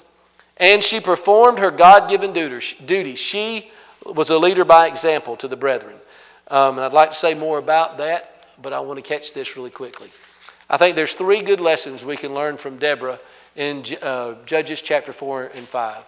And 0.57 0.84
she 0.84 0.99
performed 0.99 1.59
her 1.59 1.72
God 1.72 2.09
given 2.09 2.34
duty. 2.34 3.16
She 3.16 3.72
was 4.05 4.30
a 4.30 4.38
leader 4.38 4.66
by 4.66 4.88
example 4.88 5.38
to 5.38 5.47
the 5.47 5.55
brethren. 5.55 5.95
Um, 6.47 6.78
and 6.78 6.86
I'd 6.86 6.93
like 6.93 7.12
to 7.12 7.16
say 7.16 7.34
more 7.34 7.59
about 7.59 7.97
that, 7.99 8.45
but 8.62 8.74
I 8.74 8.80
want 8.80 8.97
to 8.97 9.03
catch 9.03 9.34
this 9.34 9.55
really 9.55 9.70
quickly. 9.70 10.12
I 10.70 10.78
think 10.78 10.95
there's 10.95 11.14
three 11.14 11.41
good 11.41 11.62
lessons 11.62 12.03
we 12.03 12.18
can 12.18 12.34
learn 12.34 12.57
from 12.57 12.78
Deborah 12.78 13.20
in 13.55 13.84
uh, 14.01 14.36
Judges 14.45 14.82
chapter 14.82 15.14
4 15.14 15.51
and 15.55 15.68
5. 15.68 16.03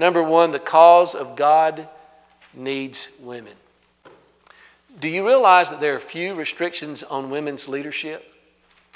Number 0.00 0.22
one, 0.22 0.50
the 0.50 0.58
cause 0.58 1.14
of 1.14 1.36
God 1.36 1.86
needs 2.54 3.10
women. 3.20 3.52
Do 4.98 5.08
you 5.08 5.26
realize 5.26 5.68
that 5.68 5.80
there 5.82 5.94
are 5.94 6.00
few 6.00 6.34
restrictions 6.34 7.02
on 7.02 7.28
women's 7.28 7.68
leadership? 7.68 8.24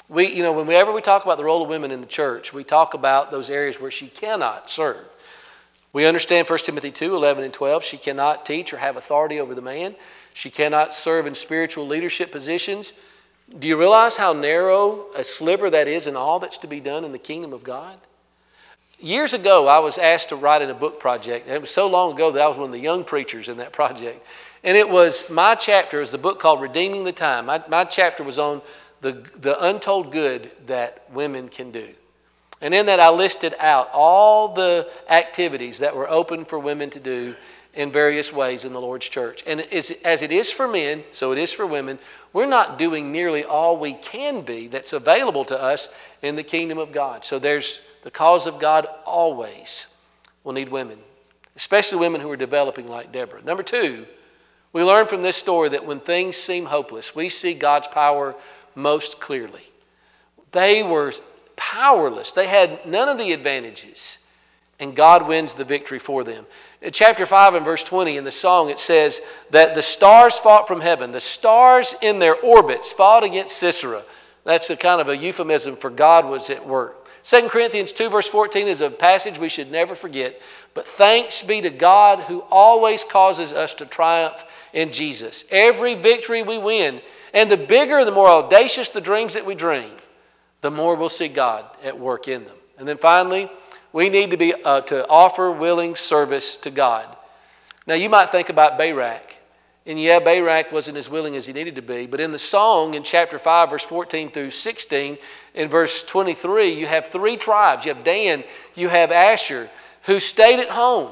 We, 0.09 0.33
you 0.33 0.41
know, 0.41 0.53
whenever 0.53 0.91
we 0.91 1.03
talk 1.03 1.23
about 1.23 1.37
the 1.37 1.43
role 1.43 1.61
of 1.61 1.69
women 1.69 1.91
in 1.91 2.01
the 2.01 2.07
church, 2.07 2.53
we 2.53 2.63
talk 2.63 2.95
about 2.95 3.29
those 3.29 3.51
areas 3.51 3.79
where 3.79 3.91
she 3.91 4.07
cannot 4.07 4.67
serve. 4.67 5.05
We 5.93 6.07
understand 6.07 6.49
1 6.49 6.59
Timothy 6.63 6.89
2 6.89 7.15
11 7.15 7.43
and 7.43 7.53
12. 7.53 7.83
She 7.83 7.97
cannot 7.97 8.43
teach 8.43 8.73
or 8.73 8.77
have 8.77 8.97
authority 8.97 9.39
over 9.39 9.53
the 9.53 9.61
man. 9.61 9.93
She 10.33 10.49
cannot 10.49 10.95
serve 10.95 11.27
in 11.27 11.35
spiritual 11.35 11.85
leadership 11.85 12.31
positions. 12.31 12.93
Do 13.59 13.67
you 13.67 13.77
realize 13.77 14.17
how 14.17 14.33
narrow 14.33 15.05
a 15.15 15.23
sliver 15.23 15.69
that 15.69 15.87
is 15.87 16.07
in 16.07 16.15
all 16.15 16.39
that's 16.39 16.57
to 16.57 16.67
be 16.67 16.79
done 16.79 17.05
in 17.05 17.11
the 17.11 17.19
kingdom 17.19 17.53
of 17.53 17.63
God? 17.63 17.95
Years 18.99 19.33
ago, 19.33 19.67
I 19.67 19.79
was 19.79 19.97
asked 19.97 20.29
to 20.29 20.35
write 20.35 20.61
in 20.61 20.69
a 20.69 20.73
book 20.73 20.99
project. 20.99 21.47
It 21.47 21.59
was 21.59 21.69
so 21.69 21.87
long 21.87 22.13
ago 22.13 22.31
that 22.31 22.41
I 22.41 22.47
was 22.47 22.57
one 22.57 22.67
of 22.67 22.71
the 22.71 22.79
young 22.79 23.03
preachers 23.03 23.49
in 23.49 23.57
that 23.57 23.73
project. 23.73 24.25
And 24.63 24.77
it 24.77 24.89
was 24.89 25.29
my 25.29 25.55
chapter, 25.55 26.01
is 26.01 26.11
the 26.11 26.17
book 26.17 26.39
called 26.39 26.61
Redeeming 26.61 27.03
the 27.03 27.11
Time. 27.11 27.47
My, 27.47 27.61
my 27.67 27.83
chapter 27.83 28.23
was 28.23 28.39
on 28.39 28.61
the, 29.01 29.23
the 29.41 29.61
untold 29.63 30.11
good 30.11 30.49
that 30.67 31.03
women 31.11 31.49
can 31.49 31.71
do. 31.71 31.89
And 32.61 32.73
in 32.73 32.85
that, 32.85 33.01
I 33.01 33.09
listed 33.09 33.53
out 33.59 33.89
all 33.93 34.53
the 34.53 34.89
activities 35.09 35.79
that 35.79 35.95
were 35.95 36.09
open 36.09 36.45
for 36.45 36.57
women 36.57 36.89
to 36.91 36.99
do 36.99 37.35
in 37.73 37.91
various 37.91 38.31
ways 38.31 38.63
in 38.63 38.71
the 38.71 38.79
Lord's 38.79 39.09
church. 39.09 39.43
And 39.45 39.59
as 39.61 40.21
it 40.21 40.31
is 40.31 40.51
for 40.51 40.67
men, 40.67 41.03
so 41.11 41.33
it 41.33 41.37
is 41.37 41.51
for 41.51 41.67
women. 41.67 41.99
We're 42.31 42.45
not 42.45 42.79
doing 42.79 43.11
nearly 43.11 43.43
all 43.43 43.77
we 43.77 43.93
can 43.93 44.41
be 44.41 44.69
that's 44.69 44.93
available 44.93 45.43
to 45.45 45.61
us 45.61 45.89
in 46.21 46.37
the 46.37 46.43
kingdom 46.43 46.77
of 46.77 46.93
God. 46.93 47.25
So 47.25 47.37
there's 47.37 47.81
the 48.05 48.11
cause 48.11 48.45
of 48.45 48.59
God 48.59 48.87
always 49.03 49.87
will 50.43 50.53
need 50.53 50.69
women, 50.69 50.99
especially 51.55 51.97
women 51.97 52.21
who 52.21 52.29
are 52.29 52.37
developing 52.37 52.87
like 52.87 53.11
Deborah. 53.11 53.41
Number 53.41 53.63
two, 53.63 54.05
we 54.73 54.83
learn 54.83 55.07
from 55.07 55.23
this 55.23 55.35
story 55.35 55.69
that 55.69 55.87
when 55.87 55.99
things 55.99 56.37
seem 56.37 56.67
hopeless, 56.67 57.15
we 57.15 57.29
see 57.29 57.55
God's 57.55 57.87
power 57.87 58.35
most 58.75 59.19
clearly. 59.19 59.63
They 60.51 60.83
were 60.83 61.13
powerless, 61.55 62.33
they 62.33 62.45
had 62.45 62.85
none 62.85 63.09
of 63.09 63.17
the 63.17 63.33
advantages 63.33 64.19
and 64.79 64.95
God 64.95 65.27
wins 65.27 65.55
the 65.55 65.63
victory 65.63 65.99
for 65.99 66.23
them. 66.23 66.45
In 66.83 66.91
chapter 66.91 67.25
5 67.25 67.55
and 67.55 67.65
verse 67.65 67.81
20 67.81 68.17
in 68.17 68.23
the 68.23 68.31
song, 68.31 68.69
it 68.69 68.77
says 68.77 69.19
that 69.49 69.73
the 69.73 69.81
stars 69.81 70.37
fought 70.37 70.67
from 70.67 70.81
heaven. 70.81 71.11
The 71.11 71.21
stars 71.21 71.95
in 72.03 72.19
their 72.19 72.35
orbits 72.35 72.91
fought 72.91 73.23
against 73.23 73.57
Sisera. 73.57 74.03
That's 74.43 74.69
a 74.69 74.75
kind 74.75 75.01
of 75.01 75.09
a 75.09 75.17
euphemism 75.17 75.77
for 75.77 75.89
God 75.89 76.25
was 76.25 76.51
at 76.51 76.67
work. 76.67 77.04
2 77.25 77.49
Corinthians 77.49 77.91
2, 77.91 78.09
verse 78.09 78.27
14 78.27 78.67
is 78.67 78.81
a 78.81 78.89
passage 78.89 79.39
we 79.39 79.49
should 79.49 79.71
never 79.71 79.95
forget. 79.95 80.39
But 80.75 80.87
thanks 80.87 81.41
be 81.41 81.61
to 81.61 81.71
God 81.71 82.19
who 82.19 82.43
always 82.51 83.03
causes 83.03 83.51
us 83.51 83.73
to 83.75 83.85
triumph 83.85 84.43
in 84.73 84.91
Jesus. 84.91 85.43
Every 85.49 85.95
victory 85.95 86.43
we 86.43 86.59
win, 86.59 87.01
and 87.33 87.49
the 87.49 87.57
bigger, 87.57 88.05
the 88.05 88.11
more 88.11 88.27
audacious 88.27 88.89
the 88.89 89.01
dreams 89.01 89.33
that 89.33 89.45
we 89.45 89.55
dream, 89.55 89.91
the 90.61 90.69
more 90.69 90.95
we'll 90.95 91.09
see 91.09 91.27
God 91.27 91.65
at 91.83 91.99
work 91.99 92.27
in 92.27 92.43
them. 92.43 92.55
And 92.77 92.87
then 92.87 92.97
finally, 92.97 93.49
we 93.91 94.09
need 94.09 94.31
to 94.31 94.37
be 94.37 94.53
uh, 94.53 94.81
to 94.81 95.07
offer 95.07 95.49
willing 95.49 95.95
service 95.95 96.57
to 96.57 96.69
God. 96.69 97.15
Now 97.87 97.95
you 97.95 98.09
might 98.09 98.29
think 98.29 98.49
about 98.49 98.77
Barak. 98.77 99.34
And 99.87 100.01
yeah, 100.01 100.19
Barak 100.19 100.71
wasn't 100.71 100.97
as 100.97 101.09
willing 101.09 101.35
as 101.35 101.45
he 101.45 101.53
needed 101.53 101.75
to 101.75 101.81
be. 101.81 102.07
But 102.07 102.19
in 102.19 102.31
the 102.31 102.39
song 102.39 102.95
in 102.95 103.03
chapter 103.03 103.37
5, 103.37 103.69
verse 103.69 103.83
14 103.83 104.31
through 104.31 104.49
16, 104.49 105.17
in 105.53 105.69
verse 105.69 106.03
23, 106.03 106.73
you 106.73 106.87
have 106.87 107.07
three 107.07 107.37
tribes. 107.37 107.85
You 107.85 107.93
have 107.93 108.03
Dan, 108.03 108.43
you 108.73 108.89
have 108.89 109.11
Asher, 109.11 109.69
who 110.03 110.19
stayed 110.19 110.59
at 110.59 110.69
home. 110.69 111.11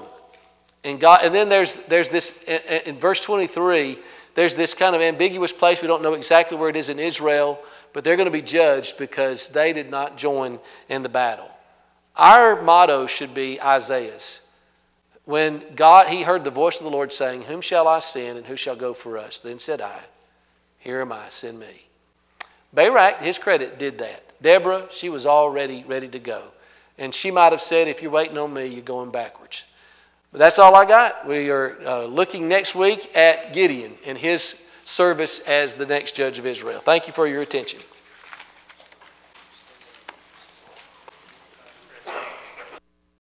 And 0.84 1.00
God, 1.00 1.24
and 1.24 1.34
then 1.34 1.50
there's 1.50 1.76
there's 1.88 2.10
this 2.10 2.34
in 2.44 3.00
verse 3.00 3.22
23, 3.22 4.00
there's 4.36 4.56
this 4.56 4.74
kind 4.74 4.96
of 4.96 5.02
ambiguous 5.02 5.54
place. 5.54 5.82
We 5.82 5.88
don't 5.88 6.02
know 6.02 6.14
exactly 6.14 6.58
where 6.58 6.70
it 6.70 6.76
is 6.76 6.90
in 6.90 7.00
Israel, 7.00 7.60
but 7.94 8.04
they're 8.04 8.18
going 8.18 8.26
to 8.26 8.32
be 8.32 8.42
judged 8.42 8.98
because 8.98 9.48
they 9.50 9.72
did 9.72 9.90
not 9.90 10.18
join 10.18 10.60
in 10.90 11.04
the 11.04 11.10
battle. 11.10 11.50
Our 12.16 12.62
motto 12.62 13.06
should 13.06 13.34
be 13.34 13.62
Isaiah's. 13.62 14.40
When 15.26 15.64
God, 15.76 16.10
he 16.10 16.22
heard 16.22 16.44
the 16.44 16.52
voice 16.52 16.78
of 16.78 16.84
the 16.84 16.90
Lord 16.90 17.14
saying, 17.14 17.44
Whom 17.44 17.62
shall 17.62 17.88
I 17.88 18.00
send 18.00 18.38
and 18.38 18.46
who 18.46 18.56
shall 18.56 18.76
go 18.76 18.94
for 18.94 19.18
us? 19.18 19.40
Then 19.40 19.60
said 19.60 19.80
I, 19.80 20.00
Here 20.80 21.02
am 21.02 21.12
I, 21.12 21.30
send 21.30 21.60
me. 21.60 21.86
Barak, 22.74 23.22
his 23.22 23.38
credit, 23.38 23.80
did 23.80 24.00
that. 24.00 24.24
Deborah, 24.42 24.88
she 24.92 25.10
was 25.10 25.26
already 25.26 25.86
ready 25.88 26.10
to 26.10 26.20
go. 26.20 26.44
And 26.98 27.14
she 27.14 27.32
might 27.32 27.54
have 27.54 27.62
said, 27.62 27.88
If 27.88 28.02
you're 28.02 28.12
waiting 28.12 28.38
on 28.38 28.54
me, 28.54 28.66
you're 28.66 28.82
going 28.82 29.12
backwards. 29.12 29.64
But 30.32 30.40
that's 30.40 30.60
all 30.60 30.76
I 30.76 30.86
got. 30.86 31.28
We 31.28 31.50
are 31.52 31.78
uh, 31.86 32.06
looking 32.06 32.48
next 32.48 32.76
week 32.76 33.16
at 33.16 33.54
Gideon 33.54 33.94
and 34.06 34.18
his 34.18 34.56
service 34.84 35.40
as 35.40 35.76
the 35.76 35.86
next 35.86 36.16
judge 36.16 36.40
of 36.40 36.46
Israel. 36.46 36.82
Thank 36.84 37.08
you 37.08 37.14
for 37.14 37.28
your 37.28 37.42
attention. 37.42 37.80